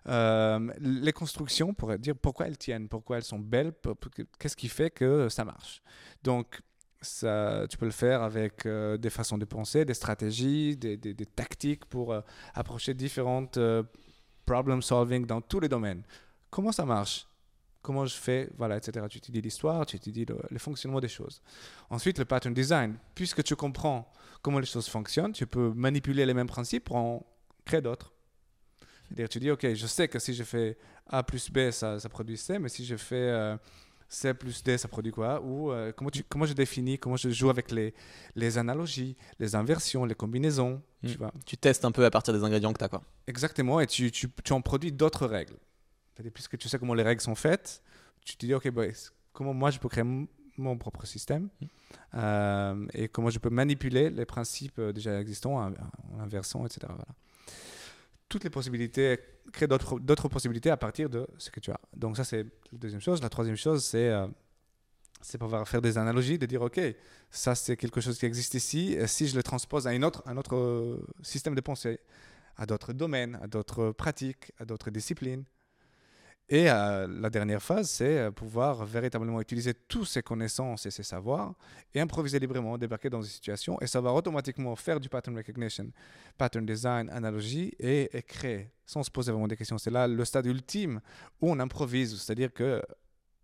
Euh, 0.09 0.73
les 0.81 1.13
constructions 1.13 1.75
pour 1.75 1.97
dire 1.99 2.17
pourquoi 2.17 2.47
elles 2.47 2.59
tiennent, 2.59 2.89
pourquoi 2.89 3.19
elles 3.19 3.25
sont 3.25 3.39
belles, 3.39 3.73
qu'est-ce 4.39 4.57
qui 4.57 4.69
fait 4.69 4.91
que 4.91 5.29
ça 5.29 5.45
marche. 5.45 5.83
Donc, 6.23 6.63
ça, 7.03 7.67
tu 7.69 7.79
peux 7.79 7.87
le 7.87 7.93
faire 7.93 8.23
avec 8.23 8.67
euh, 8.67 8.97
des 8.97 9.11
façons 9.11 9.39
de 9.39 9.45
penser, 9.45 9.85
des 9.85 9.95
stratégies, 9.95 10.77
des 10.77 11.27
tactiques 11.27 11.85
pour 11.87 12.13
euh, 12.13 12.21
approcher 12.55 12.95
différentes 12.95 13.57
euh, 13.57 13.83
problem 14.45 14.83
solving 14.83 15.27
dans 15.27 15.41
tous 15.41 15.61
les 15.61 15.69
domaines. 15.69 16.03
Comment 16.51 16.73
ça 16.73 16.85
marche? 16.85 17.27
Comment 17.83 18.05
je 18.05 18.15
fais? 18.15 18.51
Voilà, 18.59 18.77
etc. 18.77 19.07
Tu 19.09 19.19
étudies 19.19 19.41
l'histoire, 19.41 19.87
tu 19.87 19.97
étudies 19.97 20.27
le, 20.27 20.39
le 20.51 20.59
fonctionnement 20.59 21.01
des 21.01 21.09
choses. 21.09 21.41
Ensuite, 21.89 22.19
le 22.19 22.27
pattern 22.27 22.53
design. 22.53 22.97
Puisque 23.15 23.43
tu 23.43 23.57
comprends 23.57 24.13
comment 24.43 24.59
les 24.59 24.67
choses 24.67 24.89
fonctionnent, 24.89 25.33
tu 25.33 25.47
peux 25.47 25.73
manipuler 25.73 26.27
les 26.27 26.35
mêmes 26.35 26.49
principes 26.49 26.85
pour 26.85 26.97
en 26.97 27.27
créer 27.65 27.81
d'autres. 27.81 28.13
C'est-à-dire, 29.11 29.29
tu 29.29 29.41
dis, 29.41 29.51
OK, 29.51 29.75
je 29.75 29.87
sais 29.87 30.07
que 30.09 30.19
si 30.19 30.35
je 30.35 30.45
fais 30.45 30.79
A 31.09 31.23
plus 31.23 31.51
B, 31.51 31.71
ça, 31.73 31.99
ça 31.99 32.09
produit 32.09 32.37
C, 32.37 32.59
mais 32.61 32.69
si 32.69 32.85
je 32.85 32.97
fais 32.97 33.17
euh, 33.17 33.57
C 34.09 34.33
plus 34.35 34.63
D, 34.63 34.79
ça 34.79 34.87
produit 34.87 35.11
quoi? 35.11 35.41
Ou 35.43 35.73
euh, 35.73 35.93
comment, 35.93 36.11
tu, 36.11 36.23
comment 36.23 36.45
je 36.45 36.53
définis, 36.53 36.97
comment 36.99 37.17
je 37.17 37.31
joue 37.31 37.51
avec 37.51 37.73
les, 37.73 37.93
les 38.37 38.57
analogies, 38.57 39.17
les 39.41 39.57
inversions, 39.57 40.05
les 40.05 40.15
combinaisons, 40.15 40.81
tu 41.05 41.17
vois? 41.17 41.33
Tu 41.45 41.57
testes 41.57 41.85
un 41.85 41.91
peu 41.91 42.05
à 42.05 42.11
partir 42.11 42.33
des 42.33 42.45
ingrédients 42.45 42.73
que 42.73 42.79
tu 42.79 42.85
as. 42.85 42.89
Quoi. 42.89 43.03
Exactement, 43.27 43.81
et 43.81 43.87
tu, 43.87 44.13
tu, 44.13 44.29
tu 44.45 44.53
en 44.53 44.61
produis 44.61 44.93
d'autres 44.93 45.27
règles. 45.27 45.57
C'est-à-dire, 46.15 46.33
puisque 46.33 46.57
tu 46.57 46.69
sais 46.69 46.79
comment 46.79 46.95
les 46.95 47.03
règles 47.03 47.21
sont 47.21 47.35
faites, 47.35 47.83
tu 48.25 48.37
te 48.37 48.47
dis, 48.47 48.55
OK, 48.55 48.71
bah, 48.71 48.85
comment 49.33 49.55
moi 49.55 49.71
je 49.71 49.79
peux 49.81 49.89
créer 49.89 50.05
mon 50.57 50.77
propre 50.77 51.07
système 51.07 51.49
euh, 52.15 52.87
et 52.93 53.09
comment 53.09 53.31
je 53.31 53.39
peux 53.39 53.51
manipuler 53.51 54.11
les 54.11 54.27
principes 54.27 54.81
déjà 54.81 55.21
existants 55.21 55.57
en, 55.57 55.73
en 55.73 56.21
inversant, 56.21 56.67
etc. 56.67 56.81
Voilà. 56.89 57.07
Toutes 58.31 58.45
les 58.45 58.51
possibilités, 58.51 59.19
créer 59.53 59.69
d'autres 59.69 60.29
possibilités 60.29 60.71
à 60.71 60.79
partir 60.79 61.11
de 61.11 61.27
ce 61.37 61.51
que 61.51 61.61
tu 61.61 61.71
as. 61.71 61.81
Donc 61.95 62.17
ça, 62.17 62.25
c'est 62.25 62.45
la 62.73 62.79
deuxième 62.79 63.03
chose. 63.03 63.21
La 63.21 63.29
troisième 63.29 63.57
chose, 63.57 63.85
c'est 63.85 64.09
euh, 64.09 64.27
pouvoir 65.39 65.69
faire 65.69 65.83
des 65.83 65.99
analogies, 65.99 66.39
de 66.39 66.47
dire, 66.47 66.63
OK, 66.63 66.81
ça 67.31 67.55
c'est 67.55 67.77
quelque 67.77 68.01
chose 68.01 68.19
qui 68.19 68.25
existe 68.25 68.55
ici, 68.55 68.97
si 69.07 69.29
je 69.29 69.37
le 69.37 69.43
transpose 69.43 69.87
à 69.87 69.93
une 69.93 70.05
autre, 70.05 70.23
un 70.27 70.39
autre 70.39 70.57
euh, 70.57 71.07
système 71.23 71.55
de 71.55 71.61
pensée, 71.61 72.01
à 72.57 72.65
d'autres 72.67 72.93
domaines, 72.93 73.39
à 73.43 73.47
d'autres 73.47 73.93
pratiques, 73.93 74.53
à 74.59 74.65
d'autres 74.65 74.91
disciplines. 74.91 75.45
Et 76.53 76.69
euh, 76.69 77.07
la 77.07 77.31
dernière 77.31 77.63
phase, 77.63 77.89
c'est 77.89 78.19
euh, 78.19 78.31
pouvoir 78.33 78.85
véritablement 78.85 79.41
utiliser 79.41 79.73
toutes 79.73 80.09
ces 80.09 80.21
connaissances 80.21 80.85
et 80.85 80.91
ces 80.91 81.05
savoirs 81.05 81.55
et 81.95 82.01
improviser 82.01 82.41
librement, 82.41 82.77
débarquer 82.77 83.09
dans 83.09 83.23
une 83.23 83.29
situation 83.29 83.81
et 83.81 83.87
savoir 83.87 84.17
automatiquement 84.17 84.75
faire 84.75 84.99
du 84.99 85.09
pattern 85.09 85.37
recognition, 85.37 85.93
pattern 86.37 86.67
design, 86.67 87.09
analogie 87.11 87.73
et, 87.79 88.11
et 88.13 88.23
créer 88.23 88.73
sans 88.85 89.05
se 89.05 89.11
poser 89.13 89.31
vraiment 89.31 89.47
des 89.47 89.57
questions. 89.57 89.79
C'est 89.79 89.93
là 89.93 90.09
le 90.09 90.25
stade 90.25 90.47
ultime 90.47 91.01
où 91.41 91.53
on 91.53 91.61
improvise, 91.61 92.21
c'est-à-dire 92.21 92.53
que 92.53 92.83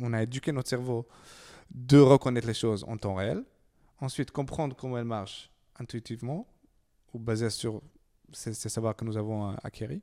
on 0.01 0.13
a 0.13 0.25
éduqué 0.25 0.51
notre 0.51 0.69
cerveau 0.69 1.07
de 1.71 1.99
reconnaître 1.99 2.49
les 2.49 2.55
choses 2.55 2.85
en 2.89 2.97
temps 2.97 3.15
réel, 3.15 3.45
ensuite 4.01 4.33
comprendre 4.33 4.75
comment 4.75 4.99
elles 4.99 5.05
marchent 5.05 5.49
intuitivement 5.79 6.49
ou 7.15 7.21
basé 7.21 7.51
sur 7.51 7.83
ces, 8.33 8.53
ces 8.53 8.69
savoirs 8.69 8.97
que 8.97 9.05
nous 9.05 9.17
avons 9.17 9.53
euh, 9.53 9.55
acquéris. 9.63 10.01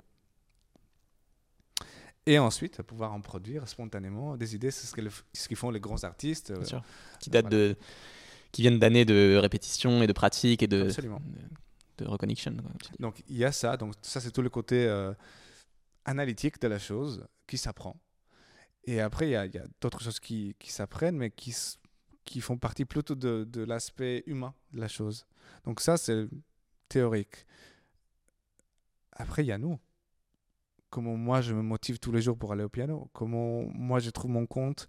Et 2.26 2.40
ensuite, 2.40 2.82
pouvoir 2.84 3.12
en 3.14 3.20
produire 3.22 3.68
spontanément 3.68 4.38
des 4.38 4.56
idées, 4.56 4.72
c'est 4.72 4.88
ce, 4.88 4.94
que 4.94 5.02
le- 5.02 5.12
ce 5.34 5.48
qu'ils 5.48 5.58
font 5.58 5.70
les 5.72 5.80
grands 5.82 6.04
artistes. 6.06 6.52
euh, 6.52 6.58
Bien 6.58 6.66
sûr. 6.66 6.84
Qui, 7.20 7.30
datent 7.30 7.50
de, 7.50 7.76
qui 8.54 8.62
viennent 8.62 8.80
d'années 8.80 9.04
de 9.06 9.38
répétition 9.42 10.02
et 10.02 10.08
de 10.08 10.14
pratique 10.14 10.64
et 10.64 10.68
de, 10.68 10.84
Absolument. 10.84 11.20
de, 11.98 12.06
de 12.06 12.06
dis. 12.06 12.90
Donc 13.00 13.24
il 13.28 13.38
y 13.38 13.44
a 13.46 13.52
ça, 13.52 13.76
donc 13.78 13.94
ça 14.02 14.22
c'est 14.22 14.32
tout 14.32 14.42
le 14.42 14.50
côté 14.50 14.86
euh, 14.88 15.14
analytique 16.06 16.60
de 16.62 16.68
la 16.68 16.80
chose 16.80 17.26
qui 17.46 17.58
s'apprend. 17.58 18.00
Et 18.86 19.02
après 19.02 19.28
il 19.28 19.32
y 19.32 19.36
a, 19.36 19.42
a 19.42 19.48
d'autres 19.82 20.02
choses 20.02 20.20
qui, 20.20 20.56
qui 20.60 20.72
s'apprennent, 20.72 21.18
mais 21.18 21.30
qui, 21.30 21.54
qui 22.26 22.40
font 22.42 22.58
partie 22.58 22.86
plutôt 22.86 23.16
de, 23.16 23.44
de 23.44 23.64
l'aspect 23.64 24.24
humain 24.28 24.54
de 24.72 24.80
la 24.80 24.88
chose. 24.88 25.26
Donc 25.66 25.82
ça 25.82 25.98
c'est 25.98 26.28
théorique. 26.88 27.46
Après 29.12 29.44
il 29.44 29.48
y 29.48 29.52
a 29.52 29.58
nous. 29.58 29.78
Comment 30.94 31.18
moi 31.18 31.42
je 31.42 31.56
me 31.56 31.64
motive 31.64 31.98
tous 31.98 32.12
les 32.12 32.22
jours 32.22 32.38
pour 32.38 32.52
aller 32.54 32.64
au 32.64 32.70
piano. 32.70 33.10
Comment 33.14 33.64
moi 33.74 33.98
je 33.98 34.12
trouve 34.12 34.30
mon 34.30 34.46
compte 34.46 34.88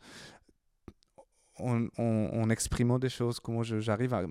en, 1.56 2.50
exprimant 2.50 2.98
des 2.98 3.08
choses. 3.08 3.40
Comment 3.40 3.62
j'arrive 3.62 4.12
à 4.12 4.26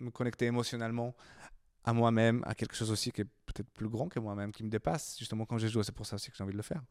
me 0.00 0.10
connecter 0.10 0.46
émotionnellement 0.46 1.14
à 1.84 1.92
moi-même, 1.92 2.42
à 2.46 2.54
quelque 2.54 2.74
chose 2.74 2.90
aussi 2.90 3.12
qui 3.12 3.20
est 3.20 3.28
peut-être 3.44 3.68
plus 3.68 3.90
grand 3.90 4.08
que 4.08 4.18
moi-même, 4.18 4.50
qui 4.50 4.64
me 4.64 4.70
dépasse, 4.70 5.18
justement 5.18 5.44
quand 5.44 5.58
je 5.58 5.66
joue. 5.66 5.82
C'est 5.82 5.94
pour 5.94 6.06
ça 6.06 6.16
aussi 6.16 6.30
que 6.30 6.38
j'ai 6.38 6.42
envie 6.42 6.54
de 6.54 6.56
le 6.56 6.62
faire. 6.62 6.82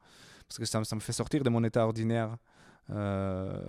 Parce 0.48 0.60
que 0.60 0.66
ça, 0.66 0.80
me- 0.80 1.00
fait 1.00 1.12
sortir 1.12 1.42
de 1.42 1.50
mon 1.50 1.64
état 1.64 1.84
ordinaire 1.84 2.38
euh, 2.92 3.60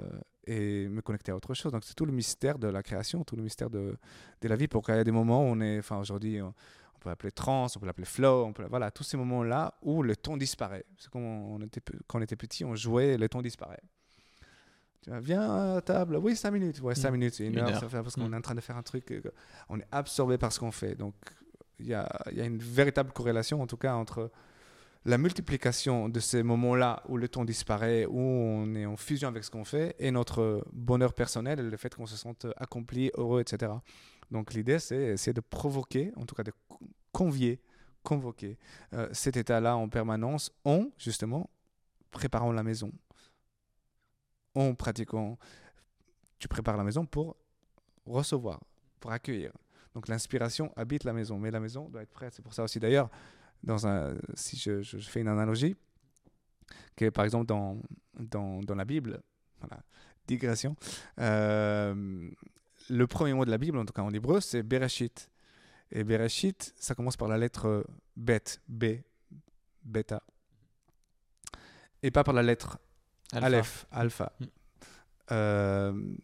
et 0.47 0.89
me 0.89 1.01
connecter 1.01 1.33
à 1.33 1.37
autre 1.37 1.55
chose. 1.55 1.73
Donc 1.73 1.85
c'est 1.85 1.95
tout 1.95 2.05
le 2.05 2.13
mystère 2.13 2.59
de 2.59 2.69
la 2.69 2.83
création, 2.83 3.25
tout 3.25 3.37
le 3.37 3.43
mystère 3.43 3.71
de, 3.71 3.97
la 4.43 4.57
vie. 4.57 4.69
Pour 4.69 4.85
qu'il 4.85 4.95
y 4.95 4.99
ait 4.99 5.05
des 5.05 5.11
moments 5.11 5.41
où 5.41 5.47
on 5.47 5.61
est, 5.63 5.79
enfin 5.79 5.97
aujourd'hui, 5.97 6.39
on 7.01 7.05
peut 7.05 7.09
l'appeler 7.09 7.33
trance, 7.33 7.77
on 7.77 7.81
peut 7.81 7.87
l'appeler 7.87 8.05
flow, 8.07 8.45
on 8.45 8.53
peut, 8.53 8.65
voilà, 8.69 8.91
tous 8.91 9.05
ces 9.05 9.17
moments-là 9.17 9.75
où 9.83 10.03
le 10.03 10.15
temps 10.17 10.37
disparaît. 10.37 10.85
C'est 10.99 11.11
comme 11.11 11.25
on 11.25 11.61
était, 11.63 11.81
quand 12.07 12.19
on 12.19 12.23
était 12.23 12.37
petit, 12.37 12.63
on 12.65 12.75
jouait, 12.75 13.17
le 13.17 13.29
temps 13.29 13.41
disparaît. 13.41 13.81
Tu 15.03 15.09
vois, 15.09 15.21
viens 15.21 15.77
à 15.77 15.81
table, 15.81 16.17
oui, 16.17 16.37
5 16.37 16.51
minutes, 16.51 16.81
ouais, 16.83 16.95
5 16.95 17.09
Mm. 17.09 17.13
minutes, 17.15 17.39
une, 17.39 17.47
Une 17.53 17.59
heure, 17.61 17.69
heure. 17.71 17.81
ça 17.81 17.89
fait- 17.89 18.03
parce 18.03 18.15
qu'on 18.17 18.29
Mm. 18.29 18.35
est 18.35 18.37
en 18.37 18.41
train 18.43 18.55
de 18.55 18.61
faire 18.61 18.77
un 18.77 18.83
truc, 18.83 19.11
euh, 19.13 19.23
on 19.71 19.79
est 19.81 19.87
absorbé 19.91 20.37
par 20.37 20.53
ce 20.53 20.61
qu'on 20.61 20.71
fait. 20.73 20.95
Donc 20.95 21.15
il 21.79 21.87
y 21.87 21.95
a, 21.95 22.07
y 22.33 22.41
a 22.43 22.45
une 22.45 22.59
véritable 22.59 23.11
corrélation, 23.13 23.63
en 23.63 23.67
tout 23.67 23.79
cas, 23.79 23.95
entre 23.95 24.31
la 25.07 25.17
multiplication 25.17 26.11
de 26.11 26.21
ces 26.21 26.43
moments-là 26.43 27.03
où 27.09 27.17
le 27.17 27.27
temps 27.29 27.47
disparaît, 27.47 28.05
où 28.05 28.19
on 28.21 28.75
est 28.75 28.85
en 28.85 28.99
fusion 28.99 29.29
avec 29.29 29.43
ce 29.45 29.51
qu'on 29.51 29.65
fait, 29.65 29.97
et 29.99 30.11
notre 30.11 30.63
bonheur 30.75 31.15
personnel, 31.15 31.67
le 31.71 31.77
fait 31.79 31.95
qu'on 31.95 32.05
se 32.05 32.19
sente 32.19 32.45
accompli, 32.59 33.11
heureux, 33.17 33.41
etc. 33.41 33.73
Donc 34.31 34.55
l'idée, 34.55 34.79
c'est 34.79 34.97
essayer 34.97 35.33
de 35.33 35.41
provoquer, 35.41 36.13
en 36.17 36.25
tout 36.25 36.35
cas 36.35 36.43
de 36.43 36.53
co- 36.69 36.79
convier, 37.13 37.61
convoquer 38.03 38.59
euh, 38.93 39.09
cet 39.13 39.37
état-là 39.37 39.77
en 39.77 39.89
permanence 39.89 40.53
en, 40.65 40.87
justement, 40.97 41.51
préparant 42.11 42.53
la 42.53 42.63
maison, 42.63 42.93
en 44.55 44.75
pratiquant. 44.75 45.39
Tu 46.39 46.49
prépares 46.49 46.77
la 46.77 46.85
maison 46.85 47.05
pour 47.05 47.37
recevoir, 48.07 48.61
pour 48.99 49.13
accueillir. 49.13 49.53
Donc 49.95 50.09
l'inspiration 50.09 50.73
habite 50.77 51.05
la 51.05 51.13
maison, 51.13 51.39
mais 51.39 51.51
la 51.51 51.61
maison 51.61 51.89
doit 51.89 52.03
être 52.03 52.13
prête. 52.13 52.33
C'est 52.33 52.43
pour 52.43 52.55
ça 52.55 52.63
aussi 52.63 52.79
d'ailleurs, 52.79 53.11
dans 53.63 53.87
un, 53.87 54.15
si 54.35 54.57
je, 54.57 54.81
je 54.83 54.99
fais 54.99 55.21
une 55.21 55.29
analogie, 55.29 55.77
que 56.97 57.11
par 57.11 57.25
exemple 57.25 57.47
dans, 57.47 57.79
dans, 58.19 58.61
dans 58.61 58.75
la 58.75 58.85
Bible, 58.85 59.21
voilà, 59.59 59.83
digression, 60.27 60.77
euh, 61.19 62.31
le 62.91 63.07
premier 63.07 63.33
mot 63.33 63.45
de 63.45 63.51
la 63.51 63.59
Bible, 63.59 63.79
en 63.79 63.85
tout 63.85 63.93
cas 63.93 64.03
en 64.03 64.13
hébreu, 64.13 64.41
c'est 64.41 64.63
Bereshit. 64.63 65.31
Et 65.93 66.05
Bereshit, 66.05 66.75
ça 66.77 66.95
commence 66.95 67.17
par 67.17 67.29
la 67.29 67.39
lettre 67.39 67.87
Bet, 68.17 68.43
B, 68.69 68.85
bêta. 69.83 70.23
et 72.03 72.11
pas 72.11 72.25
par 72.25 72.35
la 72.35 72.43
lettre 72.43 72.79
Alpha. 73.33 73.47
Aleph, 73.47 73.87
alpha. 73.93 74.33
Mm. 74.41 74.45
Euh, 75.33 76.17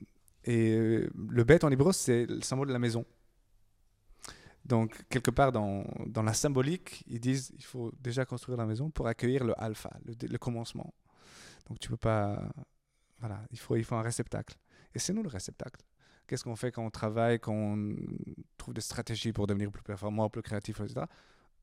et 0.44 0.72
euh, 0.72 1.10
le 1.28 1.44
bête 1.44 1.62
en 1.62 1.70
hébreu, 1.70 1.92
c'est 1.92 2.26
le 2.26 2.42
symbole 2.42 2.68
de 2.68 2.72
la 2.72 2.80
maison. 2.80 3.04
Donc, 4.64 5.04
quelque 5.08 5.30
part 5.30 5.52
dans, 5.52 5.84
dans 6.06 6.24
la 6.24 6.34
symbolique, 6.34 7.04
ils 7.06 7.20
disent 7.20 7.52
il 7.56 7.64
faut 7.64 7.92
déjà 8.00 8.24
construire 8.24 8.58
la 8.58 8.66
maison 8.66 8.90
pour 8.90 9.06
accueillir 9.06 9.44
le 9.44 9.54
alpha, 9.62 9.90
le, 10.04 10.14
le 10.26 10.38
commencement. 10.38 10.92
Donc, 11.68 11.78
tu 11.78 11.88
peux 11.88 11.96
pas. 11.96 12.50
Voilà, 13.20 13.42
il 13.52 13.58
faut, 13.58 13.76
il 13.76 13.84
faut 13.84 13.94
un 13.94 14.02
réceptacle. 14.02 14.56
Et 14.94 14.98
c'est 14.98 15.12
nous 15.12 15.22
le 15.22 15.28
réceptacle. 15.28 15.80
Qu'est-ce 16.26 16.44
qu'on 16.44 16.56
fait 16.56 16.72
quand 16.72 16.84
on 16.84 16.90
travaille, 16.90 17.38
quand 17.38 17.52
on 17.54 17.94
trouve 18.58 18.74
des 18.74 18.80
stratégies 18.80 19.32
pour 19.32 19.46
devenir 19.46 19.70
plus 19.70 19.82
performant, 19.82 20.28
plus 20.28 20.42
créatif, 20.42 20.80
etc. 20.80 21.06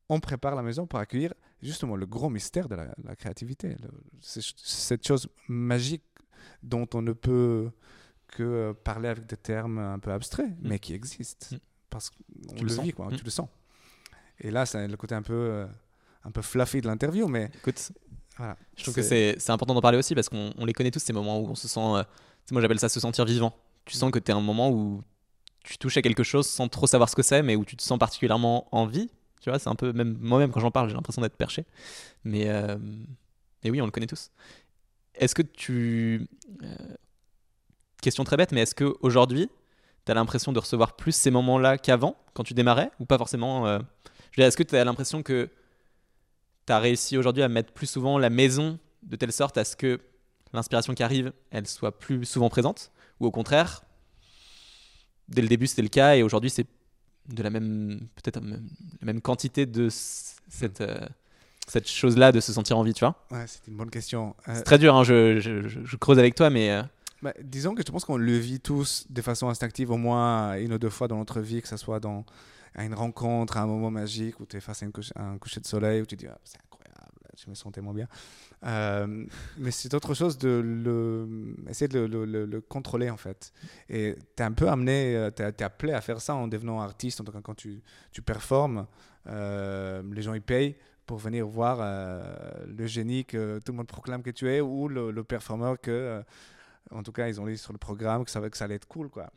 On 0.08 0.20
prépare 0.20 0.54
la 0.54 0.62
maison 0.62 0.86
pour 0.86 0.98
accueillir 0.98 1.32
justement 1.62 1.96
le 1.96 2.06
gros 2.06 2.28
mystère 2.30 2.68
de 2.68 2.74
la, 2.74 2.94
la 3.04 3.16
créativité. 3.16 3.76
Le- 3.82 3.90
cette 4.20 5.06
chose 5.06 5.28
magique 5.48 6.02
dont 6.62 6.86
on 6.94 7.02
ne 7.02 7.12
peut 7.12 7.70
que 8.28 8.42
euh, 8.42 8.72
parler 8.74 9.08
avec 9.08 9.26
des 9.26 9.36
termes 9.36 9.78
un 9.78 9.98
peu 9.98 10.12
abstraits, 10.12 10.50
mais 10.62 10.78
qui 10.78 10.92
existent. 10.94 11.54
Mm. 11.56 11.58
Parce 11.90 12.10
qu'on 12.10 12.54
le, 12.62 12.74
le 12.74 12.82
vit, 12.82 12.92
quoi, 12.92 13.06
Mm. 13.08 13.16
tu 13.16 13.24
le 13.24 13.30
sens. 13.30 13.48
Et 14.40 14.50
là, 14.50 14.66
c'est 14.66 14.88
le 14.88 14.96
côté 14.96 15.14
un 15.14 15.22
peu, 15.22 15.32
euh, 15.34 15.66
un 16.24 16.30
peu 16.30 16.42
fluffy 16.42 16.80
de 16.80 16.86
l'interview, 16.88 17.28
mais 17.28 17.50
Écoute, 17.54 17.92
voilà. 18.36 18.56
je 18.76 18.82
trouve 18.82 18.94
que 18.94 19.02
c'est 19.02 19.50
important 19.50 19.74
d'en 19.74 19.80
parler 19.80 19.98
aussi 19.98 20.14
parce 20.14 20.28
qu'on 20.28 20.52
on 20.58 20.64
les 20.64 20.72
connaît 20.72 20.90
tous 20.90 20.98
ces 20.98 21.12
moments 21.12 21.38
où 21.38 21.46
on 21.48 21.54
se 21.54 21.68
sent. 21.68 21.80
euh, 21.80 22.02
moi, 22.50 22.60
j'appelle 22.60 22.78
ça 22.80 22.88
se 22.88 22.98
sentir 23.00 23.24
vivant. 23.24 23.54
Tu 23.84 23.96
sens 23.96 24.10
que 24.10 24.18
tu 24.18 24.30
es 24.30 24.34
un 24.34 24.40
moment 24.40 24.70
où 24.70 25.02
tu 25.62 25.78
touches 25.78 25.96
à 25.96 26.02
quelque 26.02 26.22
chose 26.22 26.46
sans 26.46 26.68
trop 26.68 26.86
savoir 26.86 27.08
ce 27.08 27.16
que 27.16 27.22
c'est, 27.22 27.42
mais 27.42 27.56
où 27.56 27.64
tu 27.64 27.76
te 27.76 27.82
sens 27.82 27.98
particulièrement 27.98 28.68
en 28.72 28.86
vie. 28.86 29.10
Tu 29.40 29.50
vois, 29.50 29.58
c'est 29.58 29.68
un 29.68 29.74
peu. 29.74 29.92
Même 29.92 30.16
moi-même, 30.20 30.50
quand 30.50 30.60
j'en 30.60 30.70
parle, 30.70 30.88
j'ai 30.88 30.94
l'impression 30.94 31.22
d'être 31.22 31.36
perché. 31.36 31.64
Mais, 32.24 32.48
euh, 32.48 32.76
mais 33.62 33.70
oui, 33.70 33.80
on 33.80 33.84
le 33.84 33.90
connaît 33.90 34.06
tous. 34.06 34.30
Est-ce 35.14 35.34
que 35.34 35.42
tu. 35.42 36.26
euh, 36.62 36.74
question 38.02 38.24
très 38.24 38.36
bête, 38.36 38.52
mais 38.52 38.60
est-ce 38.60 38.74
qu'aujourd'hui, 38.74 39.48
tu 40.04 40.12
as 40.12 40.14
l'impression 40.14 40.52
de 40.52 40.58
recevoir 40.58 40.94
plus 40.96 41.12
ces 41.12 41.30
moments-là 41.30 41.78
qu'avant, 41.78 42.16
quand 42.34 42.44
tu 42.44 42.54
démarrais, 42.54 42.90
ou 43.00 43.06
pas 43.06 43.18
forcément 43.18 43.66
euh, 43.66 43.78
Est-ce 44.36 44.56
que 44.56 44.62
tu 44.62 44.76
as 44.76 44.84
l'impression 44.84 45.22
que 45.22 45.48
tu 46.66 46.72
as 46.72 46.78
réussi 46.78 47.16
aujourd'hui 47.16 47.42
à 47.42 47.48
mettre 47.48 47.72
plus 47.72 47.86
souvent 47.86 48.18
la 48.18 48.30
maison 48.30 48.78
de 49.02 49.16
telle 49.16 49.32
sorte 49.32 49.56
à 49.56 49.64
ce 49.64 49.74
que 49.76 50.00
l'inspiration 50.52 50.94
qui 50.94 51.02
arrive, 51.02 51.32
elle 51.50 51.66
soit 51.66 51.98
plus 51.98 52.24
souvent 52.26 52.50
présente? 52.50 52.90
Ou 53.20 53.26
au 53.26 53.30
contraire, 53.30 53.82
dès 55.28 55.42
le 55.42 55.48
début 55.48 55.66
c'était 55.66 55.82
le 55.82 55.88
cas 55.88 56.16
et 56.16 56.22
aujourd'hui 56.22 56.50
c'est 56.50 56.66
de 57.28 57.42
la 57.42 57.50
même, 57.50 58.00
peut-être 58.16 58.40
même- 58.42 58.68
la 59.00 59.06
même 59.06 59.20
quantité 59.20 59.64
de 59.66 59.88
cette, 59.90 60.80
euh, 60.82 60.98
cette 61.66 61.88
chose-là 61.88 62.32
de 62.32 62.40
se 62.40 62.52
sentir 62.52 62.76
en 62.76 62.82
vie, 62.82 62.92
tu 62.92 63.00
vois 63.00 63.24
Ouais, 63.30 63.46
c'est 63.46 63.66
une 63.66 63.76
bonne 63.76 63.88
question. 63.90 64.36
Euh, 64.48 64.52
C'est 64.56 64.62
très 64.64 64.78
dur, 64.78 64.94
hein, 64.94 65.04
je, 65.04 65.40
je- 65.40 65.66
je- 65.66 65.84
je 65.84 65.96
creuse 65.96 66.18
avec 66.18 66.34
toi, 66.34 66.50
mais 66.50 66.70
euh, 66.70 66.82
bah, 67.22 67.32
disons 67.42 67.74
que 67.74 67.82
je 67.86 67.90
pense 67.90 68.04
qu'on 68.04 68.18
le 68.18 68.36
vit 68.36 68.60
tous 68.60 69.06
de 69.08 69.22
façon 69.22 69.48
instinctive 69.48 69.90
au 69.90 69.96
moins 69.96 70.54
une 70.58 70.74
ou 70.74 70.78
deux 70.78 70.90
fois 70.90 71.08
dans 71.08 71.16
notre 71.16 71.40
vie, 71.40 71.62
que 71.62 71.68
ce 71.68 71.78
soit 71.78 71.98
dans, 72.00 72.26
à 72.74 72.84
une 72.84 72.92
rencontre, 72.94 73.56
à 73.56 73.62
un 73.62 73.66
moment 73.66 73.90
magique 73.90 74.38
où 74.40 74.44
tu 74.46 74.58
es 74.58 74.60
face 74.60 74.82
à, 74.82 74.86
une 74.86 74.92
couche- 74.92 75.12
à 75.14 75.22
un 75.24 75.38
coucher 75.38 75.60
de 75.60 75.66
soleil, 75.66 76.02
où 76.02 76.06
tu 76.06 76.16
dis 76.16 76.26
Ah, 76.26 76.36
c'est 76.44 76.58
je 77.42 77.50
me 77.50 77.54
sens 77.54 77.72
tellement 77.72 77.92
bien. 77.94 78.08
Euh, 78.64 79.26
mais 79.58 79.70
c'est 79.70 79.92
autre 79.94 80.14
chose 80.14 80.38
de 80.38 80.60
le, 80.64 81.56
essayer 81.68 81.88
de 81.88 82.00
le, 82.00 82.06
le- 82.06 82.24
le- 82.24 82.44
le 82.46 82.60
contrôler 82.60 83.10
en 83.10 83.16
fait. 83.16 83.52
Et 83.88 84.16
tu 84.36 84.42
es 84.42 84.46
un 84.46 84.52
peu 84.52 84.68
amené, 84.68 85.28
tu 85.36 85.42
es, 85.42 85.62
appelé 85.62 85.92
à 85.92 86.00
faire 86.00 86.20
ça 86.20 86.34
en 86.34 86.48
devenant 86.48 86.80
artiste, 86.80 87.20
en 87.20 87.24
tout 87.24 87.32
cas 87.32 87.40
quand 87.42 87.54
tu, 87.54 87.82
tu 88.12 88.22
performes, 88.22 88.86
euh, 89.26 90.02
les 90.12 90.22
gens 90.22 90.34
ils 90.34 90.42
payent 90.42 90.76
pour 91.06 91.18
venir 91.18 91.46
voir 91.46 91.78
euh, 91.80 92.64
le 92.66 92.86
génie 92.86 93.24
que 93.26 93.58
tout 93.64 93.72
le 93.72 93.76
monde 93.76 93.86
proclame 93.86 94.22
que 94.22 94.30
tu 94.30 94.50
es 94.50 94.60
ou 94.60 94.88
le, 94.88 95.12
performeur 95.24 95.78
que, 95.80 95.90
euh, 95.90 96.22
en 96.90 97.02
tout 97.02 97.12
cas, 97.12 97.28
ils 97.28 97.40
ont 97.40 97.46
lu 97.46 97.56
sur 97.56 97.72
le 97.72 97.78
programme 97.78 98.24
que 98.24 98.30
ça, 98.30 98.40
que 98.48 98.56
ça 98.56 98.64
allait 98.64 98.76
être 98.76 98.88
cool. 98.88 99.08
Quoi. 99.10 99.30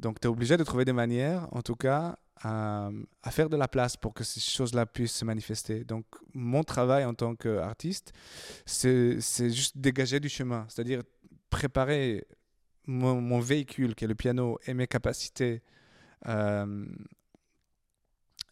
Donc, 0.00 0.18
tu 0.18 0.26
es 0.26 0.30
obligé 0.30 0.56
de 0.56 0.64
trouver 0.64 0.84
des 0.86 0.94
manières, 0.94 1.46
en 1.52 1.60
tout 1.60 1.76
cas, 1.76 2.16
à, 2.42 2.90
faire 3.30 3.50
de 3.50 3.56
la 3.56 3.68
place 3.68 3.98
pour 3.98 4.14
que 4.14 4.24
ces 4.24 4.40
choses-là 4.40 4.86
puissent 4.86 5.14
se 5.14 5.26
manifester. 5.26 5.84
Donc, 5.84 6.06
mon 6.32 6.64
travail 6.64 7.04
en 7.04 7.12
tant 7.12 7.36
qu'artiste, 7.36 8.12
c'est 8.64 9.20
juste 9.50 9.76
dégager 9.76 10.18
du 10.18 10.30
chemin, 10.30 10.64
c'est-à-dire 10.68 11.02
préparer 11.50 12.26
mon, 12.86 13.40
véhicule, 13.40 13.94
qui 13.94 14.04
est 14.04 14.08
le 14.08 14.14
piano, 14.14 14.58
et 14.66 14.72
mes 14.72 14.86
capacités 14.86 15.62
euh, 16.26 16.86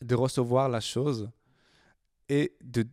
de 0.03 0.15
recevoir 0.15 0.69
la 0.69 0.81
chose 0.81 1.31
et 2.29 2.53
de 2.63 2.85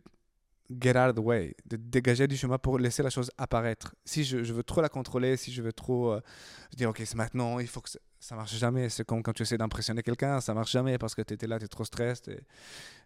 get 0.70 0.96
out 0.96 1.10
of 1.10 1.14
the 1.14 1.18
way, 1.18 1.54
de 1.66 1.76
dégager 1.76 2.26
du 2.26 2.36
chemin 2.36 2.58
pour 2.58 2.78
laisser 2.78 3.02
la 3.02 3.10
chose 3.10 3.30
apparaître. 3.36 3.94
Si 4.04 4.24
je, 4.24 4.42
je 4.42 4.52
veux 4.54 4.64
trop 4.64 4.80
la 4.80 4.88
contrôler, 4.88 5.36
si 5.36 5.52
je 5.52 5.60
veux 5.62 5.74
trop 5.74 6.12
euh, 6.12 6.20
dire, 6.74 6.88
ok, 6.88 7.02
c'est 7.04 7.14
maintenant, 7.14 7.58
il 7.58 7.68
faut 7.68 7.82
que 7.82 7.90
ça, 8.18 8.36
marche 8.36 8.54
jamais. 8.54 8.88
C'est 8.88 9.04
comme 9.04 9.22
quand 9.22 9.32
tu 9.32 9.42
essaies 9.42 9.58
d'impressionner 9.58 10.02
quelqu'un, 10.02 10.40
ça 10.40 10.54
marche 10.54 10.72
jamais 10.72 10.98
parce 10.98 11.14
que 11.14 11.22
tu 11.22 11.34
étais 11.34 11.46
là, 11.46 11.58
tu 11.58 11.64
es 11.64 11.68
trop 11.68 11.84
stressé, 11.84 12.40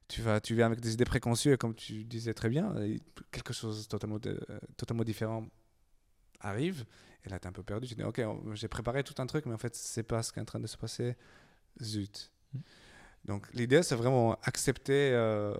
tu, 0.08 0.22
vas, 0.22 0.40
tu 0.40 0.54
viens 0.54 0.66
avec 0.66 0.80
des 0.80 0.94
idées 0.94 1.04
préconçues 1.04 1.52
et 1.52 1.56
comme 1.56 1.74
tu 1.74 2.04
disais 2.04 2.34
très 2.34 2.48
bien, 2.48 2.74
quelque 3.30 3.52
chose 3.52 3.86
totalement, 3.88 4.18
de, 4.18 4.40
totalement 4.76 5.04
différent 5.04 5.46
arrive 6.40 6.84
et 7.24 7.28
là 7.28 7.38
tu 7.38 7.44
es 7.44 7.48
un 7.48 7.52
peu 7.52 7.62
perdu. 7.62 7.86
Tu 7.86 7.94
dis, 7.94 8.02
ok, 8.02 8.22
j'ai 8.54 8.68
préparé 8.68 9.04
tout 9.04 9.14
un 9.18 9.26
truc, 9.26 9.46
mais 9.46 9.54
en 9.54 9.58
fait, 9.58 9.74
c'est 9.74 10.02
pas 10.02 10.22
ce 10.22 10.32
qui 10.32 10.38
est 10.38 10.42
en 10.42 10.46
train 10.46 10.60
de 10.60 10.66
se 10.66 10.76
passer. 10.76 11.16
Zut. 11.82 12.30
Donc 13.24 13.46
l'idée, 13.52 13.82
c'est 13.82 13.94
vraiment 13.94 14.38
accepter, 14.42 15.10
euh, 15.12 15.54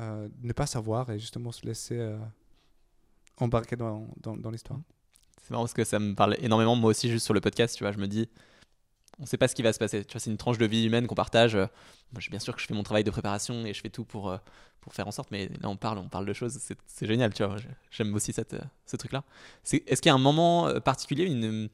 euh, 0.00 0.28
ne 0.42 0.52
pas 0.52 0.66
savoir 0.66 1.10
et 1.10 1.18
justement 1.18 1.52
se 1.52 1.64
laisser 1.66 1.98
euh, 1.98 2.18
embarquer 3.38 3.76
dans, 3.76 4.08
dans, 4.20 4.36
dans 4.36 4.50
l'histoire. 4.50 4.80
c'est 5.42 5.50
marrant 5.50 5.64
parce 5.64 5.74
que 5.74 5.84
ça 5.84 5.98
me 5.98 6.14
parle 6.14 6.36
énormément, 6.40 6.76
moi 6.76 6.90
aussi, 6.90 7.10
juste 7.10 7.24
sur 7.24 7.34
le 7.34 7.40
podcast, 7.40 7.76
tu 7.76 7.84
vois, 7.84 7.92
je 7.92 7.98
me 7.98 8.06
dis, 8.06 8.28
on 9.20 9.26
sait 9.26 9.36
pas 9.36 9.48
ce 9.48 9.54
qui 9.54 9.62
va 9.62 9.72
se 9.72 9.78
passer. 9.78 10.04
Tu 10.04 10.12
vois, 10.12 10.20
c'est 10.20 10.30
une 10.30 10.36
tranche 10.36 10.58
de 10.58 10.66
vie 10.66 10.84
humaine 10.84 11.06
qu'on 11.06 11.14
partage. 11.14 11.54
Euh, 11.54 11.66
Moi, 12.12 12.22
bien 12.30 12.38
sûr 12.38 12.54
que 12.54 12.60
je 12.60 12.66
fais 12.66 12.74
mon 12.74 12.82
travail 12.82 13.04
de 13.04 13.10
préparation 13.10 13.66
et 13.66 13.74
je 13.74 13.80
fais 13.80 13.90
tout 13.90 14.04
pour, 14.04 14.30
euh, 14.30 14.38
pour 14.80 14.94
faire 14.94 15.08
en 15.08 15.10
sorte, 15.10 15.30
mais 15.30 15.48
là, 15.60 15.68
on 15.68 15.76
parle, 15.76 15.98
on 15.98 16.08
parle 16.08 16.26
de 16.26 16.32
choses, 16.32 16.58
c'est 16.86 17.06
génial, 17.06 17.34
tu 17.34 17.44
vois. 17.44 17.56
J'aime 17.90 18.14
aussi 18.14 18.32
cette, 18.32 18.54
euh, 18.54 18.60
ce 18.86 18.96
truc-là. 18.96 19.24
Est-ce 19.64 20.00
qu'il 20.00 20.08
y 20.08 20.12
a 20.12 20.14
un 20.14 20.18
moment 20.18 20.72
particulier, 20.80 21.24
une, 21.24 21.68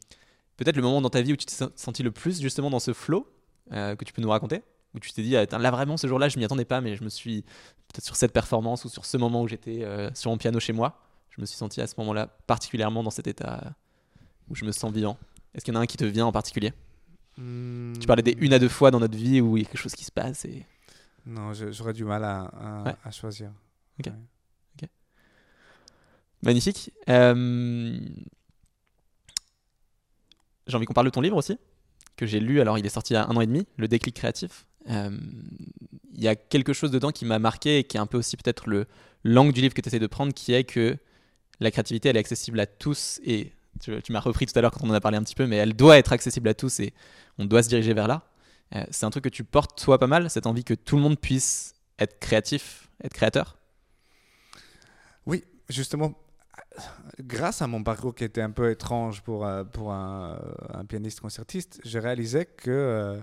peut-être 0.56 0.76
le 0.76 0.82
moment 0.82 1.00
dans 1.00 1.10
ta 1.10 1.22
vie 1.22 1.32
où 1.32 1.36
tu 1.36 1.46
t'es 1.46 1.54
sen- 1.54 1.70
senti 1.76 2.02
le 2.02 2.10
plus 2.10 2.40
justement 2.40 2.70
dans 2.70 2.80
ce 2.80 2.92
flow 2.92 3.28
que 3.70 4.04
tu 4.04 4.12
peux 4.12 4.22
nous 4.22 4.30
raconter? 4.30 4.62
Où 4.94 5.00
tu 5.00 5.12
t'es 5.12 5.22
dit, 5.22 5.36
ah, 5.36 5.44
là 5.58 5.70
vraiment, 5.70 5.96
ce 5.96 6.06
jour-là, 6.06 6.28
je 6.28 6.38
m'y 6.38 6.44
attendais 6.44 6.64
pas, 6.64 6.80
mais 6.80 6.94
je 6.96 7.02
me 7.04 7.08
suis, 7.08 7.42
peut-être 7.88 8.04
sur 8.04 8.16
cette 8.16 8.32
performance 8.32 8.84
ou 8.84 8.88
sur 8.88 9.04
ce 9.04 9.16
moment 9.16 9.42
où 9.42 9.48
j'étais 9.48 9.84
sur 10.14 10.30
mon 10.30 10.38
piano 10.38 10.60
chez 10.60 10.72
moi, 10.72 11.00
je 11.30 11.40
me 11.40 11.46
suis 11.46 11.56
senti 11.56 11.80
à 11.80 11.86
ce 11.86 11.94
moment-là 11.98 12.28
particulièrement 12.46 13.02
dans 13.02 13.10
cet 13.10 13.26
état 13.26 13.74
où 14.48 14.54
je 14.54 14.64
me 14.64 14.72
sens 14.72 14.92
vivant. 14.92 15.18
Est-ce 15.54 15.64
qu'il 15.64 15.74
y 15.74 15.76
en 15.76 15.80
a 15.80 15.82
un 15.82 15.86
qui 15.86 15.96
te 15.96 16.04
vient 16.04 16.26
en 16.26 16.32
particulier? 16.32 16.72
Tu 17.36 18.06
parlais 18.06 18.22
des 18.22 18.36
une 18.40 18.52
à 18.52 18.58
deux 18.58 18.68
fois 18.68 18.90
dans 18.90 19.00
notre 19.00 19.16
vie 19.16 19.40
où 19.40 19.56
il 19.56 19.62
y 19.62 19.66
a 19.66 19.68
quelque 19.68 19.80
chose 19.80 19.94
qui 19.94 20.04
se 20.04 20.12
passe 20.12 20.44
et 20.44 20.64
Non, 21.26 21.52
j'aurais 21.52 21.92
du 21.92 22.04
mal 22.04 22.22
à, 22.24 22.42
à, 22.44 22.82
Ouais. 22.84 22.94
à 23.04 23.10
choisir. 23.10 23.50
Ok. 23.98 24.06
Ouais. 24.82 24.88
magnifique. 26.42 26.92
Euh, 27.08 27.98
J'ai 30.66 30.76
envie 30.76 30.86
qu'on 30.86 30.92
parle 30.94 31.06
de 31.06 31.10
ton 31.10 31.20
livre 31.20 31.36
aussi, 31.36 31.58
que 32.16 32.26
j'ai 32.26 32.40
lu. 32.40 32.60
Alors, 32.60 32.78
il 32.78 32.86
est 32.86 32.90
sorti 32.90 33.12
il 33.12 33.16
y 33.16 33.18
a 33.18 33.26
un 33.26 33.36
an 33.36 33.40
et 33.40 33.46
demi, 33.46 33.66
Le 33.76 33.88
déclic 33.88 34.14
créatif. 34.16 34.66
Euh, 34.90 35.10
Il 36.16 36.22
y 36.22 36.28
a 36.28 36.36
quelque 36.36 36.72
chose 36.72 36.90
dedans 36.90 37.10
qui 37.10 37.24
m'a 37.24 37.38
marqué 37.38 37.78
et 37.78 37.84
qui 37.84 37.96
est 37.96 38.00
un 38.00 38.06
peu 38.06 38.18
aussi 38.18 38.36
peut-être 38.36 38.68
le 38.68 38.86
l'angle 39.24 39.52
du 39.54 39.62
livre 39.62 39.72
que 39.74 39.80
tu 39.80 39.88
essaies 39.88 39.98
de 39.98 40.06
prendre, 40.06 40.32
qui 40.34 40.52
est 40.52 40.64
que 40.64 40.96
la 41.60 41.70
créativité, 41.70 42.10
elle 42.10 42.16
est 42.16 42.20
accessible 42.20 42.60
à 42.60 42.66
tous 42.66 43.20
et 43.24 43.52
tu, 43.80 44.12
m'as 44.12 44.20
repris 44.20 44.46
tout 44.46 44.58
à 44.58 44.62
l'heure 44.62 44.70
quand 44.70 44.84
on 44.84 44.90
en 44.90 44.94
a 44.94 45.00
parlé 45.00 45.18
un 45.18 45.22
petit 45.22 45.34
peu, 45.34 45.46
mais 45.46 45.56
elle 45.56 45.74
doit 45.74 45.98
être 45.98 46.12
accessible 46.12 46.48
à 46.48 46.54
tous 46.54 46.80
et 46.80 46.94
on 47.38 47.44
doit 47.44 47.62
se 47.62 47.68
diriger 47.68 47.94
vers 47.94 48.08
là. 48.08 48.22
Euh, 48.74 48.84
c'est 48.90 49.06
un 49.06 49.10
truc 49.10 49.24
que 49.24 49.28
tu 49.28 49.44
portes 49.44 49.80
toi 49.82 49.98
pas 49.98 50.06
mal, 50.06 50.30
cette 50.30 50.46
envie 50.46 50.64
que 50.64 50.74
tout 50.74 50.96
le 50.96 51.02
monde 51.02 51.18
puisse 51.18 51.74
être 51.98 52.18
créatif, 52.18 52.88
être 53.02 53.12
créateur? 53.12 53.58
Oui, 55.26 55.44
justement, 55.68 56.14
grâce 57.20 57.62
à 57.62 57.66
mon 57.66 57.82
parcours 57.82 58.14
qui 58.14 58.24
était 58.24 58.40
un 58.40 58.50
peu 58.50 58.70
étrange 58.70 59.22
pour, 59.22 59.46
euh, 59.46 59.64
pour 59.64 59.92
un, 59.92 60.38
un 60.72 60.84
pianiste 60.84 61.20
concertiste, 61.20 61.80
j'ai 61.84 61.98
réalisé 61.98 62.46
que 62.46 62.70
euh, 62.70 63.20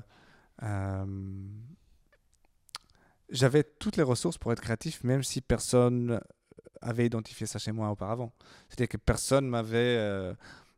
euh, 0.63 1.05
j'avais 3.29 3.63
toutes 3.63 3.97
les 3.97 4.03
ressources 4.03 4.37
pour 4.37 4.51
être 4.51 4.61
créatif, 4.61 5.03
même 5.03 5.23
si 5.23 5.41
personne 5.41 6.19
avait 6.82 7.05
identifié 7.05 7.45
ça 7.45 7.59
chez 7.59 7.71
moi 7.71 7.89
auparavant. 7.89 8.32
C'est-à-dire 8.69 8.89
que 8.89 8.97
personne 8.97 9.47
m'avait 9.47 9.97
euh, 9.97 10.34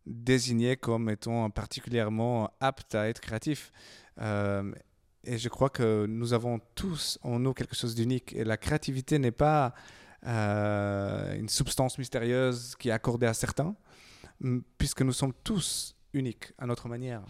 désigné 0.05 0.77
comme 0.77 1.09
étant 1.09 1.49
particulièrement 1.49 2.51
apte 2.59 2.95
à 2.95 3.07
être 3.07 3.21
créatif. 3.21 3.71
Euh, 4.19 4.73
et 5.23 5.37
je 5.37 5.49
crois 5.49 5.69
que 5.69 6.05
nous 6.05 6.33
avons 6.33 6.59
tous 6.75 7.17
en 7.23 7.39
nous 7.39 7.53
quelque 7.53 7.75
chose 7.75 7.95
d'unique. 7.95 8.33
Et 8.33 8.43
la 8.43 8.57
créativité 8.57 9.19
n'est 9.19 9.31
pas 9.31 9.73
euh, 10.25 11.35
une 11.35 11.49
substance 11.49 11.97
mystérieuse 11.97 12.75
qui 12.77 12.89
est 12.89 12.91
accordée 12.93 13.27
à 13.27 13.33
certains, 13.33 13.75
puisque 14.77 15.01
nous 15.01 15.13
sommes 15.13 15.33
tous 15.43 15.95
uniques 16.13 16.51
à 16.57 16.65
notre 16.65 16.89
manière. 16.89 17.23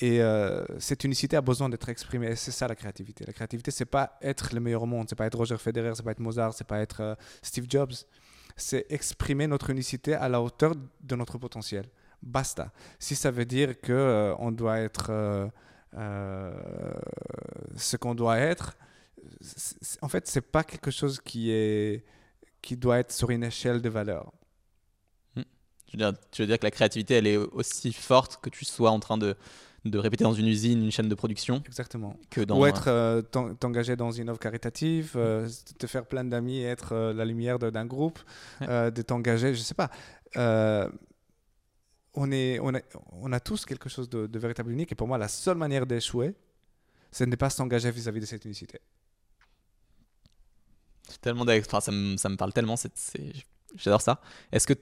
Et 0.00 0.22
euh, 0.22 0.64
cette 0.78 1.02
unicité 1.04 1.36
a 1.36 1.40
besoin 1.40 1.68
d'être 1.68 1.88
exprimée. 1.88 2.28
Et 2.28 2.36
c'est 2.36 2.52
ça 2.52 2.68
la 2.68 2.76
créativité. 2.76 3.24
La 3.26 3.32
créativité, 3.32 3.70
c'est 3.70 3.84
pas 3.84 4.16
être 4.22 4.54
le 4.54 4.60
meilleur 4.60 4.82
au 4.82 4.86
monde, 4.86 5.06
c'est 5.08 5.16
pas 5.16 5.26
être 5.26 5.36
Roger 5.36 5.58
Federer, 5.58 5.92
c'est 5.96 6.04
pas 6.04 6.12
être 6.12 6.20
Mozart, 6.20 6.54
c'est 6.54 6.66
pas 6.66 6.78
être 6.78 7.00
euh, 7.00 7.14
Steve 7.42 7.66
Jobs. 7.68 7.92
c'est 8.56 8.86
exprimer 8.90 9.46
notre 9.46 9.70
unicité 9.70 10.14
à 10.14 10.28
la 10.28 10.40
hauteur 10.40 10.74
de 11.00 11.16
notre 11.16 11.38
potentiel. 11.38 11.86
Basta. 12.22 12.72
Si 12.98 13.16
ça 13.16 13.30
veut 13.30 13.44
dire 13.44 13.80
que 13.80 13.92
euh, 13.92 14.34
on 14.38 14.52
doit 14.52 14.78
être 14.78 15.50
ce 17.76 17.96
qu'on 17.96 18.14
doit 18.14 18.38
être, 18.38 18.76
en 20.02 20.08
fait, 20.08 20.26
c'est 20.26 20.42
pas 20.42 20.62
quelque 20.64 20.90
chose 20.90 21.20
qui 21.20 21.50
est 21.50 22.04
qui 22.62 22.76
doit 22.76 22.98
être 22.98 23.12
sur 23.12 23.30
une 23.30 23.44
échelle 23.44 23.80
de 23.80 23.88
valeur. 23.88 24.32
Hmm. 25.36 25.42
Tu 25.86 26.42
veux 26.42 26.46
dire 26.46 26.58
que 26.58 26.64
la 26.64 26.70
créativité, 26.70 27.14
elle 27.14 27.26
est 27.26 27.36
aussi 27.36 27.92
forte 27.92 28.40
que 28.40 28.50
tu 28.50 28.64
sois 28.64 28.90
en 28.90 29.00
train 29.00 29.16
de 29.16 29.36
de 29.90 29.98
répéter 29.98 30.24
dans 30.24 30.32
une 30.32 30.46
usine, 30.46 30.84
une 30.84 30.90
chaîne 30.90 31.08
de 31.08 31.14
production. 31.14 31.62
Exactement. 31.66 32.16
Que 32.30 32.40
dans 32.40 32.58
Ou 32.58 32.66
être 32.66 32.88
euh, 32.88 33.22
t'engager 33.22 33.96
dans 33.96 34.10
une 34.10 34.28
œuvre 34.28 34.38
caritative, 34.38 35.12
euh, 35.16 35.48
te 35.78 35.86
faire 35.86 36.06
plein 36.06 36.24
d'amis, 36.24 36.62
être 36.62 36.92
euh, 36.92 37.12
la 37.12 37.24
lumière 37.24 37.58
d'un 37.58 37.86
groupe, 37.86 38.18
de 38.60 39.02
t'engager, 39.02 39.54
je 39.54 39.60
sais 39.60 39.74
pas. 39.74 39.90
on, 42.14 42.32
est, 42.32 42.58
on, 42.60 42.74
a, 42.74 42.80
on 43.12 43.32
a 43.32 43.40
tous 43.40 43.64
quelque 43.64 43.88
chose 43.88 44.08
de, 44.08 44.26
de 44.26 44.38
véritable 44.38 44.72
unique 44.72 44.92
et 44.92 44.94
pour 44.94 45.08
moi, 45.08 45.18
la 45.18 45.28
seule 45.28 45.56
manière 45.56 45.86
d'échouer, 45.86 46.34
c'est 47.10 47.24
de 47.24 47.30
ne 47.30 47.36
pas 47.36 47.50
s'engager 47.50 47.90
vis-à-vis 47.90 48.20
de 48.20 48.26
cette 48.26 48.44
unicité. 48.44 48.80
Tellement 51.20 51.46
enfin, 51.48 51.80
ça, 51.80 51.90
me, 51.90 52.16
ça 52.16 52.28
me 52.28 52.36
parle 52.36 52.52
tellement, 52.52 52.76
j'adore 53.76 54.02
ça. 54.02 54.20
Est-ce 54.52 54.66
que 54.66 54.74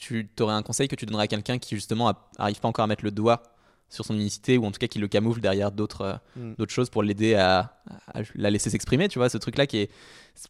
tu 0.00 0.28
aurais 0.40 0.54
un 0.54 0.62
conseil 0.62 0.88
que 0.88 0.96
tu 0.96 1.04
donnerais 1.06 1.24
à 1.24 1.28
quelqu'un 1.28 1.58
qui 1.58 1.74
justement 1.74 2.12
n'arrive 2.38 2.58
pas 2.60 2.68
encore 2.68 2.84
à 2.84 2.88
mettre 2.88 3.04
le 3.04 3.10
doigt 3.10 3.42
sur 3.90 4.04
son 4.04 4.14
unicité 4.14 4.56
ou 4.56 4.64
en 4.64 4.70
tout 4.70 4.78
cas 4.78 4.86
qui 4.86 4.98
le 4.98 5.08
camoufle 5.08 5.40
derrière 5.40 5.72
d'autres 5.72 6.00
euh, 6.02 6.14
mm. 6.36 6.54
d'autres 6.54 6.72
choses 6.72 6.88
pour 6.88 7.02
l'aider 7.02 7.34
à, 7.34 7.76
la 8.34 8.50
laisser 8.50 8.70
s'exprimer 8.70 9.08
tu 9.08 9.18
vois 9.18 9.28
ce 9.28 9.36
truc 9.36 9.58
là 9.58 9.66
qui 9.66 9.78
est 9.78 9.90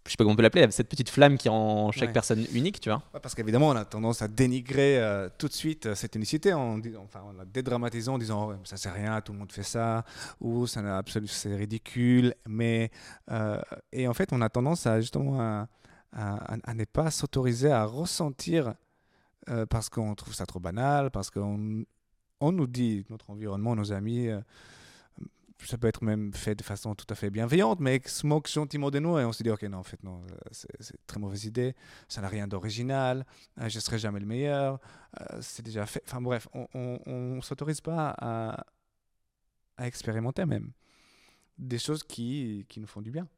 je 0.07 0.11
sais 0.11 0.17
pas 0.17 0.25
comment 0.25 0.35
on 0.35 0.37
peut 0.37 0.43
l'appeler 0.43 0.71
cette 0.71 0.89
petite 0.89 1.09
flamme 1.09 1.39
qui 1.39 1.49
rend 1.49 1.91
chaque 1.91 2.13
personne 2.13 2.47
unique 2.53 2.81
tu 2.81 2.91
vois 2.91 3.03
parce 3.23 3.35
qu'évidemment 3.35 3.71
on 3.71 3.77
a 3.77 3.85
tendance 3.85 4.21
à 4.23 4.29
dénigrer 4.29 4.99
euh, 4.99 5.29
tout 5.39 5.49
de 5.49 5.53
suite 5.55 5.87
euh, 5.87 5.95
cette 5.95 6.15
unicité 6.15 6.53
en, 6.53 6.79
enfin 6.99 7.23
on 7.27 7.33
la 7.33 7.47
dédramatisant 7.47 8.15
en 8.15 8.19
disant 8.19 8.53
ça 8.65 8.77
sert 8.77 8.93
à 8.93 8.95
rien 8.95 9.21
tout 9.23 9.33
le 9.33 9.39
monde 9.39 9.51
fait 9.51 9.63
ça 9.63 10.05
ou 10.41 10.67
ça 10.67 10.83
n'a 10.83 10.99
absolument 10.99 11.33
c'est 11.33 11.57
ridicule 11.57 12.35
mais 12.47 12.91
et 13.93 14.07
en 14.07 14.15
fait 14.15 14.29
on 14.33 14.43
a 14.43 14.51
tendance 14.51 14.87
à 14.87 15.01
justement 15.01 15.41
à, 15.41 15.67
à 16.13 16.75
ne 16.75 16.85
pas 16.85 17.11
s'autoriser 17.11 17.73
à 17.73 17.85
ressentir 17.87 18.75
parce 19.71 19.89
qu'on 19.89 20.15
trouve 20.15 20.35
ça 20.35 20.47
trop 20.47 20.61
banal, 20.61 21.11
parce 21.11 21.31
qu'on 21.31 21.85
on 22.41 22.53
nous 22.53 22.67
dit, 22.67 23.05
notre 23.11 23.31
environnement, 23.31 23.77
nos 23.77 23.93
amis, 23.93 24.29
euh, 24.29 24.41
ça 25.63 25.77
peut 25.77 25.89
être 25.89 26.03
même 26.03 26.33
fait 26.33 26.55
de 26.55 26.63
façon 26.63 26.95
tout 26.95 27.07
à 27.11 27.15
fait 27.15 27.29
bienveillante, 27.29 27.81
mais 27.81 28.01
se 28.07 28.27
moque 28.27 28.49
gentiment 28.49 28.91
de 28.91 28.99
nous 28.99 29.19
et 29.19 29.25
on 29.25 29.33
se 29.33 29.43
dit, 29.43 29.51
ok, 29.51 29.63
non, 29.65 29.79
en 29.79 29.83
fait, 29.83 30.03
non, 30.03 30.23
euh, 30.31 30.37
c'est 30.53 31.07
très 31.07 31.21
mauvaise 31.21 31.45
idée, 31.45 31.77
ça 32.09 32.23
n'a 32.23 32.29
rien 32.29 32.49
d'original, 32.49 33.27
euh, 33.61 33.69
je 33.69 33.77
ne 33.77 33.81
serai 33.81 33.99
jamais 33.99 34.21
le 34.21 34.27
meilleur, 34.27 34.81
c'est 35.41 35.65
déjà 35.65 35.85
fait. 35.85 36.03
Enfin 36.07 36.23
bref, 36.23 36.49
on 36.55 37.37
ne 37.37 37.41
s'autorise 37.43 37.81
pas 37.81 38.15
à, 38.19 38.65
à, 39.77 39.87
expérimenter 39.87 40.47
même 40.47 40.73
des 41.59 41.79
choses 41.79 42.03
qui, 42.03 42.65
qui 42.69 42.81
nous 42.81 42.87
font 42.87 43.03
du 43.03 43.11
bien. 43.11 43.29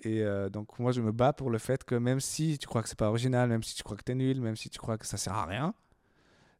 Et 0.00 0.22
donc 0.50 0.78
moi, 0.78 0.92
je 0.92 1.00
me 1.00 1.10
bats 1.10 1.32
pour 1.32 1.50
le 1.50 1.58
fait 1.58 1.82
que 1.82 1.96
même 1.96 2.20
si 2.20 2.56
tu 2.56 2.68
crois 2.68 2.82
que 2.82 2.88
c'est 2.88 2.98
pas 2.98 3.08
original, 3.08 3.48
même 3.48 3.64
si 3.64 3.74
tu 3.74 3.82
crois 3.82 3.96
que 3.96 4.04
tu 4.04 4.12
es 4.12 4.14
nul, 4.14 4.40
même 4.40 4.54
si 4.54 4.70
tu 4.70 4.78
crois 4.78 4.96
que 4.96 5.04
ça 5.04 5.16
sert 5.16 5.34
à 5.34 5.44
rien, 5.44 5.74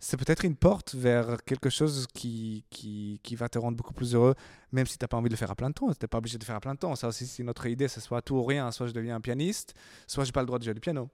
c'est 0.01 0.17
peut-être 0.17 0.45
une 0.45 0.55
porte 0.55 0.95
vers 0.95 1.43
quelque 1.45 1.71
chose 1.71 2.07
qui, 2.15 2.65
qui, 2.71 3.21
qui, 3.25 3.35
va 3.35 3.49
te 3.49 3.59
rendre 3.59 3.77
beaucoup 3.77 3.95
plus 3.95 4.15
heureux, 4.15 4.35
même 4.71 4.87
si 4.87 4.97
tu 4.97 5.03
n'as 5.03 5.09
pas 5.09 5.17
envie 5.17 5.29
de 5.29 5.35
le 5.35 5.39
faire 5.39 5.51
à 5.51 5.57
plein 5.57 5.73
temps. 5.73 5.89
Tu 5.89 5.97
n'es 6.01 6.09
pas 6.09 6.19
obligé 6.19 6.39
de 6.39 6.43
le 6.45 6.47
faire 6.47 6.57
à 6.57 6.61
plein 6.61 6.77
temps. 6.77 6.95
Ça 6.95 7.09
aussi, 7.09 7.27
c'est 7.27 7.43
notre 7.43 7.67
idée, 7.67 7.89
c'est 7.89 8.01
soit 8.01 8.23
tout 8.23 8.37
ou 8.37 8.45
rien. 8.45 8.71
Soit 8.71 8.87
je 8.87 8.93
deviens 8.93 9.17
un 9.17 9.21
pianiste, 9.21 9.75
soit 10.07 10.23
je 10.23 10.29
n'ai 10.29 10.33
pas 10.33 10.41
le 10.41 10.47
droit 10.47 10.59
de 10.59 10.65
jouer 10.65 10.75
du 10.75 10.81
piano. 10.81 11.11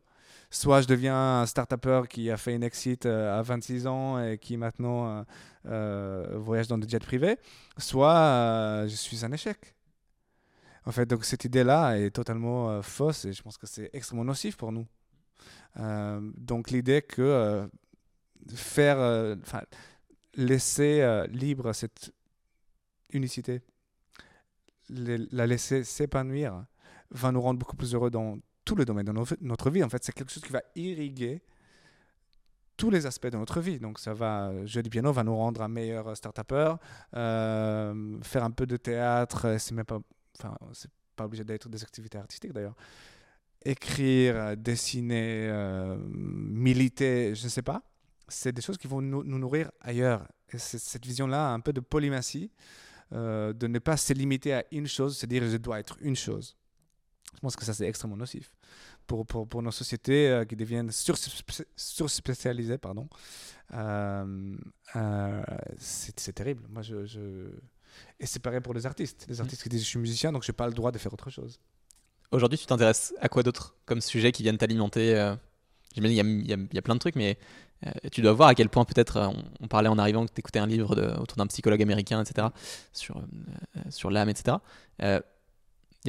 Soit 0.50 0.82
je 0.82 0.86
deviens 0.86 1.40
un 1.40 1.46
start-upper 1.46 2.02
qui 2.08 2.30
a 2.30 2.36
fait 2.36 2.54
une 2.54 2.62
exit 2.62 3.06
euh, 3.06 3.38
à 3.38 3.42
26 3.42 3.86
ans 3.86 4.22
et 4.22 4.38
qui 4.38 4.56
maintenant 4.56 5.08
euh, 5.08 5.22
euh, 5.66 6.38
voyage 6.38 6.68
dans 6.68 6.78
des 6.78 6.88
jets 6.88 6.98
privés, 6.98 7.38
soit 7.78 8.86
je 8.86 8.94
suis 8.94 9.24
un 9.24 9.32
échec. 9.32 9.74
En 10.86 10.92
fait, 10.92 11.06
donc 11.06 11.24
cette 11.24 11.44
idée-là 11.44 11.98
est 11.98 12.10
totalement 12.10 12.82
fausse 12.82 13.24
et 13.24 13.32
je 13.32 13.42
pense 13.42 13.56
que 13.56 13.66
c'est 13.66 13.88
extrêmement 13.94 14.24
nocif 14.24 14.56
pour 14.58 14.70
nous. 14.70 14.86
donc 16.36 16.70
l'idée 16.70 17.00
que 17.00 17.66
faire, 18.52 18.98
euh, 18.98 19.36
enfin, 19.42 19.62
laisser 20.34 21.00
euh, 21.00 21.26
libre 21.28 21.72
cette 21.72 22.12
unicité, 23.12 23.62
la 24.88 25.46
laisser 25.46 25.84
s'épanouir, 25.84 26.64
va 27.10 27.32
nous 27.32 27.40
rendre 27.40 27.58
beaucoup 27.58 27.76
plus 27.76 27.94
heureux 27.94 28.10
dans 28.10 28.38
tous 28.64 28.76
les 28.76 28.84
domaines 28.84 29.06
de 29.06 29.12
notre 29.40 29.70
vie. 29.70 29.82
En 29.82 29.88
fait, 29.88 30.02
c'est 30.04 30.12
quelque 30.12 30.32
chose 30.32 30.42
qui 30.42 30.52
va 30.52 30.62
irriguer 30.74 31.42
tous 32.76 32.90
les 32.90 33.06
aspects 33.06 33.28
de 33.28 33.36
notre 33.36 33.60
vie. 33.60 33.78
Donc, 33.78 33.98
ça 33.98 34.14
va, 34.14 34.52
jouer 34.66 34.82
du 34.82 34.90
piano 34.90 35.12
va 35.12 35.22
nous 35.22 35.36
rendre 35.36 35.62
un 35.62 35.68
meilleur 35.68 36.16
start-upper. 36.16 36.74
Euh, 37.14 38.18
faire 38.22 38.44
un 38.44 38.50
peu 38.50 38.66
de 38.66 38.76
théâtre, 38.76 39.56
c'est 39.58 39.74
même 39.74 39.84
pas, 39.84 40.00
enfin, 40.38 40.56
c'est 40.72 40.90
pas 41.14 41.24
obligé 41.24 41.44
d'être 41.44 41.68
des 41.68 41.82
activités 41.82 42.18
artistiques 42.18 42.52
d'ailleurs. 42.52 42.76
Écrire, 43.64 44.56
dessiner, 44.56 45.48
militer, 46.10 47.34
je 47.34 47.44
ne 47.44 47.48
sais 47.48 47.62
pas 47.62 47.82
c'est 48.28 48.52
des 48.52 48.62
choses 48.62 48.78
qui 48.78 48.86
vont 48.86 49.00
nous, 49.00 49.24
nourrir 49.24 49.70
ailleurs. 49.80 50.26
Et 50.52 50.58
cette 50.58 51.04
vision-là, 51.04 51.52
un 51.52 51.60
peu 51.60 51.72
de 51.72 51.80
polymatie, 51.80 52.50
euh, 53.12 53.52
de 53.52 53.66
ne 53.66 53.78
pas 53.78 53.96
se 53.96 54.12
limiter 54.12 54.54
à 54.54 54.64
une 54.70 54.86
chose, 54.86 55.16
c'est 55.18 55.26
dire 55.26 55.42
je 55.48 55.56
dois 55.56 55.80
être 55.80 55.96
une 56.00 56.16
chose. 56.16 56.56
Je 57.34 57.40
pense 57.40 57.56
que 57.56 57.64
ça, 57.64 57.74
c'est 57.74 57.86
extrêmement 57.86 58.16
nocif 58.16 58.52
pour, 59.06 59.26
pour, 59.26 59.48
pour 59.48 59.62
nos 59.62 59.72
sociétés 59.72 60.28
euh, 60.28 60.44
qui 60.44 60.56
deviennent 60.56 60.90
surspécialisées. 60.92 62.78
pardon. 62.78 63.08
Euh, 63.72 64.56
c'est 65.78 66.32
terrible. 66.32 66.62
Moi, 66.70 66.82
je, 66.82 67.04
je... 67.04 67.50
Et 68.20 68.26
c'est 68.26 68.40
pareil 68.40 68.60
pour 68.60 68.74
les 68.74 68.86
artistes. 68.86 69.26
Les 69.28 69.40
artistes 69.40 69.62
qui 69.62 69.68
disent 69.68 69.82
je 69.82 69.88
suis 69.88 69.98
musicien, 69.98 70.32
donc 70.32 70.44
je 70.44 70.52
n'ai 70.52 70.56
pas 70.56 70.68
le 70.68 70.74
droit 70.74 70.92
de 70.92 70.98
faire 70.98 71.12
autre 71.12 71.30
chose. 71.30 71.60
Aujourd'hui, 72.30 72.58
tu 72.58 72.66
t'intéresses 72.66 73.12
à 73.20 73.28
quoi 73.28 73.42
d'autre 73.42 73.76
comme 73.84 74.00
sujet 74.00 74.32
qui 74.32 74.42
viennent 74.42 74.58
t'alimenter 74.58 75.34
J'imagine 75.94 76.42
qu'il 76.42 76.50
y, 76.50 76.74
y, 76.74 76.78
a 76.78 76.82
plein 76.82 76.94
de 76.94 77.00
trucs, 77.00 77.16
mais 77.16 77.38
euh, 77.86 77.90
tu 78.10 78.22
dois 78.22 78.32
voir 78.32 78.48
à 78.48 78.54
quel 78.54 78.68
point 78.68 78.84
peut-être, 78.84 79.16
euh, 79.16 79.28
on, 79.60 79.68
parlait 79.68 79.88
en 79.88 79.98
arrivant 79.98 80.24
que 80.26 80.32
tu 80.32 80.40
écoutais 80.40 80.58
un 80.58 80.66
livre 80.66 80.94
de, 80.94 81.06
autour 81.20 81.36
d'un 81.36 81.46
psychologue 81.46 81.82
américain, 81.82 82.22
etc., 82.22 82.48
sur, 82.92 83.18
euh, 83.18 83.80
sur 83.90 84.10
l'âme, 84.10 84.28
etc. 84.28 84.56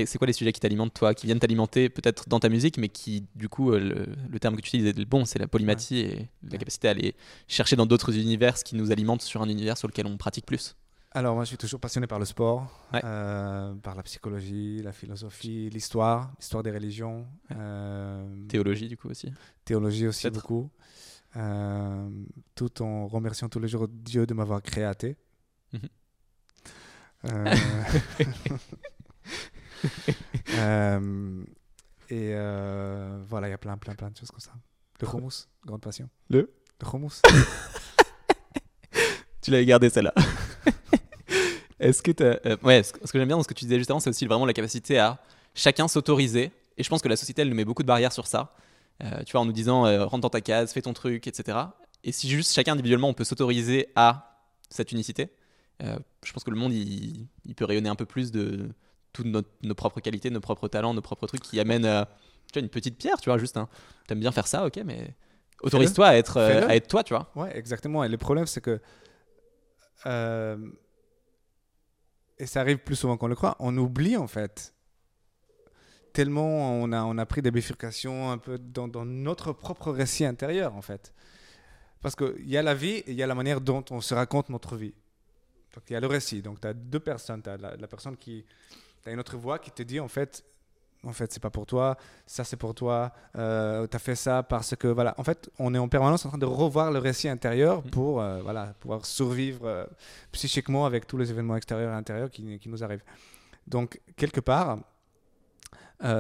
c'est 0.06 0.18
quoi 0.18 0.28
les 0.28 0.34
sujets 0.34 0.52
qui 0.52 0.60
t'alimentent, 0.60 0.94
toi, 0.94 1.14
qui 1.14 1.26
viennent 1.26 1.40
t'alimenter 1.40 1.90
peut-être 1.90 2.30
dans 2.30 2.40
ta 2.40 2.50
musique, 2.50 2.78
mais 2.78 2.90
qui, 2.90 3.26
du 3.36 3.50
coup, 3.50 3.72
le, 3.72 4.06
terme 4.40 4.56
que 4.56 4.62
tu 4.62 4.68
utilises 4.68 4.88
est 4.88 4.98
le 4.98 5.06
bon, 5.06 5.26
c'est 5.26 5.40
la 5.40 5.48
polymathie 5.48 6.00
et 6.00 6.28
la 6.50 6.58
capacité 6.58 6.88
à 6.88 6.92
aller 6.92 7.16
chercher 7.48 7.76
dans 7.76 7.86
d'autres 7.86 8.18
univers 8.18 8.58
ce 8.58 8.64
qui 8.64 8.76
nous 8.76 8.92
alimente 8.92 9.22
sur 9.22 9.42
un 9.42 9.50
univers 9.50 9.78
sur 9.78 9.88
lequel 9.88 10.06
on 10.06 10.18
pratique 10.18 10.46
plus 10.46 10.76
alors 11.16 11.34
moi 11.34 11.44
je 11.44 11.48
suis 11.48 11.58
toujours 11.58 11.80
passionné 11.80 12.06
par 12.06 12.20
le 12.20 12.26
sport, 12.26 12.70
par 12.92 13.96
la 13.96 14.04
psychologie, 14.04 14.82
la 14.84 14.92
philosophie, 14.92 15.72
l'histoire, 15.72 16.32
l'histoire 16.40 16.62
des 16.62 16.72
religions. 16.72 17.26
Théologie 18.48 18.88
du 18.88 18.98
coup 18.98 19.10
aussi. 19.10 19.32
Théologie 19.64 20.08
aussi 20.08 20.30
beaucoup. 20.30 20.70
Euh, 21.38 22.10
tout 22.54 22.82
en 22.82 23.08
remerciant 23.08 23.50
tous 23.50 23.60
les 23.60 23.68
jours 23.68 23.90
Dieu 23.90 24.26
de 24.26 24.34
m'avoir 24.34 24.62
créé 24.62 24.86
mhm. 25.74 25.82
euh, 27.26 27.46
euh, 30.54 31.44
et 32.10 32.34
voilà, 33.28 33.48
il 33.48 33.52
y 33.52 33.54
a 33.54 33.58
plein, 33.58 33.76
plein, 33.76 33.96
plein 33.96 34.12
de 34.12 34.18
choses 34.18 34.32
comme 34.32 34.40
ça. 34.40 34.54
Le 35.02 35.08
hummus, 35.08 35.50
grande 35.66 35.82
passion. 35.82 36.10
Le? 36.30 36.54
Le 36.82 36.88
hummus. 36.88 37.22
tu 39.42 39.52
l'avais 39.52 39.66
gardé 39.66 39.90
celle-là. 39.90 40.14
Est-ce 41.80 42.02
que 42.02 42.12
ouais, 42.66 42.84
ce 42.84 42.92
que 42.92 43.20
j'aime 43.20 43.28
bien 43.28 43.38
dans 43.38 43.44
ce 43.44 43.48
que 43.48 43.54
tu 43.54 43.66
disais 43.66 43.78
juste 43.78 43.92
avant, 43.92 44.00
c'est 44.00 44.10
aussi 44.10 44.26
vraiment 44.26 44.46
la 44.46 44.54
capacité 44.54 44.98
à 44.98 45.20
chacun 45.54 45.88
s'autoriser. 45.88 46.52
Et 46.78 46.84
je 46.84 46.90
pense 46.90 47.02
que 47.02 47.08
la 47.08 47.16
société, 47.16 47.42
elle 47.42 47.50
nous 47.50 47.56
met 47.56 47.66
beaucoup 47.66 47.84
de 47.84 47.88
barrières 47.88 48.12
sur 48.12 48.28
ça. 48.28 48.54
Euh, 49.04 49.24
tu 49.26 49.34
vois, 49.34 49.42
en 49.42 49.46
nous 49.46 49.52
disant 49.52 49.86
euh, 49.86 50.06
rentre 50.06 50.22
dans 50.22 50.30
ta 50.30 50.42
case, 50.42 50.72
fais 50.72 50.82
ton 50.82 50.94
truc, 50.94 51.28
etc. 51.28 51.58
Et 52.04 52.12
si 52.12 52.30
juste 52.30 52.54
chacun 52.54 52.74
individuellement 52.74 53.10
on 53.10 53.14
peut 53.14 53.24
s'autoriser 53.26 53.88
à 53.96 54.40
cette 54.70 54.92
unicité, 54.92 55.32
euh, 55.84 55.98
je 56.24 56.32
pense 56.32 56.44
que 56.44 56.52
le 56.52 56.56
monde 56.56 56.72
il, 56.72 57.28
peut 57.56 57.66
rayonner 57.66 57.90
un 57.90 57.96
peu 57.96 58.06
plus 58.06 58.32
de 58.32 58.70
toutes 59.12 59.26
nos, 59.26 59.76
propres 59.76 60.00
qualités, 60.00 60.30
nos 60.30 60.40
propres 60.40 60.68
talents, 60.68 60.94
nos 60.94 61.02
propres 61.02 61.28
trucs 61.28 61.42
qui 61.42 61.60
amènent 61.60 62.06
tu 62.48 62.60
vois, 62.60 62.62
une 62.62 62.70
petite 62.70 62.98
pierre, 62.98 63.18
tu 63.20 63.30
vois, 63.30 63.38
juste. 63.38 63.58
Hein. 63.58 63.68
T'aimes 64.08 64.20
bien 64.20 64.32
faire 64.32 64.48
ça, 64.48 64.66
ok, 64.66 64.80
mais 64.86 65.14
autorise-toi 65.62 66.08
à 66.08 66.16
être, 66.16 66.38
à 66.40 66.76
être 66.76 66.88
toi, 66.88 67.04
tu 67.04 67.14
vois. 67.14 67.32
Ouais, 67.36 67.58
exactement. 67.58 68.04
Et 68.04 68.08
le 68.08 68.18
problème, 68.18 68.46
c'est 68.46 68.62
que. 68.62 68.80
Et 72.38 72.46
ça 72.46 72.62
arrive 72.62 72.80
plus 72.80 72.96
souvent 72.96 73.18
qu'on 73.18 73.28
le 73.28 73.36
croit, 73.36 73.56
on 73.60 73.76
oublie 73.78 74.18
en 74.18 74.28
fait 74.28 74.76
tellement 76.16 76.82
on 76.82 76.94
a, 76.94 77.04
on 77.04 77.18
a 77.18 77.26
pris 77.26 77.42
des 77.42 77.52
bifurcations 77.52 78.32
un 78.32 78.38
peu 78.38 78.58
dans, 78.58 79.06
notre 79.06 79.52
propre 79.52 79.92
récit 79.92 80.24
intérieur, 80.24 80.74
en 80.74 80.82
fait. 80.82 81.14
Parce 82.02 82.16
qu'il 82.16 82.48
y 82.48 82.56
a 82.56 82.64
la 82.64 82.74
vie 82.74 82.96
et 83.00 83.12
il 83.12 83.16
y 83.16 83.24
a 83.24 83.28
la 83.28 83.36
manière 83.36 83.60
dont 83.60 83.84
on 83.92 84.00
se 84.00 84.14
raconte 84.16 84.50
notre 84.50 84.78
vie. 84.78 84.94
Donc 85.74 85.84
il 85.90 85.94
y 85.94 85.96
a 85.98 86.00
le 86.00 86.08
récit. 86.08 86.42
Donc 86.42 86.62
tu 86.62 86.68
as 86.68 86.74
deux 86.74 87.02
personnes. 87.02 87.42
Tu 87.44 87.50
as 87.50 87.58
la, 87.58 87.88
personne 87.88 88.16
qui. 88.16 88.46
Tu 89.04 89.10
as 89.10 89.12
une 89.12 89.20
autre 89.20 89.36
voix 89.36 89.60
qui 89.60 89.72
te 89.72 89.84
dit, 89.84 90.00
en 90.00 90.08
fait, 90.08 90.46
en 91.06 91.14
fait, 91.14 91.32
c'est 91.32 91.42
pas 91.42 91.50
pour 91.50 91.66
toi, 91.66 91.98
ça 92.26 92.44
c'est 92.44 92.58
pour 92.58 92.74
toi, 92.74 93.14
euh, 93.38 93.88
tu 93.88 93.96
as 93.96 94.00
fait 94.00 94.16
ça 94.16 94.44
parce 94.44 94.76
que, 94.76 94.88
voilà. 94.88 95.14
En 95.18 95.24
fait, 95.24 95.50
on 95.60 95.74
est 95.74 95.78
en 95.78 95.88
permanence 95.88 96.26
en 96.26 96.30
train 96.30 96.38
de 96.38 96.46
revoir 96.46 96.92
le 96.92 97.00
récit 97.00 97.30
intérieur 97.30 97.86
mm. 97.86 97.90
pour, 97.92 98.22
euh, 98.22 98.42
voilà, 98.42 98.74
pouvoir 98.80 99.06
survivre 99.06 99.66
euh, 99.66 99.86
psychiquement 100.32 100.86
avec 100.86 101.08
tous 101.08 101.18
les 101.18 101.30
événements 101.30 101.56
extérieurs 101.56 101.92
et 101.92 101.96
intérieurs 101.96 102.30
qui, 102.30 102.60
qui 102.60 102.70
nous 102.70 102.84
arrivent. 102.84 103.04
Donc, 103.68 104.00
quelque 104.16 104.42
part, 104.42 104.80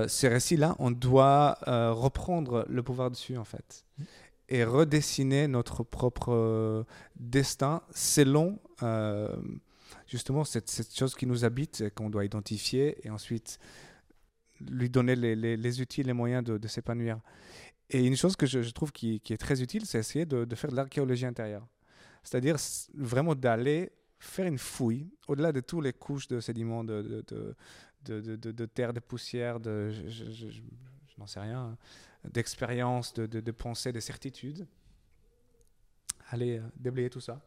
ces 0.07 0.29
récits-là, 0.29 0.75
on 0.79 0.89
doit 0.89 1.57
reprendre 1.65 2.65
le 2.69 2.81
pouvoir 2.81 3.11
dessus, 3.11 3.37
en 3.37 3.43
fait. 3.43 3.85
Mm. 3.97 4.03
Et 4.47 4.63
redessiner 4.63 5.47
notre 5.47 5.83
propre 5.83 6.85
destin 7.15 7.81
selon 7.93 8.59
justement 10.07 10.43
cette, 10.43 10.69
cette, 10.69 10.95
chose 10.95 11.15
qui 11.15 11.25
nous 11.25 11.45
habite, 11.45 11.93
qu'on 11.95 12.11
doit 12.11 12.25
identifier 12.25 12.97
et 13.05 13.09
ensuite 13.09 13.59
lui 14.61 14.89
donner 14.89 15.15
les, 15.15 15.35
les, 15.35 15.57
les, 15.57 15.81
outils, 15.81 16.03
les 16.03 16.13
moyens 16.13 16.43
de, 16.43 16.57
de 16.57 16.67
s'épanouir. 16.67 17.19
Et 17.89 18.05
une 18.05 18.15
chose 18.15 18.35
que 18.35 18.45
je, 18.45 18.59
trouve 18.71 18.91
qui, 18.91 19.19
qui, 19.19 19.33
est 19.33 19.37
très 19.37 19.61
utile, 19.61 19.85
c'est 19.85 19.99
essayer 19.99 20.25
de, 20.25 20.45
de 20.45 20.55
faire 20.55 20.71
de 20.71 20.75
l'archéologie 20.75 21.25
intérieure. 21.25 21.67
C'est-à-dire 22.23 22.57
vraiment 22.95 23.35
d'aller 23.35 23.91
faire 24.17 24.47
une 24.47 24.57
fouille, 24.57 25.07
au-delà 25.27 25.51
de 25.51 25.59
toutes 25.59 25.83
les 25.83 25.93
couches 25.93 26.27
de 26.27 26.39
sédiments, 26.39 26.83
de, 26.83 27.23
de, 27.27 28.35
de 28.35 28.65
terre, 28.65 28.93
de 28.93 28.99
poussière, 28.99 29.59
de, 29.59 29.91
je, 29.91 30.61
n'en 31.17 31.27
sais 31.27 31.39
rien, 31.39 31.59
hein, 31.59 31.77
d'expérience, 32.31 33.13
de, 33.13 33.51
pensée, 33.51 33.91
de 33.91 33.99
certitude. 33.99 34.67
Aller 36.29 36.57
euh, 36.57 36.63
déblayer 36.75 37.09
tout 37.11 37.21
ça. 37.21 37.39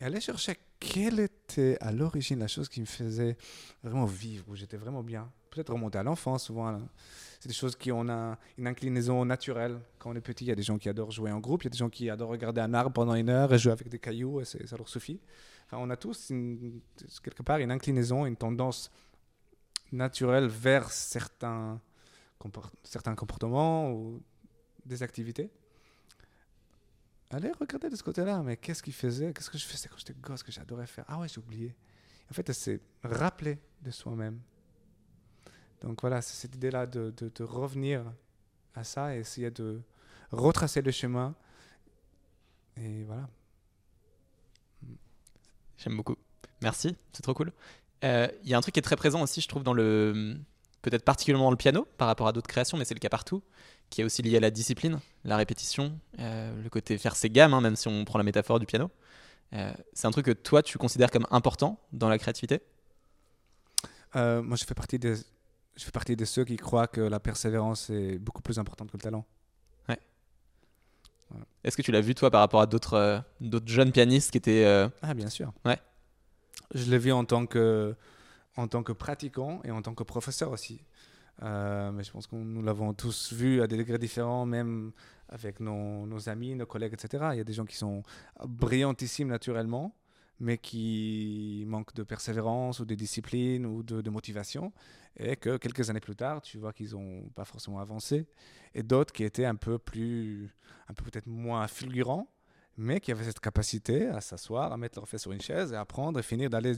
Et 0.00 0.04
aller 0.04 0.20
chercher 0.20 0.58
quelle 0.78 1.20
était 1.20 1.78
à 1.80 1.92
l'origine 1.92 2.38
la 2.38 2.48
chose 2.48 2.68
qui 2.68 2.80
me 2.80 2.86
faisait 2.86 3.38
vraiment 3.82 4.04
vivre, 4.04 4.44
où 4.48 4.54
j'étais 4.54 4.76
vraiment 4.76 5.02
bien 5.02 5.32
peut-être 5.56 5.72
remonter 5.72 5.98
à 5.98 6.02
l'enfance 6.02 6.44
souvent. 6.44 6.78
C'est 7.40 7.48
des 7.48 7.54
choses 7.54 7.76
qui 7.76 7.90
ont 7.90 8.02
une 8.58 8.66
inclinaison 8.66 9.24
naturelle. 9.24 9.80
Quand 9.98 10.10
on 10.10 10.14
est 10.14 10.20
petit, 10.20 10.44
il 10.44 10.48
y 10.48 10.52
a 10.52 10.54
des 10.54 10.62
gens 10.62 10.78
qui 10.78 10.88
adorent 10.88 11.10
jouer 11.10 11.32
en 11.32 11.40
groupe, 11.40 11.62
il 11.62 11.66
y 11.66 11.68
a 11.68 11.70
des 11.70 11.78
gens 11.78 11.90
qui 11.90 12.10
adorent 12.10 12.30
regarder 12.30 12.60
un 12.60 12.74
arbre 12.74 12.92
pendant 12.92 13.14
une 13.14 13.30
heure 13.30 13.52
et 13.52 13.58
jouer 13.58 13.72
avec 13.72 13.88
des 13.88 13.98
cailloux, 13.98 14.44
ça 14.44 14.76
leur 14.76 14.88
suffit. 14.88 15.20
Enfin, 15.66 15.78
on 15.80 15.90
a 15.90 15.96
tous 15.96 16.28
quelque 17.22 17.42
part 17.42 17.58
une 17.58 17.70
inclinaison, 17.70 18.26
une 18.26 18.36
tendance 18.36 18.90
naturelle 19.92 20.46
vers 20.46 20.90
certains, 20.90 21.80
certains 22.84 23.14
comportements 23.14 23.90
ou 23.92 24.22
des 24.84 25.02
activités. 25.02 25.50
Allez 27.30 27.50
regarder 27.58 27.90
de 27.90 27.96
ce 27.96 28.04
côté-là, 28.04 28.42
mais 28.42 28.56
qu'est-ce 28.56 28.82
qu'il 28.82 28.92
faisait? 28.92 29.32
Qu'est-ce 29.32 29.50
que 29.50 29.58
je 29.58 29.66
faisais 29.66 29.88
quand 29.88 29.98
j'étais 29.98 30.14
gosse 30.20 30.44
que 30.44 30.52
j'adorais 30.52 30.86
faire? 30.86 31.04
Ah 31.08 31.18
ouais, 31.18 31.28
j'ai 31.28 31.38
oublié. 31.38 31.74
En 32.30 32.34
fait, 32.34 32.52
c'est 32.52 32.80
rappeler 33.02 33.58
de 33.82 33.90
soi-même 33.90 34.40
donc 35.82 36.00
voilà, 36.00 36.22
c'est 36.22 36.34
cette 36.34 36.54
idée-là 36.54 36.86
de, 36.86 37.12
de, 37.16 37.44
revenir 37.44 38.04
à 38.74 38.84
ça 38.84 39.14
et 39.14 39.20
essayer 39.20 39.50
de 39.50 39.80
retracer 40.30 40.82
le 40.82 40.90
chemin. 40.90 41.34
Et 42.76 43.04
voilà. 43.04 43.28
J'aime 45.78 45.96
beaucoup. 45.96 46.16
Merci, 46.62 46.96
c'est 47.12 47.22
trop 47.22 47.34
cool. 47.34 47.52
Euh, 48.04 48.28
il 48.42 48.50
y 48.50 48.54
a 48.54 48.58
un 48.58 48.60
truc 48.60 48.74
qui 48.74 48.80
est 48.80 48.82
très 48.82 48.96
présent 48.96 49.22
aussi, 49.22 49.40
je 49.40 49.48
trouve, 49.48 49.62
dans 49.62 49.74
le. 49.74 50.36
Peut-être 50.82 51.04
particulièrement 51.04 51.46
dans 51.46 51.50
le 51.50 51.56
piano 51.56 51.86
par 51.98 52.06
rapport 52.06 52.28
à 52.28 52.32
d'autres 52.32 52.46
créations, 52.46 52.78
mais 52.78 52.84
c'est 52.84 52.94
le 52.94 53.00
cas 53.00 53.08
partout, 53.08 53.42
qui 53.90 54.02
est 54.02 54.04
aussi 54.04 54.22
lié 54.22 54.36
à 54.36 54.40
la 54.40 54.52
discipline, 54.52 55.00
la 55.24 55.36
répétition, 55.36 55.98
euh, 56.20 56.62
le 56.62 56.70
côté 56.70 56.96
faire 56.96 57.16
ses 57.16 57.28
gammes, 57.28 57.54
hein, 57.54 57.60
même 57.60 57.74
si 57.74 57.88
on 57.88 58.04
prend 58.04 58.18
la 58.18 58.24
métaphore 58.24 58.60
du 58.60 58.66
piano. 58.66 58.88
Euh, 59.52 59.72
c'est 59.94 60.06
un 60.06 60.12
truc 60.12 60.26
que 60.26 60.30
toi, 60.30 60.62
tu 60.62 60.78
considères 60.78 61.10
comme 61.10 61.26
important 61.30 61.80
dans 61.92 62.08
la 62.08 62.18
créativité? 62.18 62.60
Moi, 64.14 64.56
je 64.56 64.64
fais 64.64 64.74
partie 64.74 64.98
des, 64.98 65.16
je 65.76 65.84
fais 65.84 65.90
partie 65.90 66.16
de 66.16 66.24
ceux 66.24 66.44
qui 66.44 66.56
croient 66.56 66.86
que 66.86 67.00
la 67.00 67.20
persévérance 67.20 67.90
est 67.90 68.18
beaucoup 68.18 68.42
plus 68.42 68.58
importante 68.58 68.90
que 68.90 68.96
le 68.96 69.02
talent. 69.02 69.24
Ouais. 69.88 69.98
Est-ce 71.64 71.76
que 71.76 71.82
tu 71.82 71.92
l'as 71.92 72.00
vu, 72.00 72.14
toi, 72.14 72.30
par 72.30 72.40
rapport 72.40 72.60
à 72.60 72.66
d'autres 72.66 72.94
euh, 72.94 73.18
d'autres 73.40 73.68
jeunes 73.68 73.92
pianistes 73.92 74.30
qui 74.30 74.38
étaient. 74.38 74.64
Euh, 74.64 74.88
ah, 75.02 75.14
bien 75.14 75.28
sûr. 75.28 75.52
Ouais. 75.64 75.78
Je 76.74 76.90
l'ai 76.90 76.98
vu 76.98 77.12
en 77.12 77.24
tant, 77.24 77.46
que, 77.46 77.94
en 78.56 78.68
tant 78.68 78.82
que 78.82 78.92
pratiquant 78.92 79.60
et 79.64 79.70
en 79.70 79.82
tant 79.82 79.94
que 79.94 80.02
professeur 80.02 80.50
aussi. 80.50 80.80
Euh, 81.42 81.92
mais 81.92 82.02
je 82.02 82.10
pense 82.10 82.26
que 82.26 82.34
nous 82.34 82.62
l'avons 82.62 82.94
tous 82.94 83.32
vu 83.32 83.60
à 83.60 83.66
des 83.66 83.76
degrés 83.76 83.98
différents, 83.98 84.46
même 84.46 84.92
avec 85.28 85.60
nos, 85.60 86.06
nos, 86.06 86.28
amis, 86.28 86.54
nos 86.54 86.66
collègues, 86.66 86.94
etc. 86.94 87.28
Il 87.32 87.38
y 87.38 87.40
a 87.40 87.44
des 87.44 87.52
gens 87.52 87.66
qui 87.66 87.76
sont 87.76 88.02
brillantissimes 88.44 89.28
naturellement, 89.28 89.94
mais 90.38 90.58
qui 90.58 91.64
manquent 91.66 91.94
de 91.94 92.02
persévérance 92.02 92.80
ou 92.80 92.84
de 92.84 92.94
discipline 92.94 93.64
ou 93.66 93.82
de, 93.82 94.10
motivation, 94.10 94.72
et 95.18 95.36
que 95.36 95.56
quelques 95.56 95.88
années 95.88 96.00
plus 96.00 96.16
tard, 96.16 96.42
tu 96.42 96.58
vois 96.58 96.72
qu'ils 96.72 96.92
n'ont 96.92 97.28
pas 97.30 97.44
forcément 97.44 97.80
avancé, 97.80 98.26
et 98.74 98.82
d'autres 98.82 99.12
qui 99.12 99.24
étaient 99.24 99.46
un 99.46 99.54
peu 99.54 99.78
plus, 99.78 100.54
un 100.88 100.94
peu 100.94 101.04
peut-être 101.04 101.26
moins 101.26 101.66
fulgurants, 101.68 102.30
mais 102.76 103.00
qui 103.00 103.10
avaient 103.12 103.24
cette 103.24 103.40
capacité 103.40 104.08
à 104.08 104.20
s'asseoir, 104.20 104.72
à 104.72 104.76
mettre 104.76 104.98
leur 104.98 105.08
fait 105.08 105.18
sur 105.18 105.32
une 105.32 105.40
chaise 105.40 105.72
et 105.72 105.76
apprendre 105.76 106.18
et 106.18 106.22
finir 106.22 106.50
d'aller 106.50 106.74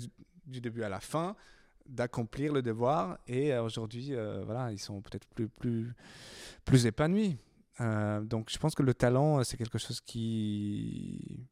du 0.47 0.61
début 0.61 0.85
à 0.85 0.89
la 0.89 1.01
fin, 1.01 1.35
d'accomplir 1.89 2.53
le 2.53 2.63
devoir, 2.63 3.19
et 3.27 3.53
euh, 3.53 3.63
aujourd'hui, 3.63 4.15
euh, 4.15 4.43
voilà, 4.45 4.71
ils 4.71 4.79
sont 4.79 5.01
peut-être 5.01 5.27
plus, 5.29 5.49
plus, 5.49 5.95
plus 6.65 6.87
épanouis. 6.87 7.39
Euh, 7.81 8.21
donc 8.21 8.51
je 8.51 8.59
pense 8.59 8.75
que 8.75 8.83
le 8.83 8.95
talent, 8.95 9.43
c'est 9.45 9.57
quelque 9.57 9.79
chose 9.79 10.01
qui 10.01 11.47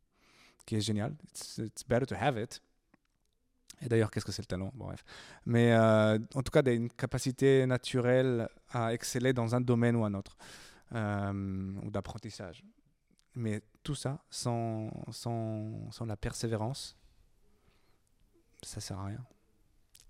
qui 0.67 0.77
est 0.77 0.81
génial. 0.81 1.15
It's, 1.59 1.85
better 1.89 2.05
to 2.07 2.17
have 2.21 2.37
it. 2.37 2.61
Et 3.81 3.89
d'ailleurs, 3.89 4.11
qu'est-ce 4.11 4.25
que 4.25 4.33
c'est 4.33 4.43
le 4.43 4.47
talent? 4.47 4.73
Bon, 4.75 4.87
bref. 4.87 5.05
Mais 5.45 5.73
euh, 5.73 6.19
en 6.35 6.43
tout 6.43 6.51
cas, 6.51 6.63
une 6.63 6.91
capacité 6.91 7.65
naturelle 7.67 8.49
à 8.71 8.93
exceller 8.93 9.33
dans 9.33 9.55
un 9.55 9.61
domaine 9.61 9.97
ou 9.97 10.05
un 10.05 10.15
autre, 10.15 10.37
euh, 10.95 11.73
ou 11.83 11.91
d'apprentissage. 11.91 12.65
Mais 13.35 13.63
tout 13.83 13.95
ça, 13.95 14.19
sans, 14.31 14.91
sans, 15.13 15.91
sans, 15.93 16.07
la 16.07 16.17
persévérance, 16.17 16.97
ça 18.63 18.81
sert 18.81 18.99
à 18.99 19.07
rien. 19.07 19.25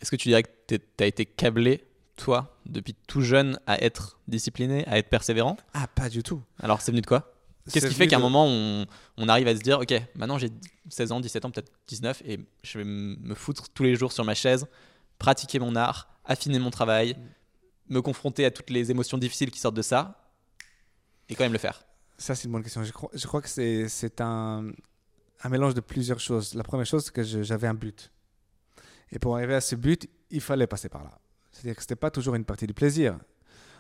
Est-ce 0.00 0.10
que 0.10 0.16
tu 0.16 0.28
dirais 0.28 0.44
que 0.44 0.76
tu 0.76 0.80
as 1.00 1.06
été 1.06 1.26
câblé, 1.26 1.84
toi, 2.14 2.56
depuis 2.66 2.94
tout 2.94 3.20
jeune, 3.20 3.58
à 3.66 3.82
être 3.82 4.20
discipliné, 4.28 4.86
à 4.86 4.96
être 4.98 5.10
persévérant? 5.10 5.56
Ah, 5.74 5.88
pas 5.88 6.08
du 6.08 6.22
tout. 6.22 6.40
Alors, 6.60 6.80
c'est 6.80 6.92
venu 6.92 7.00
de 7.00 7.06
quoi? 7.06 7.35
Qu'est-ce 7.72 7.88
qui 7.88 7.94
fait 7.94 8.06
qu'à 8.06 8.16
un 8.16 8.20
moment, 8.20 8.46
on, 8.46 8.86
on, 9.16 9.28
arrive 9.28 9.48
à 9.48 9.56
se 9.56 9.60
dire, 9.60 9.80
ok, 9.80 9.92
maintenant 10.14 10.38
j'ai 10.38 10.50
16 10.88 11.12
ans, 11.12 11.20
17 11.20 11.44
ans, 11.44 11.50
peut-être 11.50 11.72
19, 11.88 12.22
et 12.24 12.38
je 12.62 12.78
vais 12.78 12.84
me 12.84 13.34
foutre 13.34 13.68
tous 13.70 13.82
les 13.82 13.96
jours 13.96 14.12
sur 14.12 14.24
ma 14.24 14.34
chaise, 14.34 14.66
pratiquer 15.18 15.58
mon 15.58 15.74
art, 15.74 16.08
affiner 16.24 16.58
mon 16.58 16.70
travail, 16.70 17.16
me 17.88 18.00
confronter 18.02 18.44
à 18.44 18.50
toutes 18.50 18.70
les 18.70 18.90
émotions 18.90 19.18
difficiles 19.18 19.50
qui 19.50 19.58
sortent 19.58 19.76
de 19.76 19.82
ça, 19.82 20.26
et 21.28 21.34
quand 21.34 21.44
même 21.44 21.52
le 21.52 21.58
faire 21.58 21.84
Ça, 22.18 22.34
c'est 22.34 22.44
une 22.44 22.52
bonne 22.52 22.62
question. 22.62 22.82
Je 22.84 22.92
crois, 22.92 23.10
je 23.12 23.26
crois 23.26 23.42
que 23.42 23.48
c'est 23.48 24.20
un, 24.20 24.70
un, 25.42 25.48
mélange 25.48 25.74
de 25.74 25.80
plusieurs 25.80 26.20
choses. 26.20 26.54
La 26.54 26.62
première 26.62 26.86
chose, 26.86 27.06
c'est 27.06 27.12
que 27.12 27.22
j'avais 27.22 27.66
un 27.66 27.74
but. 27.74 28.12
Et 29.10 29.18
pour 29.18 29.36
arriver 29.36 29.54
à 29.54 29.60
ce 29.60 29.74
but, 29.74 30.08
il 30.30 30.40
fallait 30.40 30.66
passer 30.66 30.88
par 30.88 31.04
là. 31.04 31.18
C'est-à-dire 31.50 31.74
que 31.74 31.82
ce 31.82 31.86
n'était 31.86 31.96
pas 31.96 32.10
toujours 32.10 32.34
une 32.34 32.44
partie 32.44 32.66
du 32.66 32.74
plaisir. 32.74 33.18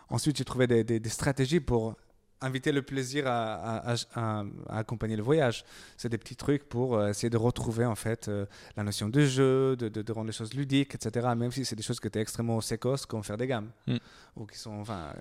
Ensuite, 0.08 0.36
j'ai 0.36 0.44
trouvé 0.44 0.66
des, 0.66 0.84
des, 0.84 1.00
des 1.00 1.08
stratégies 1.08 1.60
pour 1.60 1.96
inviter 2.40 2.72
le 2.72 2.82
plaisir 2.82 3.24
à, 3.26 3.94
accompagner 4.68 5.16
le 5.16 5.22
voyage. 5.22 5.64
C'est 5.96 6.08
des 6.08 6.18
petits 6.18 6.36
trucs 6.36 6.68
pour 6.68 6.96
euh, 6.96 7.08
essayer 7.08 7.30
de 7.30 7.36
retrouver 7.36 7.84
en 7.86 7.94
fait 7.94 8.28
euh, 8.28 8.46
la 8.76 8.82
notion 8.82 9.08
de 9.08 9.24
jeu, 9.24 9.76
de, 9.76 10.12
rendre 10.12 10.26
les 10.26 10.32
choses 10.32 10.54
ludiques, 10.54 10.94
etc. 10.94 11.28
Même 11.36 11.50
si 11.50 11.64
c'est 11.64 11.76
des 11.76 11.82
choses 11.82 12.00
qui 12.00 12.06
étaient 12.06 12.20
extrêmement 12.20 12.60
sécos, 12.60 13.06
comme 13.08 13.22
faire 13.24 13.36
des 13.36 13.46
gammes, 13.46 13.70
mm. 13.86 13.96
ou 14.36 14.46
qui 14.46 14.58
sont, 14.58 14.78
enfin, 14.80 15.12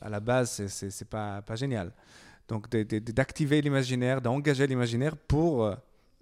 à, 0.00 0.08
la 0.08 0.20
base, 0.20 0.66
c'est 0.66 1.08
pas, 1.08 1.42
pas 1.42 1.56
génial. 1.56 1.92
Donc 2.48 2.68
d'activer 2.68 3.62
l'imaginaire, 3.62 4.20
d'engager 4.20 4.66
l'imaginaire 4.66 5.16
pour 5.16 5.64
euh, 5.64 5.74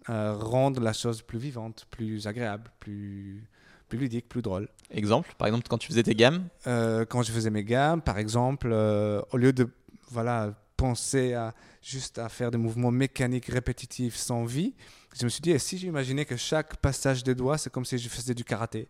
rendre 0.07 0.81
la 0.81 0.93
chose 0.93 1.23
plus 1.23 1.39
vivante, 1.39 1.87
plus 1.91 2.27
agréable, 2.27 2.71
plus 2.81 3.45
plus 3.89 3.99
ludique, 3.99 4.27
plus 4.27 4.41
drôle. 4.41 4.69
Exemple, 4.91 5.35
par 5.37 5.49
exemple, 5.49 5.67
quand 5.69 5.77
tu 5.77 5.87
faisais 5.87 6.03
tes 6.03 6.15
gammes? 6.15 6.47
Quand 6.65 7.23
je 7.23 7.31
faisais 7.31 7.51
mes 7.51 7.63
gammes, 7.63 8.01
par 8.01 8.17
exemple, 8.17 8.73
au 8.73 9.37
lieu 9.37 9.53
de 9.53 9.69
voilà, 10.13 10.55
penser 10.77 11.35
à 11.35 11.55
juste 11.81 12.19
à 12.19 12.29
faire 12.29 12.51
des 12.51 12.59
mouvements 12.59 12.91
mécaniques 12.91 13.47
répétitifs 13.47 14.17
sans 14.17 14.45
vie, 14.45 14.75
je 15.19 15.25
me 15.25 15.29
suis 15.29 15.41
dit, 15.41 15.51
et 15.51 15.59
si 15.59 15.79
j'imaginais 15.79 16.25
que 16.25 16.37
chaque 16.37 16.77
passage 16.77 17.23
des 17.23 17.35
doigts, 17.35 17.59
c'est 17.59 17.71
comme 17.71 17.85
si 17.85 17.99
je 17.99 18.09
faisais 18.09 18.35
du 18.35 18.45
karaté 18.45 18.89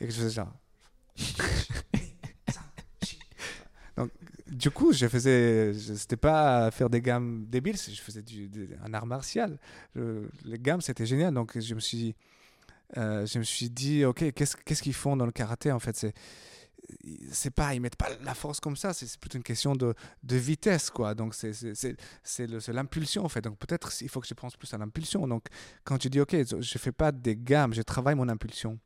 Et 0.00 0.06
que 0.06 0.12
je 0.12 0.18
faisais 0.18 0.30
ça. 0.30 0.52
Donc, 3.96 4.10
du 4.46 4.70
coup, 4.70 4.92
je 4.92 5.06
faisais, 5.06 5.72
c'était 5.74 6.16
pas 6.16 6.70
faire 6.70 6.90
des 6.90 7.00
gammes 7.00 7.46
débiles, 7.46 7.76
je 7.76 8.00
faisais 8.00 8.22
du, 8.22 8.50
un 8.84 8.92
art 8.94 9.06
martial. 9.06 9.58
les 9.94 10.58
gammes, 10.58 10.80
c'était 10.80 11.06
génial. 11.06 11.34
Donc, 11.34 11.58
je 11.58 11.74
me 11.74 11.80
suis, 11.80 12.14
euh, 12.96 13.24
je 13.26 13.38
me 13.38 13.44
suis 13.44 13.70
dit, 13.70 14.04
ok, 14.04 14.32
qu'est-ce 14.32 14.56
qu'est-ce 14.56 14.82
qu'ils 14.82 14.94
font 14.94 15.16
dans 15.16 15.26
le 15.26 15.32
karaté 15.32 15.70
en 15.70 15.78
fait? 15.78 15.96
C'est 15.96 16.14
c'est 17.30 17.50
pas, 17.50 17.74
ils 17.74 17.80
mettent 17.80 17.96
pas 17.96 18.08
la 18.22 18.34
force 18.34 18.60
comme 18.60 18.76
ça, 18.76 18.92
c'est 18.92 19.18
plutôt 19.18 19.38
une 19.38 19.44
question 19.44 19.74
de, 19.74 19.94
de 20.22 20.36
vitesse, 20.36 20.90
quoi. 20.90 21.14
Donc, 21.14 21.34
c'est 21.34 22.68
l'impulsion, 22.68 23.24
en 23.24 23.28
fait. 23.28 23.40
Donc, 23.40 23.58
peut-être 23.58 23.92
il 24.02 24.08
faut 24.08 24.20
que 24.20 24.26
je 24.26 24.34
pense 24.34 24.56
plus 24.56 24.72
à 24.74 24.78
l'impulsion. 24.78 25.26
Donc, 25.26 25.46
quand 25.84 25.98
tu 25.98 26.10
dis, 26.10 26.20
OK, 26.20 26.34
je 26.34 26.78
fais 26.78 26.92
pas 26.92 27.12
des 27.12 27.36
gammes, 27.36 27.74
je 27.74 27.82
travaille 27.82 28.14
mon 28.14 28.28
impulsion. 28.28 28.78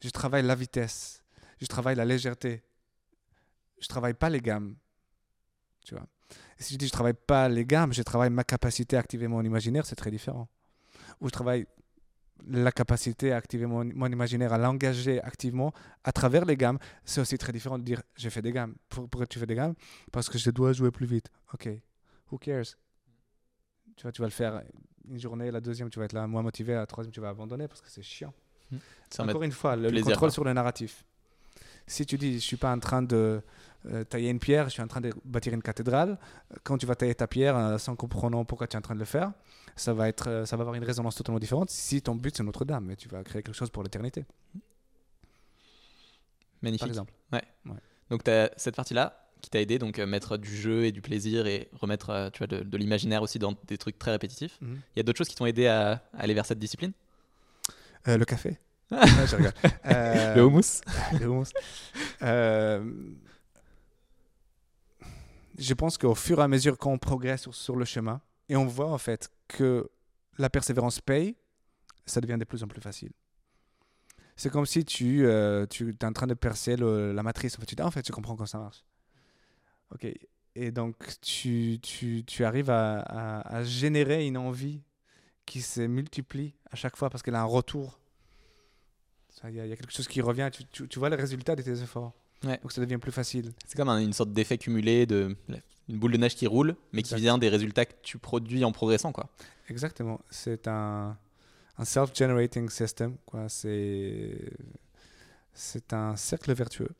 Je 0.00 0.10
travaille 0.10 0.44
la 0.44 0.54
vitesse. 0.54 1.22
Je 1.60 1.66
travaille 1.66 1.96
la 1.96 2.04
légèreté. 2.04 2.62
Je 3.80 3.88
travaille 3.88 4.14
pas 4.14 4.30
les 4.30 4.40
gammes. 4.40 4.76
Tu 5.84 5.94
vois. 5.94 6.06
Si 6.58 6.74
je 6.74 6.78
dis 6.78 6.86
je 6.86 6.92
travaille 6.92 7.14
pas 7.14 7.48
les 7.48 7.64
gammes, 7.64 7.92
je 7.92 8.02
travaille 8.02 8.30
ma 8.30 8.44
capacité 8.44 8.96
à 8.96 9.00
activer 9.00 9.28
mon 9.28 9.42
imaginaire, 9.42 9.86
c'est 9.86 9.96
très 9.96 10.10
différent. 10.10 10.48
Ou 11.20 11.28
je 11.28 11.32
travaille 11.32 11.66
la 12.46 12.72
capacité 12.72 13.32
à 13.32 13.36
activer 13.36 13.66
mon, 13.66 13.84
mon 13.84 14.06
imaginaire, 14.06 14.52
à 14.52 14.58
l'engager 14.58 15.20
activement 15.22 15.72
à 16.04 16.12
travers 16.12 16.44
les 16.44 16.56
gammes, 16.56 16.78
c'est 17.04 17.20
aussi 17.20 17.36
très 17.38 17.52
différent 17.52 17.78
de 17.78 17.84
dire 17.84 18.02
j'ai 18.16 18.30
fait 18.30 18.42
des 18.42 18.52
gammes. 18.52 18.74
Pourquoi 18.88 19.26
tu 19.26 19.38
fais 19.38 19.46
des 19.46 19.54
gammes? 19.54 19.74
Parce 20.12 20.28
que 20.28 20.38
je 20.38 20.50
dois 20.50 20.72
jouer 20.72 20.90
plus 20.90 21.06
vite. 21.06 21.28
Ok, 21.52 21.68
who 22.30 22.38
cares? 22.38 22.76
Tu 23.96 24.02
vois, 24.02 24.12
tu 24.12 24.22
vas 24.22 24.28
le 24.28 24.32
faire 24.32 24.62
une 25.08 25.18
journée, 25.18 25.50
la 25.50 25.60
deuxième, 25.60 25.90
tu 25.90 25.98
vas 25.98 26.04
être 26.04 26.12
là 26.12 26.26
moins 26.26 26.42
motivé, 26.42 26.74
la 26.74 26.86
troisième, 26.86 27.12
tu 27.12 27.20
vas 27.20 27.30
abandonner 27.30 27.66
parce 27.66 27.80
que 27.80 27.90
c'est 27.90 28.02
chiant. 28.02 28.32
Ça 29.10 29.24
Encore 29.24 29.42
une 29.42 29.52
fois, 29.52 29.76
le, 29.76 29.90
le 29.90 30.02
contrôle 30.02 30.30
sur 30.30 30.44
le 30.44 30.52
narratif. 30.52 31.04
Si 31.88 32.06
tu 32.06 32.16
dis, 32.18 32.34
je 32.34 32.44
suis 32.44 32.56
pas 32.56 32.72
en 32.72 32.78
train 32.78 33.02
de 33.02 33.40
euh, 33.86 34.04
tailler 34.04 34.30
une 34.30 34.38
pierre, 34.38 34.64
je 34.66 34.74
suis 34.74 34.82
en 34.82 34.86
train 34.86 35.00
de 35.00 35.12
bâtir 35.24 35.52
une 35.54 35.62
cathédrale, 35.62 36.18
quand 36.62 36.78
tu 36.78 36.86
vas 36.86 36.94
tailler 36.94 37.14
ta 37.14 37.26
pierre 37.26 37.56
euh, 37.56 37.78
sans 37.78 37.96
comprendre 37.96 38.44
pourquoi 38.44 38.66
tu 38.66 38.74
es 38.74 38.78
en 38.78 38.82
train 38.82 38.94
de 38.94 39.00
le 39.00 39.04
faire, 39.04 39.32
ça 39.74 39.92
va, 39.94 40.08
être, 40.08 40.28
euh, 40.28 40.44
ça 40.46 40.56
va 40.56 40.62
avoir 40.62 40.74
une 40.74 40.84
résonance 40.84 41.16
totalement 41.16 41.38
différente 41.40 41.70
si 41.70 42.00
ton 42.02 42.14
but 42.14 42.36
c'est 42.36 42.42
Notre-Dame, 42.42 42.84
mais 42.84 42.96
tu 42.96 43.08
vas 43.08 43.22
créer 43.24 43.42
quelque 43.42 43.54
chose 43.54 43.70
pour 43.70 43.82
l'éternité, 43.82 44.24
Magnifique. 46.62 46.80
par 46.80 46.88
exemple. 46.88 47.12
Donc 48.10 48.24
tu 48.24 48.30
as 48.30 48.50
cette 48.56 48.76
partie-là 48.76 49.28
qui 49.40 49.50
t'a 49.50 49.60
aidé, 49.60 49.78
donc 49.78 49.98
euh, 49.98 50.06
mettre 50.06 50.36
du 50.36 50.54
jeu 50.54 50.84
et 50.84 50.92
du 50.92 51.00
plaisir 51.00 51.46
et 51.46 51.68
remettre 51.72 52.10
euh, 52.10 52.30
tu 52.30 52.38
vois, 52.38 52.46
de, 52.46 52.60
de 52.62 52.76
l'imaginaire 52.76 53.22
aussi 53.22 53.38
dans 53.38 53.54
des 53.66 53.78
trucs 53.78 53.98
très 53.98 54.10
répétitifs. 54.10 54.58
Mhm. 54.60 54.80
Il 54.94 54.98
y 54.98 55.00
a 55.00 55.02
d'autres 55.02 55.18
choses 55.18 55.28
qui 55.28 55.36
t'ont 55.36 55.46
aidé 55.46 55.66
à, 55.66 55.90
à 55.92 56.00
aller 56.14 56.34
vers 56.34 56.46
cette 56.46 56.58
discipline? 56.58 56.92
Euh, 58.08 58.16
le 58.16 58.24
café. 58.24 58.58
Ouais, 58.90 59.26
je 59.26 59.36
rigole. 59.36 59.52
Euh, 59.86 60.34
Le 60.34 60.42
houmous 60.44 60.80
Le. 61.20 61.42
Euh, 62.22 62.92
je 65.58 65.74
pense 65.74 65.98
qu'au 65.98 66.14
fur 66.14 66.38
et 66.38 66.42
à 66.42 66.48
mesure 66.48 66.78
qu'on 66.78 66.98
progresse 66.98 67.42
sur, 67.42 67.54
sur 67.54 67.76
le 67.76 67.84
chemin, 67.84 68.20
et 68.48 68.56
on 68.56 68.66
voit 68.66 68.90
en 68.92 68.98
fait 68.98 69.30
que 69.48 69.90
la 70.38 70.48
persévérance 70.50 71.00
paye, 71.00 71.36
ça 72.06 72.20
devient 72.20 72.36
de 72.38 72.44
plus 72.44 72.62
en 72.62 72.68
plus 72.68 72.80
facile. 72.80 73.10
C'est 74.36 74.50
comme 74.50 74.66
si 74.66 74.84
tu, 74.84 75.26
euh, 75.26 75.66
tu 75.66 75.90
es 76.00 76.04
en 76.04 76.12
train 76.12 76.28
de 76.28 76.34
percer 76.34 76.76
le- 76.76 77.12
la 77.12 77.22
matrice. 77.24 77.56
En 77.56 77.60
fait, 77.60 77.66
tu 77.66 77.74
dis, 77.74 77.82
ah, 77.82 77.86
en 77.86 77.90
fait, 77.90 78.06
je 78.06 78.12
comprends 78.12 78.36
comment 78.36 78.46
ça 78.46 78.58
marche. 78.58 78.84
Ok. 79.92 80.06
Et 80.54 80.70
donc, 80.70 80.94
tu, 81.20 81.78
tu, 81.82 82.24
tu 82.24 82.44
arrives 82.44 82.70
à, 82.70 83.00
à- 83.00 83.56
à 83.56 83.64
générer 83.64 84.26
une 84.26 84.36
envie 84.38 84.80
qui 85.44 85.60
se 85.60 85.80
multiplie 85.80 86.54
à 86.70 86.76
chaque 86.76 86.96
fois 86.96 87.10
parce 87.10 87.22
qu'elle 87.22 87.34
a 87.34 87.40
un 87.40 87.44
retour. 87.44 87.98
Il 89.44 89.54
y, 89.54 89.60
a- 89.60 89.66
il 89.66 89.70
y 89.70 89.72
a 89.72 89.76
quelque 89.76 89.92
chose 89.92 90.08
qui 90.08 90.20
revient. 90.20 90.48
Tu, 90.52 90.64
tu- 90.66 90.88
tu 90.88 90.98
vois 90.98 91.08
le 91.10 91.16
résultat 91.16 91.54
de 91.56 91.62
tes 91.62 91.80
efforts. 91.82 92.12
Ouais. 92.44 92.58
Donc, 92.62 92.72
ça 92.72 92.80
devient 92.80 92.98
plus 92.98 93.12
facile. 93.12 93.52
C'est 93.66 93.76
comme 93.76 93.88
un- 93.88 93.98
une 94.00 94.12
sorte 94.12 94.32
d'effet 94.32 94.58
cumulé, 94.58 95.06
de, 95.06 95.36
une 95.88 95.98
boule 95.98 96.12
de 96.12 96.16
neige 96.18 96.34
qui 96.36 96.46
roule, 96.46 96.76
mais 96.92 97.02
qui 97.02 97.14
vient 97.16 97.38
des 97.38 97.48
résultats 97.48 97.84
que 97.86 97.94
tu 98.02 98.18
produis 98.18 98.64
en 98.64 98.72
progressant. 98.72 99.12
Quoi. 99.12 99.28
Exactement. 99.68 100.20
C'est 100.30 100.66
un, 100.68 101.16
un 101.78 101.84
self-generating 101.84 102.68
system. 102.70 103.16
Quoi. 103.26 103.48
C'est, 103.48 104.50
c'est 105.52 105.92
un 105.92 106.16
cercle 106.16 106.52
vertueux. 106.52 106.90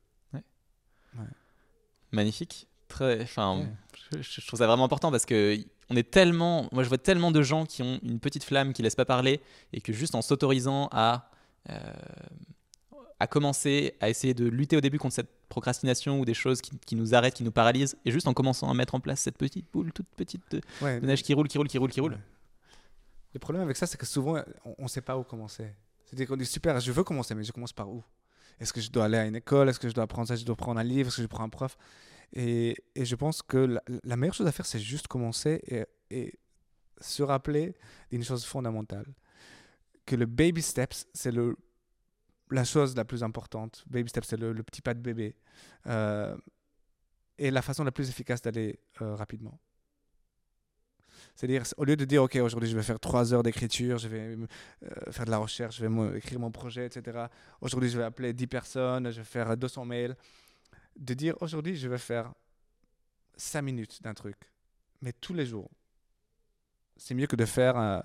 Magnifique. 2.12 2.66
Très, 2.88 3.20
enfin, 3.22 3.66
je, 4.12 4.22
je 4.22 4.46
trouve 4.46 4.58
ça 4.60 4.66
vraiment 4.66 4.84
important 4.84 5.10
parce 5.10 5.26
que 5.26 5.58
on 5.90 5.96
est 5.96 6.10
tellement, 6.10 6.68
moi 6.72 6.82
je 6.84 6.88
vois 6.88 6.96
tellement 6.96 7.30
de 7.30 7.42
gens 7.42 7.66
qui 7.66 7.82
ont 7.82 8.00
une 8.02 8.18
petite 8.18 8.44
flamme 8.44 8.72
qui 8.72 8.80
laissent 8.82 8.94
pas 8.94 9.04
parler 9.04 9.42
et 9.74 9.82
que 9.82 9.92
juste 9.92 10.14
en 10.14 10.22
s'autorisant 10.22 10.88
à 10.90 11.30
à 13.20 13.26
commencer 13.26 13.94
à 14.00 14.08
essayer 14.08 14.32
de 14.34 14.46
lutter 14.46 14.76
au 14.76 14.80
début 14.80 14.98
contre 14.98 15.14
cette 15.16 15.30
procrastination 15.48 16.20
ou 16.20 16.24
des 16.24 16.34
choses 16.34 16.60
qui, 16.60 16.78
qui 16.78 16.94
nous 16.94 17.14
arrêtent, 17.14 17.34
qui 17.34 17.42
nous 17.44 17.50
paralysent, 17.52 17.96
et 18.04 18.10
juste 18.12 18.28
en 18.28 18.34
commençant 18.34 18.70
à 18.70 18.74
mettre 18.74 18.94
en 18.94 19.00
place 19.00 19.20
cette 19.20 19.36
petite 19.38 19.66
boule, 19.72 19.92
toute 19.92 20.06
petite 20.16 20.42
de, 20.52 20.60
Ouais. 20.82 21.00
de 21.00 21.06
neige 21.06 21.22
qui 21.22 21.34
roule, 21.34 21.48
qui 21.48 21.58
roule, 21.58 21.68
qui 21.68 21.78
roule, 21.78 21.90
qui 21.90 22.00
roule. 22.00 22.12
Ouais. 22.12 22.18
Le 23.34 23.40
problème 23.40 23.62
avec 23.62 23.76
ça, 23.76 23.86
c'est 23.86 23.98
que 23.98 24.06
souvent, 24.06 24.40
on 24.78 24.84
ne 24.84 24.88
sait 24.88 25.00
pas 25.00 25.18
où 25.18 25.24
commencer. 25.24 25.72
C'est-à-dire 26.04 26.28
qu'on 26.28 26.36
dit 26.36 26.46
super, 26.46 26.78
je 26.80 26.92
veux 26.92 27.04
commencer, 27.04 27.34
mais 27.34 27.44
je 27.44 27.52
commence 27.52 27.72
par 27.72 27.88
où? 27.90 28.02
Est-ce 28.60 28.72
que 28.72 28.80
je 28.80 28.90
dois 28.90 29.04
aller 29.06 29.18
à 29.18 29.26
une 29.26 29.36
école? 29.36 29.68
Est-ce 29.68 29.78
que 29.80 29.88
je 29.88 29.94
dois 29.94 30.04
apprendre 30.04 30.28
ça? 30.28 30.36
Je 30.36 30.44
dois 30.44 30.56
prendre 30.56 30.80
un 30.80 30.84
livre? 30.84 31.08
Est-ce 31.08 31.16
que 31.16 31.22
je 31.22 31.26
prends 31.28 31.44
un 31.44 31.48
prof? 31.48 31.76
Et, 32.32 32.76
et 32.94 33.04
je 33.04 33.14
pense 33.16 33.42
que 33.42 33.58
la, 33.58 33.82
la 34.04 34.16
meilleure 34.16 34.34
chose 34.34 34.46
à 34.46 34.52
faire, 34.52 34.66
c'est 34.66 34.78
juste 34.80 35.06
commencer 35.08 35.60
et, 35.66 35.84
et 36.10 36.38
se 37.00 37.22
rappeler 37.22 37.74
d'une 38.10 38.24
chose 38.24 38.44
fondamentale. 38.44 39.06
Que 40.08 40.16
le 40.16 40.24
baby 40.24 40.62
steps, 40.62 41.06
c'est 41.12 41.30
le, 41.30 41.54
la 42.50 42.64
chose 42.64 42.96
la 42.96 43.04
plus 43.04 43.22
importante. 43.22 43.84
Baby 43.88 44.08
steps, 44.08 44.26
c'est 44.26 44.38
le, 44.38 44.54
petit 44.62 44.80
pas 44.80 44.94
de 44.94 45.00
bébé. 45.00 45.36
Euh, 45.86 46.34
et 47.36 47.50
la 47.50 47.60
façon 47.60 47.84
la 47.84 47.92
plus 47.92 48.08
efficace 48.08 48.40
d'aller 48.40 48.80
euh, 49.02 49.14
rapidement. 49.14 49.60
C'est-à-dire, 51.34 51.64
au 51.76 51.84
lieu 51.84 51.94
de 51.94 52.06
dire, 52.06 52.22
OK, 52.22 52.36
aujourd'hui, 52.36 52.70
je 52.70 52.74
vais 52.74 52.82
faire 52.82 52.98
trois 52.98 53.34
heures 53.34 53.42
d'écriture, 53.42 53.98
je 53.98 54.08
vais 54.08 54.34
euh, 54.36 55.12
faire 55.12 55.26
de 55.26 55.30
la 55.30 55.36
recherche, 55.36 55.76
je 55.76 55.84
vais 55.84 56.18
écrire 56.18 56.40
mon 56.40 56.50
projet, 56.50 56.86
etc. 56.86 57.26
Aujourd'hui, 57.60 57.90
je 57.90 57.98
vais 57.98 58.04
appeler 58.04 58.32
10 58.32 58.46
personnes, 58.46 59.10
je 59.10 59.18
vais 59.18 59.26
faire 59.26 59.58
200 59.58 59.84
mails. 59.84 60.16
De 60.96 61.12
dire, 61.12 61.36
aujourd'hui, 61.42 61.76
je 61.76 61.86
vais 61.86 61.98
faire 61.98 62.32
5 63.36 63.60
minutes 63.60 64.02
d'un 64.02 64.14
truc, 64.14 64.38
mais 65.02 65.12
tous 65.12 65.34
les 65.34 65.44
jours. 65.44 65.70
C'est 66.98 67.14
mieux 67.14 67.26
que 67.26 67.36
de 67.36 67.46
faire 67.46 67.78
euh, 67.78 68.00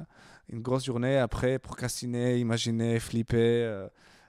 une 0.50 0.62
grosse 0.62 0.86
journée, 0.86 1.18
après 1.18 1.60
procrastiner, 1.60 2.40
imaginer, 2.40 3.00
flipper, 3.00 3.64
euh, 3.64 3.88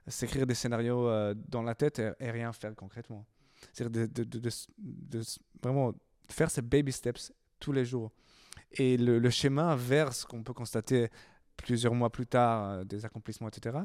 s'écrire 0.09 0.47
des 0.47 0.55
scénarios 0.55 1.09
euh, 1.09 1.35
dans 1.49 1.63
la 1.63 1.75
tête 1.75 2.01
et, 2.21 2.31
rien 2.31 2.53
faire 2.53 2.75
concrètement. 2.75 3.25
C'est-à-dire 3.73 4.09
de, 4.09 5.21
vraiment 5.63 5.95
faire 6.29 6.51
ces 6.51 6.63
baby 6.63 6.93
steps 6.93 7.33
tous 7.61 7.73
les 7.73 7.85
jours. 7.85 8.11
Et 8.73 8.97
le, 8.97 9.19
le 9.19 9.31
schéma 9.31 9.77
vers 9.77 10.13
ce 10.13 10.27
qu'on 10.27 10.43
peut 10.43 10.53
constater 10.53 11.11
plusieurs 11.57 11.95
mois 11.95 12.11
plus 12.11 12.27
tard, 12.27 12.69
euh, 12.69 12.85
des 12.85 13.05
accomplissements, 13.05 13.49
etc., 13.49 13.79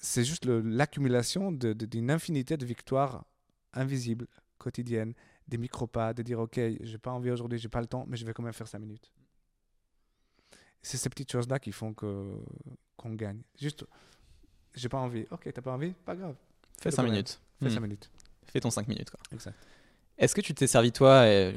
c'est 0.00 0.24
juste 0.24 0.46
l'accumulation 0.46 1.50
d'une 1.50 2.10
infinité 2.10 2.56
de 2.56 2.64
victoires 2.64 3.24
invisibles, 3.72 4.28
quotidiennes, 4.56 5.12
des 5.48 5.58
micro-pas, 5.58 6.14
de 6.14 6.22
dire, 6.22 6.38
OK, 6.38 6.54
j'ai 6.54 6.98
pas 6.98 7.10
envie 7.10 7.32
aujourd'hui, 7.32 7.58
j'ai 7.58 7.68
pas 7.68 7.80
le 7.80 7.88
temps, 7.88 8.04
mais 8.06 8.16
je 8.16 8.24
vais 8.24 8.32
quand 8.32 8.44
même 8.44 8.52
faire 8.52 8.68
5 8.68 8.78
minutes. 8.78 9.10
C'est 10.82 10.96
ces 10.96 11.08
petites 11.08 11.30
choses-là 11.32 11.58
qui 11.58 11.72
font 11.72 11.92
que 11.94 12.32
qu'on 12.96 13.14
gagne. 13.14 13.40
Juste, 13.60 13.84
j'ai 14.74 14.88
pas 14.88 14.98
envie. 14.98 15.24
OK, 15.30 15.48
t'as 15.52 15.62
pas 15.62 15.72
envie? 15.72 15.92
Pas 16.04 16.16
grave. 16.16 16.34
Fais 16.80 16.88
Le 16.88 16.90
5 16.90 16.96
problème. 17.02 17.12
minutes. 17.12 17.40
Fais. 17.62 17.70
5 17.70 17.80
minutes. 17.80 18.10
Fais 18.46 18.60
ton 18.60 18.70
5 18.70 18.88
minutes. 18.88 19.10
Quoi. 19.10 19.20
Exact. 19.32 19.56
Est-ce 20.18 20.34
que 20.34 20.40
tu 20.40 20.54
t'es 20.54 20.66
servi, 20.66 20.90
toi, 20.92 21.10
euh, 21.24 21.52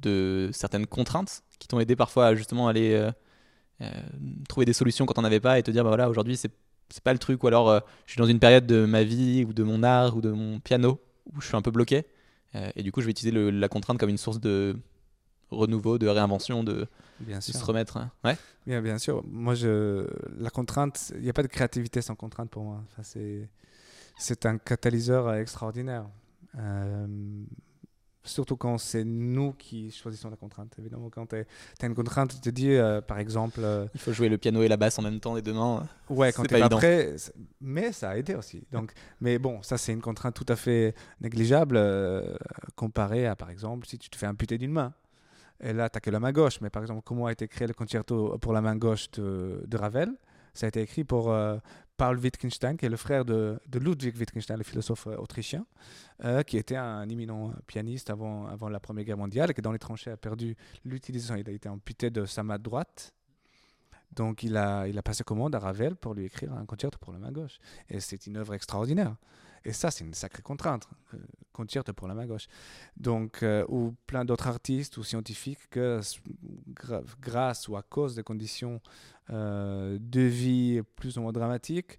de 0.00 0.50
certaines 0.52 0.86
contraintes 0.86 1.42
qui 1.58 1.68
t'ont 1.68 1.80
aidé 1.80 1.96
parfois 1.96 2.28
à 2.28 2.34
justement 2.34 2.68
aller 2.68 2.94
euh, 2.94 3.10
euh, 3.82 3.90
trouver 4.48 4.64
des 4.66 4.72
solutions 4.72 5.04
quand 5.06 5.18
on 5.18 5.22
n'avait 5.22 5.40
pas 5.40 5.58
et 5.58 5.62
te 5.62 5.70
dire, 5.70 5.82
bah 5.84 5.90
voilà, 5.90 6.08
aujourd'hui, 6.08 6.36
c'est 6.36 6.50
c'est 6.90 7.02
pas 7.02 7.14
le 7.14 7.18
truc, 7.18 7.42
ou 7.42 7.46
alors 7.46 7.70
euh, 7.70 7.80
je 8.06 8.12
suis 8.12 8.18
dans 8.18 8.26
une 8.26 8.38
période 8.38 8.66
de 8.66 8.84
ma 8.84 9.02
vie 9.04 9.44
ou 9.48 9.52
de 9.54 9.62
mon 9.62 9.82
art 9.82 10.16
ou 10.16 10.20
de 10.20 10.30
mon 10.30 10.60
piano 10.60 11.00
où 11.34 11.40
je 11.40 11.46
suis 11.46 11.56
un 11.56 11.62
peu 11.62 11.70
bloqué, 11.70 12.04
et 12.76 12.82
du 12.82 12.92
coup, 12.92 13.00
je 13.00 13.06
vais 13.06 13.10
utiliser 13.10 13.32
le- 13.34 13.50
la 13.50 13.68
contrainte 13.68 13.98
comme 13.98 14.10
une 14.10 14.18
source 14.18 14.38
de 14.38 14.76
renouveau, 15.50 15.98
de 15.98 16.06
réinvention, 16.08 16.64
de, 16.64 16.86
Bien 17.20 17.38
de 17.38 17.42
sûr. 17.42 17.54
se 17.54 17.64
remettre. 17.64 17.96
hein. 17.96 18.10
Ouais, 18.24 18.36
Bien, 18.66 18.80
bien 18.82 18.98
sûr. 18.98 19.22
Moi, 19.26 19.54
je, 19.54 20.06
la 20.38 20.50
contrainte, 20.50 21.12
il 21.16 21.22
n'y 21.22 21.30
a 21.30 21.32
pas 21.34 21.42
de 21.42 21.48
créativité 21.48 22.00
sans 22.02 22.14
contrainte 22.14 22.50
pour 22.50 22.62
moi. 22.64 22.80
Enfin, 22.90 23.02
c'est, 23.02 23.48
c'est 24.18 24.46
un 24.46 24.58
catalyseur 24.58 25.28
euh, 25.28 25.40
extraordinaire. 25.40 26.06
Euh, 26.58 27.06
surtout 28.26 28.56
quand 28.56 28.78
c'est 28.78 29.04
nous 29.04 29.52
qui 29.52 29.90
choisissons 29.90 30.30
la 30.30 30.36
contrainte. 30.36 30.72
Évidemment, 30.78 31.10
quand 31.10 31.26
tu 31.26 31.36
as 31.36 31.86
une 31.86 31.94
contrainte, 31.94 32.30
tu 32.34 32.40
te 32.40 32.48
dis, 32.48 32.70
euh, 32.72 33.02
par 33.02 33.18
exemple, 33.18 33.60
euh, 33.62 33.86
il 33.92 34.00
faut 34.00 34.12
jouer 34.14 34.30
le 34.30 34.38
piano 34.38 34.62
et 34.62 34.68
la 34.68 34.78
basse 34.78 34.98
en 34.98 35.02
même 35.02 35.20
temps, 35.20 35.34
les 35.34 35.42
deux 35.42 35.52
mains. 35.52 35.86
ouais, 36.08 36.32
quand 36.32 36.42
tu 36.42 36.48
pas 36.48 36.60
es 36.60 36.68
prêt, 36.70 37.16
mais 37.60 37.92
ça 37.92 38.10
a 38.10 38.16
aidé 38.16 38.34
aussi. 38.34 38.64
Donc, 38.72 38.92
mais 39.20 39.38
bon, 39.38 39.62
ça, 39.62 39.76
c'est 39.76 39.92
une 39.92 40.00
contrainte 40.00 40.34
tout 40.34 40.46
à 40.48 40.56
fait 40.56 40.94
négligeable 41.20 41.76
euh, 41.76 42.34
comparée 42.76 43.26
à, 43.26 43.36
par 43.36 43.50
exemple, 43.50 43.86
si 43.86 43.98
tu 43.98 44.08
te 44.08 44.16
fais 44.16 44.26
amputer 44.26 44.56
d'une 44.56 44.72
main. 44.72 44.94
Tu 45.64 45.72
n'as 45.72 45.88
que 45.88 46.10
la 46.10 46.20
main 46.20 46.32
gauche. 46.32 46.60
Mais 46.60 46.70
par 46.70 46.82
exemple, 46.82 47.02
comment 47.04 47.26
a 47.26 47.32
été 47.32 47.48
créé 47.48 47.66
le 47.66 47.74
concerto 47.74 48.36
pour 48.38 48.52
la 48.52 48.60
main 48.60 48.76
gauche 48.76 49.10
de, 49.12 49.76
Ravel? 49.76 50.14
Ça 50.52 50.66
a 50.66 50.68
été 50.68 50.82
écrit 50.82 51.04
pour 51.04 51.32
euh, 51.32 51.56
Paul 51.96 52.18
Wittgenstein, 52.18 52.76
qui 52.76 52.86
est 52.86 52.90
le 52.90 52.96
frère 52.96 53.24
de, 53.24 53.58
de 53.66 53.78
Ludwig 53.80 54.16
Wittgenstein, 54.16 54.56
le 54.56 54.62
philosophe 54.62 55.08
euh, 55.08 55.16
autrichien, 55.16 55.66
euh, 56.24 56.42
qui 56.42 56.58
était 56.58 56.76
un 56.76 57.08
éminent 57.08 57.52
pianiste 57.66 58.10
avant, 58.10 58.46
avant 58.46 58.68
la 58.68 58.78
Première 58.78 59.04
Guerre 59.04 59.16
mondiale 59.16 59.50
et 59.50 59.54
qui, 59.54 59.62
dans 59.62 59.72
les 59.72 59.80
tranchées, 59.80 60.12
a 60.12 60.16
perdu 60.16 60.54
l'utilisation. 60.84 61.34
Il 61.34 61.48
a 61.48 61.52
été 61.52 61.68
amputé 61.68 62.10
de 62.10 62.24
sa 62.24 62.44
main 62.44 62.58
droite. 62.58 63.12
Donc, 64.12 64.44
il 64.44 64.56
a, 64.56 64.86
il 64.86 64.96
a 64.96 65.02
passé 65.02 65.24
commande 65.24 65.56
à 65.56 65.58
Ravel 65.58 65.96
pour 65.96 66.14
lui 66.14 66.26
écrire 66.26 66.52
un 66.52 66.66
concerto 66.66 66.98
pour 67.00 67.12
la 67.12 67.18
main 67.18 67.32
gauche. 67.32 67.58
Et 67.88 67.98
c'est 67.98 68.26
une 68.28 68.36
œuvre 68.36 68.54
extraordinaire. 68.54 69.16
Et 69.64 69.72
ça, 69.72 69.90
c'est 69.90 70.04
une 70.04 70.14
sacrée 70.14 70.42
contrainte, 70.42 70.88
euh, 71.14 71.18
concerto 71.52 71.92
pour 71.92 72.06
la 72.06 72.14
main 72.14 72.26
gauche. 72.26 72.46
Donc, 72.96 73.42
euh, 73.42 73.64
ou 73.68 73.94
plein 74.06 74.24
d'autres 74.24 74.46
artistes 74.46 74.96
ou 74.98 75.04
scientifiques 75.04 75.70
que, 75.70 76.00
grâce 77.20 77.68
ou 77.68 77.76
à 77.76 77.82
cause 77.82 78.14
des 78.14 78.22
conditions 78.22 78.80
euh, 79.30 79.98
de 80.00 80.20
vie 80.20 80.82
plus 80.96 81.16
ou 81.16 81.22
moins 81.22 81.32
dramatiques, 81.32 81.98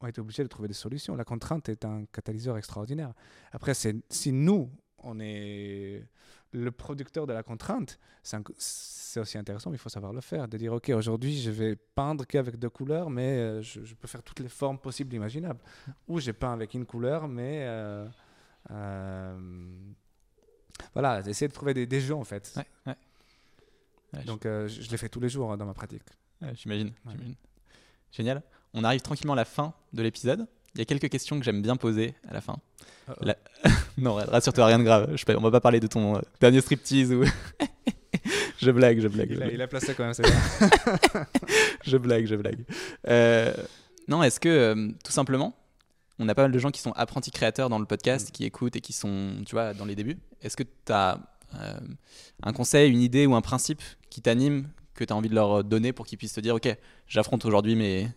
ont 0.00 0.06
été 0.06 0.20
obligés 0.20 0.42
de 0.42 0.48
trouver 0.48 0.68
des 0.68 0.74
solutions. 0.74 1.16
La 1.16 1.24
contrainte 1.24 1.68
est 1.68 1.84
un 1.84 2.04
catalyseur 2.12 2.56
extraordinaire. 2.56 3.14
Après, 3.52 3.72
si 3.74 4.32
nous, 4.32 4.70
on 4.98 5.18
est 5.18 6.06
le 6.52 6.70
producteur 6.70 7.26
de 7.26 7.32
la 7.32 7.42
contrainte, 7.42 7.98
c'est 8.22 9.20
aussi 9.20 9.38
intéressant, 9.38 9.70
mais 9.70 9.76
il 9.76 9.80
faut 9.80 9.88
savoir 9.88 10.12
le 10.12 10.20
faire. 10.20 10.48
De 10.48 10.56
dire, 10.56 10.72
OK, 10.72 10.88
aujourd'hui, 10.90 11.38
je 11.40 11.50
vais 11.50 11.76
peindre 11.76 12.26
qu'avec 12.26 12.58
deux 12.58 12.70
couleurs, 12.70 13.10
mais 13.10 13.38
euh, 13.38 13.62
je, 13.62 13.94
peux 13.94 14.08
faire 14.08 14.22
toutes 14.22 14.40
les 14.40 14.48
formes 14.48 14.78
possibles 14.78 15.14
imaginables. 15.14 15.60
Ou 16.06 16.20
j'ai 16.20 16.32
peint 16.32 16.52
avec 16.52 16.74
une 16.74 16.86
couleur, 16.86 17.28
mais... 17.28 17.64
Euh, 17.66 18.06
euh, 18.70 19.38
voilà, 20.92 21.20
essayer 21.20 21.48
de 21.48 21.52
trouver 21.52 21.74
des, 21.74 22.00
jeux, 22.00 22.14
en 22.14 22.24
fait. 22.24 22.58
Donc, 24.26 24.42
je, 24.44 24.68
je, 24.68 24.90
les 24.90 24.96
fais 24.96 25.08
tous 25.08 25.20
les 25.20 25.28
jours 25.28 25.52
hein, 25.52 25.56
dans 25.56 25.66
ma 25.66 25.74
pratique. 25.74 26.02
J'imagine. 26.54 26.92
Génial. 28.12 28.42
On 28.74 28.84
arrive 28.84 29.00
tranquillement 29.00 29.32
à 29.32 29.36
la 29.36 29.44
fin 29.44 29.74
de 29.92 30.02
l'épisode. 30.02 30.46
Il 30.74 30.78
y 30.78 30.82
a 30.82 30.84
quelques 30.84 31.08
questions 31.08 31.38
que 31.38 31.44
j'aime 31.44 31.62
bien 31.62 31.76
poser 31.76 32.14
à 32.28 32.34
la 32.34 32.40
fin. 32.40 32.56
non, 33.98 34.14
rassure-toi, 34.14 34.66
rien 34.66 34.78
de 34.78 34.84
grave. 34.84 35.16
Je... 35.16 35.24
On 35.36 35.40
va 35.40 35.50
pas 35.50 35.60
parler 35.60 35.80
de 35.80 35.86
ton 35.86 36.16
euh, 36.16 36.20
dernier 36.40 36.60
striptease 36.60 37.12
ou. 37.12 37.24
je 38.58 38.70
blague, 38.70 39.00
je 39.00 39.08
blague. 39.08 39.30
Il, 39.52 39.62
a, 39.62 39.66
placé 39.66 39.94
quand 39.94 40.04
même, 40.04 40.14
c'est 40.14 40.22
bien. 40.22 41.26
je 41.84 41.96
blague, 41.96 42.26
je 42.26 42.36
blague. 42.36 42.64
Euh, 43.08 43.52
non, 44.08 44.22
est-ce 44.22 44.40
que, 44.40 44.48
euh, 44.48 44.88
tout 45.04 45.12
simplement, 45.12 45.56
on 46.18 46.28
a 46.28 46.34
pas 46.34 46.42
mal 46.42 46.52
de 46.52 46.58
gens 46.58 46.70
qui 46.70 46.80
sont 46.80 46.92
apprentis 46.92 47.30
créateurs 47.30 47.68
dans 47.68 47.78
le 47.78 47.86
podcast, 47.86 48.28
mm. 48.28 48.32
qui 48.32 48.44
écoutent 48.44 48.76
et 48.76 48.80
qui 48.80 48.92
sont, 48.92 49.36
tu 49.46 49.52
vois, 49.52 49.74
dans 49.74 49.84
les 49.84 49.94
débuts. 49.94 50.18
Est-ce 50.42 50.56
que 50.56 50.64
tu 50.64 50.92
as 50.92 51.18
un 52.42 52.52
conseil, 52.52 52.90
une 52.90 53.00
idée 53.00 53.24
ou 53.24 53.34
un 53.34 53.40
principe 53.40 53.80
qui 54.10 54.20
t'anime, 54.20 54.68
que 54.94 55.02
tu 55.02 55.14
as 55.14 55.16
envie 55.16 55.30
de 55.30 55.34
leur 55.34 55.64
donner 55.64 55.94
pour 55.94 56.04
qu'ils 56.04 56.18
puissent 56.18 56.34
te 56.34 56.40
dire, 56.40 56.54
OK, 56.54 56.68
j'affronte 57.06 57.46
aujourd'hui 57.46 57.74
mes, 57.74 58.10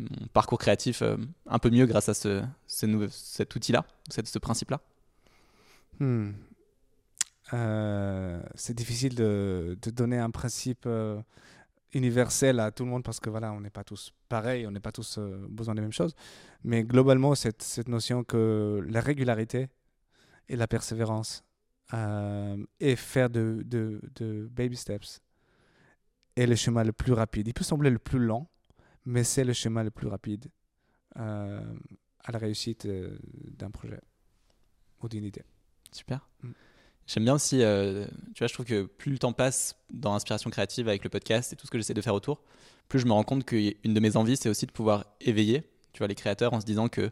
mon 0.00 0.26
parcours 0.32 0.58
créatif 0.58 1.02
euh, 1.02 1.16
un 1.46 1.58
peu 1.58 1.70
mieux 1.70 1.86
grâce 1.86 2.08
à 2.08 2.14
ce, 2.14 2.42
cet 2.66 3.54
outil-là, 3.54 3.84
ce 4.10 4.38
principe-là 4.38 4.80
hmm. 5.98 6.30
euh, 7.52 8.42
C'est 8.54 8.74
difficile 8.74 9.14
de, 9.14 9.76
donner 9.92 10.18
un 10.18 10.30
principe 10.30 10.84
euh, 10.86 11.20
universel 11.92 12.60
à 12.60 12.70
tout 12.70 12.84
le 12.84 12.90
monde 12.90 13.02
parce 13.02 13.20
que 13.20 13.30
voilà, 13.30 13.52
on 13.52 13.60
n'est 13.60 13.70
pas 13.70 13.84
tous 13.84 14.12
pareils, 14.28 14.66
on 14.66 14.70
n'est 14.70 14.80
pas 14.80 14.92
tous 14.92 15.18
besoin 15.48 15.74
des 15.74 15.82
mêmes 15.82 15.92
choses. 15.92 16.14
Mais 16.64 16.84
globalement, 16.84 17.34
cette, 17.34 17.62
cette 17.62 17.88
notion 17.88 18.24
que 18.24 18.84
la 18.88 19.00
régularité 19.00 19.68
et 20.48 20.56
la 20.56 20.66
persévérance 20.66 21.44
et 22.78 22.94
faire 22.94 23.30
de, 23.30 23.64
de 23.66 24.48
baby 24.52 24.76
steps 24.76 25.20
est 26.36 26.46
le 26.46 26.54
chemin 26.54 26.84
le 26.84 26.92
plus 26.92 27.12
rapide. 27.12 27.48
Il 27.48 27.52
peut 27.54 27.64
sembler 27.64 27.90
le 27.90 27.98
plus 27.98 28.20
lent, 28.20 28.48
mais 29.04 29.24
c'est 29.24 29.44
le 29.44 29.52
chemin 29.52 29.82
le 29.82 29.90
plus 29.90 30.08
rapide 30.08 30.50
euh, 31.18 31.60
à 32.24 32.32
la 32.32 32.38
réussite 32.38 32.86
euh, 32.86 33.18
d'un 33.56 33.70
projet 33.70 34.00
ou 35.02 35.08
d'une 35.08 35.24
idée. 35.24 35.44
Super. 35.92 36.28
Mm. 36.42 36.50
J'aime 37.06 37.24
bien 37.24 37.34
aussi, 37.34 37.62
euh, 37.62 38.06
tu 38.34 38.38
vois, 38.38 38.46
je 38.46 38.54
trouve 38.54 38.66
que 38.66 38.84
plus 38.84 39.10
le 39.10 39.18
temps 39.18 39.32
passe 39.32 39.74
dans 39.90 40.12
l'inspiration 40.12 40.48
créative 40.50 40.86
avec 40.86 41.02
le 41.02 41.10
podcast 41.10 41.52
et 41.52 41.56
tout 41.56 41.66
ce 41.66 41.70
que 41.70 41.78
j'essaie 41.78 41.94
de 41.94 42.00
faire 42.00 42.14
autour, 42.14 42.40
plus 42.88 43.00
je 43.00 43.06
me 43.06 43.12
rends 43.12 43.24
compte 43.24 43.44
qu'une 43.44 43.74
de 43.82 44.00
mes 44.00 44.16
envies, 44.16 44.36
c'est 44.36 44.48
aussi 44.48 44.66
de 44.66 44.70
pouvoir 44.70 45.06
éveiller, 45.20 45.64
tu 45.92 45.98
vois, 45.98 46.06
les 46.06 46.14
créateurs 46.14 46.52
en 46.52 46.60
se 46.60 46.66
disant 46.66 46.88
que 46.88 47.10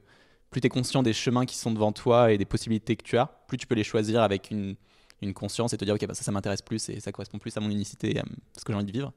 plus 0.51 0.61
tu 0.61 0.69
es 0.69 0.71
conscient 0.71 1.03
des 1.03 1.13
chemins 1.13 1.47
qui 1.47 1.57
sont 1.57 1.73
devant 1.73 1.91
toi 1.91 2.33
et 2.33 2.39
des 2.39 2.45
possibilités 2.45 2.95
que 2.95 3.03
tu 3.03 3.19
as, 3.19 3.27
plus 3.49 3.59
tu 3.59 3.67
peux 3.67 3.75
les 3.75 3.83
choisir 3.83 4.23
avec 4.23 4.53
une, 4.53 4.77
une 5.23 5.35
conscience 5.35 5.73
et 5.73 5.77
te 5.77 5.85
dire, 5.85 5.95
ok, 5.95 6.07
bah, 6.07 6.15
ça, 6.15 6.23
ça 6.23 6.33
m'intéresse 6.33 6.63
plus 6.63 6.89
et 6.89 7.01
ça 7.01 7.13
correspond 7.13 7.39
plus 7.39 7.57
à 7.57 7.61
mon 7.61 7.71
unicité 7.71 8.17
et 8.17 8.21
à 8.21 8.25
ce 8.57 8.65
que 8.65 8.73
j'ai 8.73 8.77
envie 8.77 8.87
de 8.87 8.93
vivre. 8.93 9.13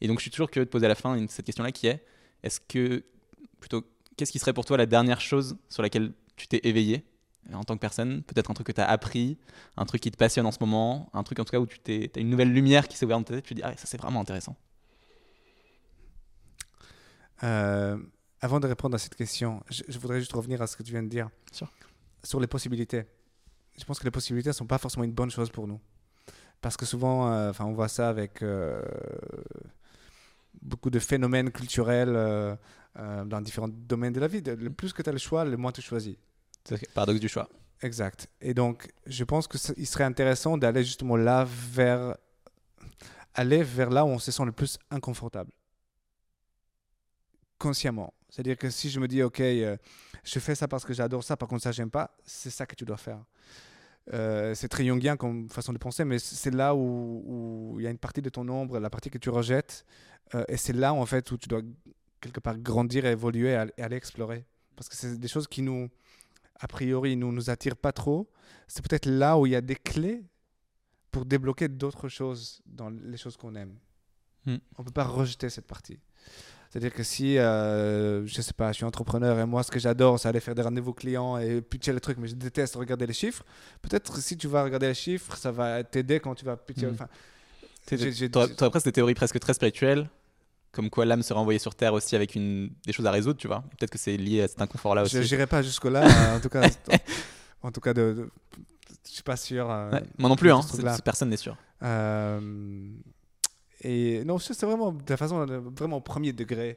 Et 0.00 0.08
donc, 0.08 0.18
je 0.18 0.22
suis 0.22 0.30
toujours 0.30 0.50
curieux 0.50 0.64
de 0.64 0.70
poser 0.70 0.86
à 0.86 0.88
la 0.88 0.94
fin 0.94 1.16
cette 1.28 1.46
question-là 1.46 1.72
qui 1.72 1.86
est, 1.86 2.04
est-ce 2.42 2.60
que, 2.60 3.04
plutôt, 3.60 3.84
qu'est-ce 4.16 4.32
qui 4.32 4.38
serait 4.38 4.52
pour 4.52 4.64
toi 4.64 4.76
la 4.76 4.86
dernière 4.86 5.20
chose 5.20 5.56
sur 5.68 5.82
laquelle 5.82 6.12
tu 6.36 6.48
t'es 6.48 6.60
éveillé 6.64 7.04
euh, 7.50 7.54
en 7.54 7.64
tant 7.64 7.74
que 7.74 7.80
personne? 7.80 8.22
Peut-être 8.22 8.50
un 8.50 8.54
truc 8.54 8.66
que 8.66 8.72
tu 8.72 8.80
as 8.80 8.88
appris, 8.88 9.38
un 9.76 9.84
truc 9.84 10.00
qui 10.00 10.10
te 10.10 10.16
passionne 10.16 10.46
en 10.46 10.52
ce 10.52 10.58
moment, 10.60 11.10
un 11.12 11.22
truc 11.22 11.38
en 11.38 11.44
tout 11.44 11.52
cas 11.52 11.60
où 11.60 11.66
tu 11.66 11.80
as 11.86 12.20
une 12.20 12.30
nouvelle 12.30 12.52
lumière 12.52 12.88
qui 12.88 12.96
s'est 12.96 13.04
ouverte 13.04 13.20
dans 13.20 13.24
ta 13.24 13.34
tête, 13.34 13.44
tu 13.44 13.54
te 13.54 13.60
dis, 13.60 13.64
ah, 13.64 13.76
ça 13.76 13.86
c'est 13.86 13.98
vraiment 13.98 14.20
intéressant. 14.20 14.56
Euh, 17.44 17.98
avant 18.40 18.60
de 18.60 18.66
répondre 18.66 18.94
à 18.94 18.98
cette 18.98 19.14
question, 19.14 19.62
je, 19.70 19.98
voudrais 19.98 20.20
juste 20.20 20.32
revenir 20.32 20.62
à 20.62 20.66
ce 20.66 20.76
que 20.76 20.82
tu 20.82 20.92
viens 20.92 21.02
de 21.02 21.08
dire 21.08 21.28
sur 22.22 22.40
les 22.40 22.46
possibilités. 22.46 23.04
Je 23.78 23.84
pense 23.84 23.98
que 23.98 24.04
les 24.04 24.10
possibilités 24.10 24.50
ne 24.50 24.54
sont 24.54 24.66
pas 24.66 24.78
forcément 24.78 25.04
une 25.04 25.12
bonne 25.12 25.30
chose 25.30 25.50
pour 25.50 25.66
nous. 25.66 25.80
Parce 26.60 26.76
que 26.76 26.86
souvent, 26.86 27.32
euh, 27.32 27.50
enfin, 27.50 27.64
on 27.64 27.72
voit 27.72 27.88
ça 27.88 28.08
avec 28.08 28.42
beaucoup 30.62 30.90
de 30.90 30.98
phénomènes 30.98 31.50
culturels 31.50 32.14
euh, 32.14 32.54
euh, 32.98 33.24
dans 33.24 33.40
différents 33.40 33.68
domaines 33.68 34.12
de 34.12 34.20
la 34.20 34.28
vie. 34.28 34.42
Le 34.42 34.70
plus 34.70 34.92
que 34.92 35.02
tu 35.02 35.08
as 35.08 35.12
le 35.12 35.18
choix, 35.18 35.44
le 35.44 35.56
moins 35.56 35.72
tu 35.72 35.82
choisis. 35.82 36.16
Paradoxe 36.94 37.20
du 37.20 37.28
choix. 37.28 37.48
Exact. 37.82 38.28
Et 38.40 38.54
donc, 38.54 38.92
je 39.06 39.24
pense 39.24 39.48
qu'il 39.48 39.86
serait 39.86 40.04
intéressant 40.04 40.56
d'aller 40.56 40.84
justement 40.84 41.16
là 41.16 41.46
vers 41.46 42.16
aller 43.34 43.62
vers 43.62 43.90
là 43.90 44.04
où 44.04 44.08
on 44.08 44.18
se 44.18 44.30
sent 44.30 44.44
le 44.44 44.52
plus 44.52 44.78
inconfortable. 44.90 45.50
Consciemment. 47.58 48.12
C'est-à-dire 48.28 48.56
que 48.56 48.70
si 48.70 48.88
je 48.88 49.00
me 49.00 49.08
dis, 49.08 49.22
OK, 49.22 49.40
euh, 49.40 49.76
je 50.22 50.38
fais 50.38 50.54
ça 50.54 50.68
parce 50.68 50.84
que 50.84 50.92
j'adore 50.92 51.24
ça, 51.24 51.36
par 51.36 51.48
contre 51.48 51.62
ça, 51.62 51.72
j'aime 51.72 51.90
pas, 51.90 52.14
c'est 52.24 52.50
ça 52.50 52.66
que 52.66 52.74
tu 52.74 52.84
dois 52.84 52.96
faire. 52.96 53.18
C'est 54.10 54.68
très 54.68 54.84
jungien 54.84 55.16
comme 55.16 55.48
façon 55.48 55.72
de 55.72 55.78
penser, 55.78 56.04
mais 56.04 56.18
c'est 56.18 56.54
là 56.54 56.74
où 56.74 57.76
il 57.78 57.84
y 57.84 57.86
a 57.86 57.90
une 57.90 57.98
partie 57.98 58.22
de 58.22 58.28
ton 58.28 58.48
ombre, 58.48 58.78
la 58.78 58.90
partie 58.90 59.10
que 59.10 59.18
tu 59.18 59.30
rejettes, 59.30 59.84
euh, 60.34 60.44
et 60.48 60.56
c'est 60.56 60.72
là, 60.72 60.94
en 60.94 61.06
fait, 61.06 61.30
où 61.30 61.36
tu 61.36 61.48
dois 61.48 61.62
quelque 62.20 62.40
part 62.40 62.58
grandir, 62.58 63.04
évoluer 63.06 63.50
et 63.76 63.82
aller 63.82 63.96
explorer. 63.96 64.46
Parce 64.76 64.88
que 64.88 64.96
c'est 64.96 65.18
des 65.18 65.28
choses 65.28 65.46
qui 65.46 65.62
nous, 65.62 65.90
a 66.60 66.68
priori, 66.68 67.16
nous 67.16 67.32
nous 67.32 67.50
attirent 67.50 67.76
pas 67.76 67.92
trop. 67.92 68.30
C'est 68.68 68.86
peut-être 68.86 69.06
là 69.06 69.38
où 69.38 69.46
il 69.46 69.52
y 69.52 69.56
a 69.56 69.60
des 69.60 69.74
clés 69.74 70.24
pour 71.10 71.26
débloquer 71.26 71.68
d'autres 71.68 72.08
choses 72.08 72.62
dans 72.64 72.90
les 72.90 73.16
choses 73.16 73.36
qu'on 73.36 73.54
aime. 73.54 73.76
Hmm. 74.46 74.56
On 74.78 74.84
peut 74.84 74.92
pas 74.92 75.04
rejeter 75.04 75.50
cette 75.50 75.66
partie. 75.66 75.98
C'est-à-dire 76.72 76.94
que 76.94 77.02
si, 77.02 77.36
euh, 77.36 78.26
je 78.26 78.40
sais 78.40 78.54
pas, 78.54 78.72
je 78.72 78.76
suis 78.76 78.86
entrepreneur 78.86 79.38
et 79.38 79.44
moi, 79.44 79.62
ce 79.62 79.70
que 79.70 79.78
j'adore, 79.78 80.18
c'est 80.18 80.28
aller 80.28 80.40
faire 80.40 80.54
des 80.54 80.62
rendez-vous 80.62 80.94
clients 80.94 81.36
et 81.36 81.60
pitcher 81.60 81.92
le 81.92 82.00
truc, 82.00 82.16
mais 82.18 82.28
je 82.28 82.34
déteste 82.34 82.76
regarder 82.76 83.06
les 83.06 83.12
chiffres. 83.12 83.44
Peut-être 83.82 84.16
si 84.18 84.38
tu 84.38 84.48
vas 84.48 84.64
regarder 84.64 84.88
les 84.88 84.94
chiffres, 84.94 85.36
ça 85.36 85.52
va 85.52 85.84
t'aider 85.84 86.18
quand 86.18 86.34
tu 86.34 86.46
vas 86.46 86.56
pitcher. 86.56 86.86
Hmm. 86.86 86.94
Enfin, 86.94 87.08
tu 87.86 88.64
as 88.64 88.70
presque 88.70 88.86
des 88.86 88.92
théories 88.92 89.12
presque 89.12 89.38
très 89.38 89.52
spirituelles 89.52 90.08
comme 90.70 90.88
quoi 90.88 91.04
l'âme 91.04 91.22
sera 91.22 91.38
envoyée 91.38 91.58
sur 91.58 91.74
Terre 91.74 91.92
aussi 91.92 92.16
avec 92.16 92.34
une... 92.34 92.70
des 92.86 92.94
choses 92.94 93.04
à 93.04 93.10
résoudre, 93.10 93.38
tu 93.38 93.46
vois. 93.46 93.62
Peut-être 93.78 93.90
que 93.90 93.98
c'est 93.98 94.16
lié 94.16 94.40
à 94.40 94.48
cet 94.48 94.62
inconfort-là 94.62 95.02
aussi. 95.02 95.22
Je 95.22 95.34
n'irai 95.34 95.46
pas 95.46 95.60
jusque-là, 95.60 96.34
en 96.34 96.40
tout 96.40 96.48
cas. 96.48 96.66
en 97.62 97.70
tout 97.70 97.80
cas, 97.82 97.92
de, 97.92 98.30
je 99.06 99.12
suis 99.12 99.22
pas 99.22 99.36
sûr. 99.36 99.70
Euh, 99.70 100.00
moi 100.16 100.30
non 100.30 100.36
plus, 100.36 100.50
hein, 100.50 100.62
personne 101.04 101.28
n'est 101.28 101.36
sûr. 101.36 101.56
Euh, 101.82 102.40
et 103.82 104.24
non, 104.24 104.38
c'est 104.38 104.60
vraiment 104.64 104.92
de 104.92 105.16
façon 105.16 105.44
vraiment 105.46 105.96
au 105.98 106.00
premier 106.00 106.32
degré 106.32 106.76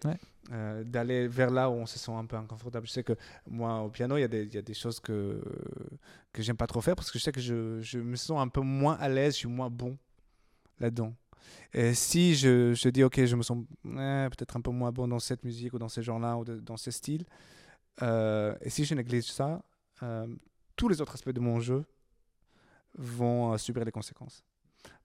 euh, 0.52 0.84
d'aller 0.84 1.28
vers 1.28 1.52
là 1.52 1.70
où 1.70 1.74
on 1.74 1.86
se 1.86 2.00
sent 2.00 2.12
un 2.12 2.26
peu 2.26 2.36
inconfortable. 2.36 2.88
Je 2.88 2.92
sais 2.92 3.04
que 3.04 3.14
moi, 3.48 3.82
au 3.82 3.90
piano, 3.90 4.18
il 4.18 4.22
y, 4.22 4.54
y, 4.54 4.58
a 4.58 4.62
des 4.62 4.74
choses 4.74 5.00
que, 5.00 5.42
que 6.34 6.42
j'aime 6.42 6.58
pas 6.58 6.68
trop 6.68 6.82
faire 6.82 6.96
parce 6.96 7.12
que 7.12 7.20
je 7.20 7.24
sais 7.24 7.32
que 7.32 7.42
je, 7.42 7.80
je 7.82 8.00
me 8.00 8.16
sens 8.16 8.42
un 8.42 8.48
peu 8.48 8.62
moins 8.62 8.96
à 8.96 9.08
l'aise, 9.08 9.34
je 9.34 9.40
suis 9.40 9.48
moins 9.48 9.70
bon 9.70 9.98
là-dedans. 10.80 11.14
Et 11.74 11.94
si 11.94 12.36
je, 12.36 12.74
je, 12.74 12.90
dis, 12.90 13.04
ok, 13.04 13.26
je 13.26 13.36
me 13.36 13.44
sens 13.44 13.64
peut-être 13.84 14.58
un 14.58 14.62
peu 14.62 14.72
moins 14.72 14.92
bon 14.92 15.08
dans 15.08 15.20
cette 15.20 15.44
musique 15.44 15.74
ou 15.74 15.80
dans 15.80 15.90
ce 15.90 16.02
genre-là 16.02 16.38
ou 16.38 16.44
dans 16.44 16.78
ce 16.78 16.90
style, 16.90 17.26
euh, 18.02 18.56
et 18.62 18.70
si 18.70 18.86
je 18.86 18.94
néglige 18.96 19.32
ça, 19.32 19.62
euh, 20.04 20.28
tous 20.76 20.90
les 20.90 21.02
autres 21.02 21.14
aspects 21.14 21.30
de 21.30 21.40
mon 21.40 21.60
jeu 21.60 21.86
vont 22.98 23.54
euh, 23.54 23.58
subir 23.58 23.86
les 23.86 23.92
conséquences. 23.92 24.44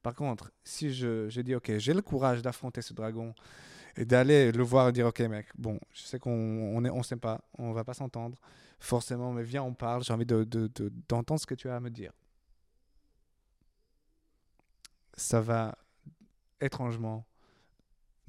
Par 0.02 0.14
contre, 0.14 0.50
si 0.64 0.92
je, 0.92 1.40
dis, 1.40 1.54
ok, 1.54 1.76
j'ai 1.76 1.92
le 1.92 2.02
courage 2.02 2.42
d'affronter 2.42 2.80
ce 2.82 2.94
dragon 2.94 3.34
et 3.96 4.04
d'aller 4.04 4.50
le 4.52 4.62
voir 4.62 4.88
et 4.88 4.92
dire, 4.92 5.06
ok, 5.06 5.20
mec, 5.20 5.46
bon, 5.56 5.78
je 5.92 6.02
sais 6.02 6.18
qu'on 6.18 6.30
on 6.30 6.84
on 6.84 7.02
s'aime 7.02 7.20
pas, 7.20 7.42
on 7.58 7.72
va 7.72 7.84
pas 7.84 7.94
s'entendre, 7.94 8.38
forcément, 8.78 9.32
mais 9.32 9.42
viens, 9.42 9.62
on 9.62 9.74
parle, 9.74 10.02
j'ai 10.02 10.12
envie 10.12 10.24
d'entendre 10.24 10.46
de, 10.46 10.66
de, 11.34 11.38
ce 11.38 11.46
que 11.46 11.54
tu 11.54 11.68
as 11.68 11.76
à 11.76 11.80
me 11.80 11.90
dire. 11.90 12.12
Ça 15.14 15.40
va 15.40 15.76
étrangement 16.60 17.26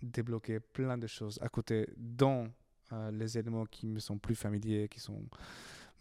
débloquer 0.01 0.59
plein 0.59 0.97
de 0.97 1.07
choses 1.07 1.39
à 1.41 1.47
côté, 1.47 1.87
dont 1.95 2.51
euh, 2.91 3.11
les 3.11 3.37
éléments 3.37 3.65
qui 3.65 3.87
me 3.87 3.99
sont 3.99 4.17
plus 4.17 4.35
familiers, 4.35 4.89
qui 4.89 4.99
sont, 4.99 5.23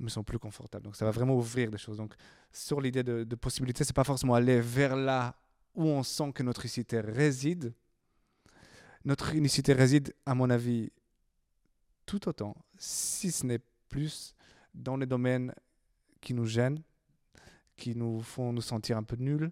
me 0.01 0.09
sont 0.09 0.25
plus 0.25 0.39
confortables. 0.39 0.85
Donc 0.85 0.97
ça 0.97 1.05
va 1.05 1.11
vraiment 1.13 1.37
ouvrir 1.37 1.71
des 1.71 1.79
choses. 1.79 1.99
Donc 1.99 2.15
sur 2.51 2.81
l'idée 2.81 3.03
de, 3.03 3.23
de 3.23 3.37
possibilité, 3.37 3.85
c'est 3.85 3.95
pas 3.95 4.05
forcément 4.05 4.35
aller 4.35 4.61
vers 4.61 4.97
là 4.97 5.37
où 5.75 5.85
on 5.85 6.03
sent 6.03 6.33
que 6.33 6.43
notre 6.43 6.63
unicité 6.65 7.01
réside. 7.01 7.73
Notre 9.05 9.35
unicité 9.35 9.73
réside, 9.73 10.15
à 10.27 10.35
mon 10.35 10.51
avis, 10.51 10.91
tout 12.07 12.29
autant, 12.29 12.55
si 12.79 13.31
ce 13.33 13.47
n'est 13.47 13.61
plus, 13.89 14.35
dans 14.75 14.97
les 14.97 15.07
domaines 15.07 15.55
qui 16.21 16.35
nous 16.35 16.45
gênent, 16.47 16.83
qui 17.77 17.95
nous 17.97 18.21
font 18.21 18.53
nous 18.53 18.61
sentir 18.61 18.97
un 18.99 19.03
peu 19.03 19.17
nuls, 19.17 19.51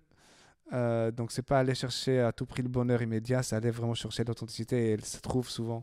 euh, 0.74 1.10
donc, 1.10 1.32
c'est 1.32 1.40
pas 1.42 1.60
aller 1.60 1.74
chercher 1.74 2.20
à 2.20 2.30
tout 2.30 2.44
prix 2.44 2.62
le 2.62 2.68
bonheur 2.68 3.00
immédiat, 3.00 3.42
c'est 3.42 3.56
aller 3.56 3.70
vraiment 3.70 3.94
chercher 3.94 4.22
l'authenticité 4.24 4.88
et 4.88 4.90
elle 4.92 5.04
se 5.04 5.18
trouve 5.18 5.48
souvent 5.48 5.82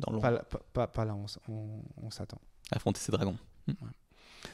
dans 0.00 0.12
le 0.12 0.18
Pas, 0.18 0.30
là- 0.32 0.42
pas- 0.42 0.60
pas- 0.72 0.86
pas 0.88 1.04
là, 1.04 1.14
on, 1.14 1.26
on- 1.52 1.82
on 1.98 2.10
s'attend. 2.10 2.40
affronter 2.72 2.98
ces 3.00 3.12
dragons. 3.12 3.38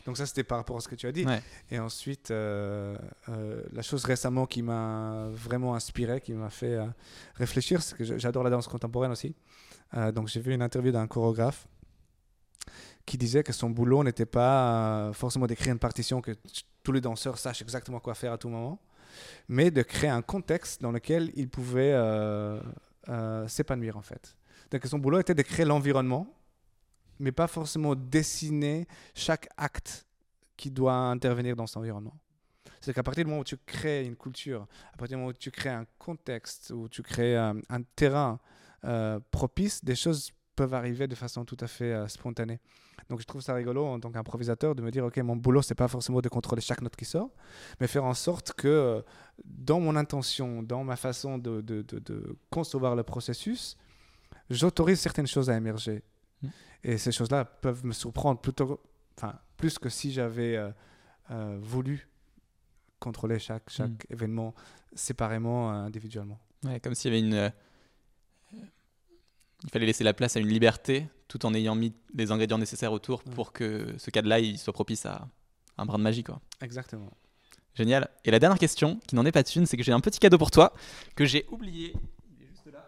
Donc 0.07 0.16
ça, 0.16 0.26
c'était 0.26 0.45
par 0.45 0.59
rapport 0.59 0.76
à 0.76 0.80
ce 0.80 0.89
que 0.89 0.95
tu 0.95 1.07
as 1.07 1.12
dit. 1.12 1.24
Ouais. 1.24 1.43
Et 1.70 1.78
ensuite, 1.78 2.30
euh, 2.30 2.97
euh, 3.28 3.62
la 3.72 3.82
chose 3.82 4.05
récemment 4.05 4.47
qui 4.47 4.62
m'a 4.62 5.28
vraiment 5.32 5.74
inspiré, 5.74 6.20
qui 6.20 6.32
m'a 6.32 6.51
fait 6.51 6.74
euh, 6.74 6.87
réfléchir, 7.35 7.82
c'est 7.82 7.97
que 7.97 8.18
j'adore 8.18 8.45
la 8.45 8.51
danse 8.51 8.68
contemporaine 8.68 9.12
aussi. 9.12 9.35
Donc 10.12 10.26
j'ai 10.26 10.41
vu 10.41 10.53
une 10.53 10.62
interview 10.62 10.91
d'un 10.91 11.07
chorégraphe 11.07 11.68
qui 13.07 13.16
disait 13.16 13.45
que 13.45 13.53
son 13.53 13.70
boulot 13.70 14.03
n'était 14.03 14.26
pas 14.26 15.12
forcément 15.12 15.47
d'écrire 15.47 15.72
une 15.72 15.78
partition 15.78 16.20
que 16.20 16.32
tous 16.82 16.91
les 16.91 17.01
danseurs 17.01 17.39
sachent 17.39 17.62
exactement 17.62 18.01
quoi 18.01 18.14
faire 18.14 18.32
à 18.32 18.39
tout 18.39 18.49
moment, 18.49 18.80
mais 19.47 19.70
de 19.70 19.82
créer 19.82 20.11
un 20.11 20.22
contexte 20.22 20.82
dans 20.82 20.91
lequel 20.91 21.30
ils 21.37 21.49
pouvaient 21.49 21.97
s'épanouir 23.47 23.97
en 23.97 24.03
fait. 24.03 24.37
Donc 24.72 24.85
son 24.87 24.99
boulot 24.99 25.20
était 25.20 25.35
de 25.35 25.43
créer 25.43 25.64
l'environnement, 25.64 26.26
mais 27.19 27.33
pas 27.33 27.47
forcément 27.47 27.95
dessiner 27.95 28.87
chaque 29.15 29.49
acte 29.57 30.07
qui 30.57 30.71
doit 30.71 30.95
intervenir 30.95 31.57
dans 31.57 31.67
cet 31.67 31.79
environnement. 31.79 32.15
C'est 32.81 32.93
qu'à 32.93 33.03
partir 33.03 33.25
du 33.25 33.31
moment 33.31 33.41
où 33.41 33.45
tu 33.45 33.57
crées 33.57 34.05
une 34.05 34.17
culture, 34.17 34.67
à 34.93 34.97
partir 34.97 35.17
du 35.17 35.21
moment 35.23 35.31
où 35.31 35.33
tu 35.33 35.51
crées 35.51 35.71
un 35.71 35.87
contexte, 35.99 36.71
où 36.75 36.89
tu 36.89 37.03
crées 37.03 37.37
euh, 37.37 37.55
un 37.71 37.83
terrain 37.83 38.39
euh, 38.85 39.19
propice, 39.31 39.83
des 39.83 39.95
choses 39.95 40.31
peuvent 40.55 40.75
arriver 40.75 41.09
de 41.09 41.15
façon 41.15 41.45
tout 41.45 41.57
à 41.61 41.67
fait 41.67 41.93
euh, 41.93 42.07
spontanée. 42.09 42.61
Donc 43.09 43.21
je 43.21 43.27
trouve 43.27 43.41
ça 43.41 43.55
rigolo 43.55 43.85
en 43.85 43.99
tant 44.01 44.11
qu'improvisateur 44.11 44.75
de 44.75 44.83
me 44.83 44.91
dire, 44.91 45.05
ok, 45.05 45.17
mon 45.19 45.37
boulot, 45.37 45.62
c'est 45.62 45.75
pas 45.75 45.89
forcément 45.89 46.21
de 46.21 46.29
contrôler 46.29 46.62
chaque 46.62 46.81
note 46.83 46.95
qui 46.95 47.05
sort, 47.05 47.31
mais 47.81 47.87
faire 47.87 48.05
en 48.05 48.15
sorte 48.15 48.53
que 48.53 49.03
dans 49.45 49.81
mon 49.81 49.97
intention, 49.97 50.62
dans 50.62 50.85
ma 50.85 50.97
façon 50.97 51.39
de 51.39 51.85
concevoir 52.51 52.97
le 52.97 53.03
processus, 53.03 53.77
j'autorise 54.49 55.01
certaines 55.01 55.27
choses 55.27 55.51
à 55.51 55.57
émerger. 55.57 56.03
Mm. 56.45 56.51
Et 56.85 56.99
ces 56.99 57.13
choses-là 57.13 57.45
peuvent 57.45 57.85
me 57.85 57.93
surprendre 57.93 58.41
plutôt, 58.41 58.81
enfin, 59.17 59.39
plus 59.57 59.79
que 59.79 59.89
si 59.89 60.13
j'avais 60.13 60.57
euh, 60.57 60.71
euh, 61.31 61.59
voulu 61.63 62.09
contrôler 63.01 63.39
chaque, 63.39 63.69
chaque 63.71 63.91
Mm. 64.11 64.13
événement 64.13 64.55
séparément, 64.95 65.71
euh, 65.73 65.87
individuellement. 65.87 66.39
Ouais, 66.65 66.81
comme 66.81 66.95
s'il 66.95 67.13
y 67.13 67.17
avait 67.17 67.27
une. 67.27 67.53
Il 69.65 69.71
fallait 69.71 69.87
laisser 69.87 70.05
la 70.05 70.13
place 70.13 70.37
à 70.37 70.41
une 70.41 70.49
liberté 70.49 71.09
tout 71.27 71.47
en 71.47 71.55
ayant 71.55 71.75
mis 71.75 71.95
les 72.15 72.31
ingrédients 72.33 72.59
nécessaires 72.59 72.93
autour 72.93 73.23
Ouais. 73.27 73.33
pour 73.35 73.53
que 73.53 73.95
ce 73.99 74.11
cas-là 74.11 74.39
il 74.39 74.59
soit 74.59 74.75
propice 74.75 75.07
à 75.07 75.27
un 75.79 75.87
brin 75.87 75.97
de 75.99 76.03
magie. 76.03 76.23
Quoi. 76.23 76.41
Exactement. 76.61 77.11
Génial. 77.75 78.09
Et 78.27 78.31
la 78.31 78.39
dernière 78.39 78.59
question, 78.59 79.01
qui 79.07 79.15
n'en 79.17 79.25
est 79.25 79.33
pas 79.33 79.43
une, 79.43 79.65
c'est 79.67 79.77
que 79.79 79.83
j'ai 79.83 79.93
un 79.93 80.01
petit 80.01 80.19
cadeau 80.21 80.37
pour 80.39 80.51
toi 80.51 80.73
que 81.17 81.25
j'ai 81.25 81.47
oublié. 81.51 81.95
Il 82.39 82.45
est 82.45 82.49
juste 82.49 82.67
là. 82.73 82.85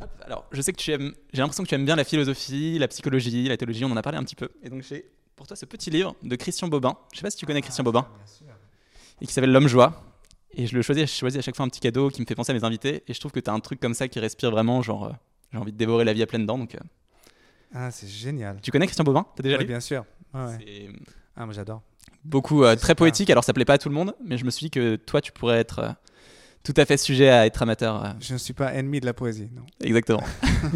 Hop, 0.00 0.10
Alors, 0.24 0.44
je 0.52 0.60
sais 0.60 0.72
que 0.72 0.78
tu 0.78 0.90
aimes. 0.92 1.14
J'ai 1.32 1.40
l'impression 1.40 1.62
que 1.64 1.68
tu 1.68 1.74
aimes 1.74 1.84
bien 1.86 1.96
la 1.96 2.04
philosophie, 2.04 2.78
la 2.78 2.88
psychologie, 2.88 3.48
la 3.48 3.56
théologie. 3.56 3.84
On 3.84 3.90
en 3.90 3.96
a 3.96 4.02
parlé 4.02 4.18
un 4.18 4.24
petit 4.24 4.36
peu. 4.36 4.48
Et 4.62 4.68
donc 4.68 4.82
j'ai 4.82 5.06
pour 5.36 5.46
toi 5.46 5.56
ce 5.56 5.64
petit 5.66 5.90
livre 5.90 6.14
de 6.22 6.36
Christian 6.36 6.68
Bobin. 6.68 6.96
Je 7.12 7.18
sais 7.18 7.22
pas 7.22 7.30
si 7.30 7.36
tu 7.36 7.46
connais 7.46 7.62
Christian 7.62 7.84
Bobin 7.84 8.06
et 9.20 9.26
qui 9.26 9.32
s'appelle 9.32 9.52
L'homme 9.52 9.68
joie. 9.68 10.02
Et 10.52 10.66
je 10.66 10.74
le 10.74 10.82
choisis, 10.82 11.10
je 11.10 11.16
choisis 11.18 11.38
à 11.38 11.42
chaque 11.42 11.56
fois 11.56 11.64
un 11.66 11.68
petit 11.68 11.80
cadeau 11.80 12.08
qui 12.08 12.20
me 12.22 12.26
fait 12.26 12.34
penser 12.34 12.52
à 12.52 12.54
mes 12.54 12.64
invités. 12.64 13.02
Et 13.08 13.14
je 13.14 13.20
trouve 13.20 13.32
que 13.32 13.40
tu 13.40 13.50
as 13.50 13.52
un 13.52 13.60
truc 13.60 13.78
comme 13.80 13.92
ça 13.94 14.08
qui 14.08 14.18
respire 14.20 14.50
vraiment, 14.50 14.80
genre, 14.82 15.04
euh, 15.06 15.10
j'ai 15.52 15.58
envie 15.58 15.72
de 15.72 15.76
dévorer 15.76 16.04
la 16.04 16.12
vie 16.14 16.22
à 16.22 16.26
pleines 16.26 16.46
dents. 16.46 16.56
Donc, 16.58 16.74
euh, 16.74 16.78
Ah, 17.74 17.90
c'est 17.90 18.08
génial. 18.08 18.58
tu 18.62 18.70
connais 18.70 18.86
Christian 18.86 19.04
Bobin? 19.04 19.26
T'as 19.36 19.42
déjà 19.42 19.56
Oui, 19.56 19.64
lu? 19.64 19.68
bien 19.68 19.80
sûr. 19.80 20.04
Ouais. 20.32 20.56
C'est 20.58 20.88
Ah, 21.36 21.44
moi 21.44 21.52
j'adore. 21.54 21.82
beaucoup 22.24 22.64
euh, 22.64 22.74
très 22.76 22.94
poétique. 22.94 23.28
Alors 23.30 23.44
ça 23.44 23.52
plaît 23.52 23.66
pas 23.66 23.74
à 23.74 23.78
tout 23.78 23.88
le 23.90 23.94
monde, 23.94 24.14
mais 24.24 24.38
je 24.38 24.44
me 24.46 24.50
suis 24.50 24.64
dit 24.66 24.70
que 24.70 24.96
toi, 24.96 25.20
tu 25.20 25.32
pourrais 25.32 25.58
être 25.58 25.78
euh, 25.80 25.90
tout 26.66 26.74
à 26.76 26.84
fait 26.84 26.96
sujet 26.96 27.28
à 27.28 27.46
être 27.46 27.62
amateur. 27.62 28.04
euh, 28.04 28.08
Je 28.20 28.32
ne 28.32 28.38
suis 28.38 28.52
pas 28.52 28.74
ennemi 28.74 28.98
de 29.00 29.06
la 29.06 29.14
poésie, 29.14 29.48
non. 29.54 29.64
exactement. 29.80 30.20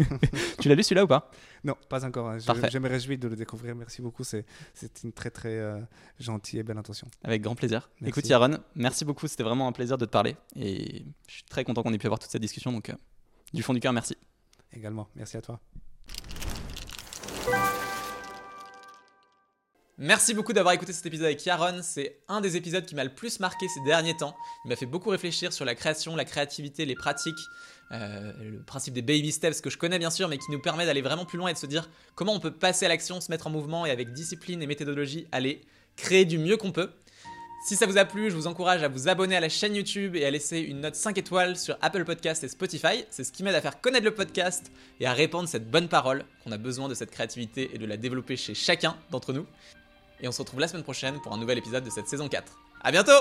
tu 0.59 0.69
l'as 0.69 0.75
lu 0.75 0.83
celui-là 0.83 1.03
ou 1.03 1.07
pas? 1.07 1.29
Non, 1.63 1.75
pas 1.89 2.05
encore. 2.05 2.39
Je, 2.39 2.45
Parfait. 2.45 2.69
je 2.71 2.77
me 2.79 2.87
réjouis 2.89 3.17
de 3.17 3.27
le 3.27 3.35
découvrir. 3.35 3.75
Merci 3.75 4.01
beaucoup. 4.01 4.23
C'est, 4.23 4.45
c'est 4.73 5.03
une 5.03 5.11
très, 5.11 5.29
très 5.29 5.49
euh, 5.59 5.79
gentille 6.19 6.59
et 6.59 6.63
belle 6.63 6.77
intention. 6.77 7.07
Avec 7.23 7.41
grand 7.41 7.55
plaisir. 7.55 7.89
Merci. 7.99 8.09
Écoute 8.09 8.29
Yaron, 8.29 8.57
merci 8.75 9.03
beaucoup. 9.05 9.27
C'était 9.27 9.43
vraiment 9.43 9.67
un 9.67 9.71
plaisir 9.73 9.97
de 9.97 10.05
te 10.05 10.11
parler 10.11 10.35
et 10.55 11.05
je 11.27 11.33
suis 11.33 11.43
très 11.43 11.63
content 11.63 11.83
qu'on 11.83 11.93
ait 11.93 11.97
pu 11.99 12.07
avoir 12.07 12.19
toute 12.19 12.31
cette 12.31 12.41
discussion. 12.41 12.71
Donc 12.71 12.89
euh, 12.89 12.93
du 13.53 13.61
fond 13.61 13.73
du 13.73 13.79
cœur, 13.79 13.93
merci. 13.93 14.15
Également. 14.73 15.09
Merci 15.15 15.35
à 15.37 15.41
toi. 15.41 15.59
Merci 20.03 20.33
beaucoup 20.33 20.51
d'avoir 20.51 20.73
écouté 20.73 20.93
cet 20.93 21.05
épisode 21.05 21.27
avec 21.27 21.45
Yaron. 21.45 21.81
C'est 21.83 22.23
un 22.27 22.41
des 22.41 22.57
épisodes 22.57 22.83
qui 22.83 22.95
m'a 22.95 23.03
le 23.03 23.13
plus 23.13 23.39
marqué 23.39 23.67
ces 23.67 23.81
derniers 23.81 24.17
temps. 24.17 24.35
Il 24.65 24.69
m'a 24.69 24.75
fait 24.75 24.87
beaucoup 24.87 25.11
réfléchir 25.11 25.53
sur 25.53 25.63
la 25.63 25.75
création, 25.75 26.15
la 26.15 26.25
créativité, 26.25 26.85
les 26.85 26.95
pratiques, 26.95 27.37
euh, 27.91 28.33
le 28.41 28.63
principe 28.63 28.95
des 28.95 29.03
baby 29.03 29.31
steps 29.31 29.61
que 29.61 29.69
je 29.69 29.77
connais 29.77 29.99
bien 29.99 30.09
sûr, 30.09 30.27
mais 30.27 30.39
qui 30.39 30.51
nous 30.51 30.59
permet 30.59 30.87
d'aller 30.87 31.03
vraiment 31.03 31.25
plus 31.25 31.37
loin 31.37 31.49
et 31.49 31.53
de 31.53 31.57
se 31.59 31.67
dire 31.67 31.87
comment 32.15 32.33
on 32.33 32.39
peut 32.39 32.49
passer 32.49 32.87
à 32.87 32.89
l'action, 32.89 33.21
se 33.21 33.29
mettre 33.29 33.45
en 33.45 33.51
mouvement 33.51 33.85
et 33.85 33.91
avec 33.91 34.11
discipline 34.11 34.63
et 34.63 34.65
méthodologie 34.65 35.27
aller 35.31 35.61
créer 35.97 36.25
du 36.25 36.39
mieux 36.39 36.57
qu'on 36.57 36.71
peut. 36.71 36.89
Si 37.63 37.75
ça 37.75 37.85
vous 37.85 37.99
a 37.99 38.05
plu, 38.05 38.31
je 38.31 38.35
vous 38.35 38.47
encourage 38.47 38.81
à 38.81 38.87
vous 38.87 39.07
abonner 39.07 39.35
à 39.35 39.39
la 39.39 39.49
chaîne 39.49 39.75
YouTube 39.75 40.15
et 40.15 40.25
à 40.25 40.31
laisser 40.31 40.61
une 40.61 40.81
note 40.81 40.95
5 40.95 41.15
étoiles 41.19 41.55
sur 41.55 41.77
Apple 41.79 42.05
Podcast 42.05 42.43
et 42.43 42.47
Spotify. 42.47 43.05
C'est 43.11 43.23
ce 43.23 43.31
qui 43.31 43.43
m'aide 43.43 43.53
à 43.53 43.61
faire 43.61 43.79
connaître 43.79 44.05
le 44.05 44.15
podcast 44.15 44.71
et 44.99 45.05
à 45.05 45.13
répandre 45.13 45.47
cette 45.47 45.69
bonne 45.69 45.89
parole 45.89 46.25
qu'on 46.43 46.51
a 46.51 46.57
besoin 46.57 46.89
de 46.89 46.95
cette 46.95 47.11
créativité 47.11 47.69
et 47.71 47.77
de 47.77 47.85
la 47.85 47.97
développer 47.97 48.35
chez 48.35 48.55
chacun 48.55 48.97
d'entre 49.11 49.31
nous. 49.31 49.45
Et 50.21 50.27
on 50.27 50.31
se 50.31 50.41
retrouve 50.41 50.59
la 50.59 50.67
semaine 50.67 50.83
prochaine 50.83 51.19
pour 51.21 51.33
un 51.33 51.37
nouvel 51.37 51.57
épisode 51.57 51.83
de 51.83 51.89
cette 51.89 52.07
saison 52.07 52.29
4. 52.29 52.53
À 52.81 52.91
bientôt 52.91 53.11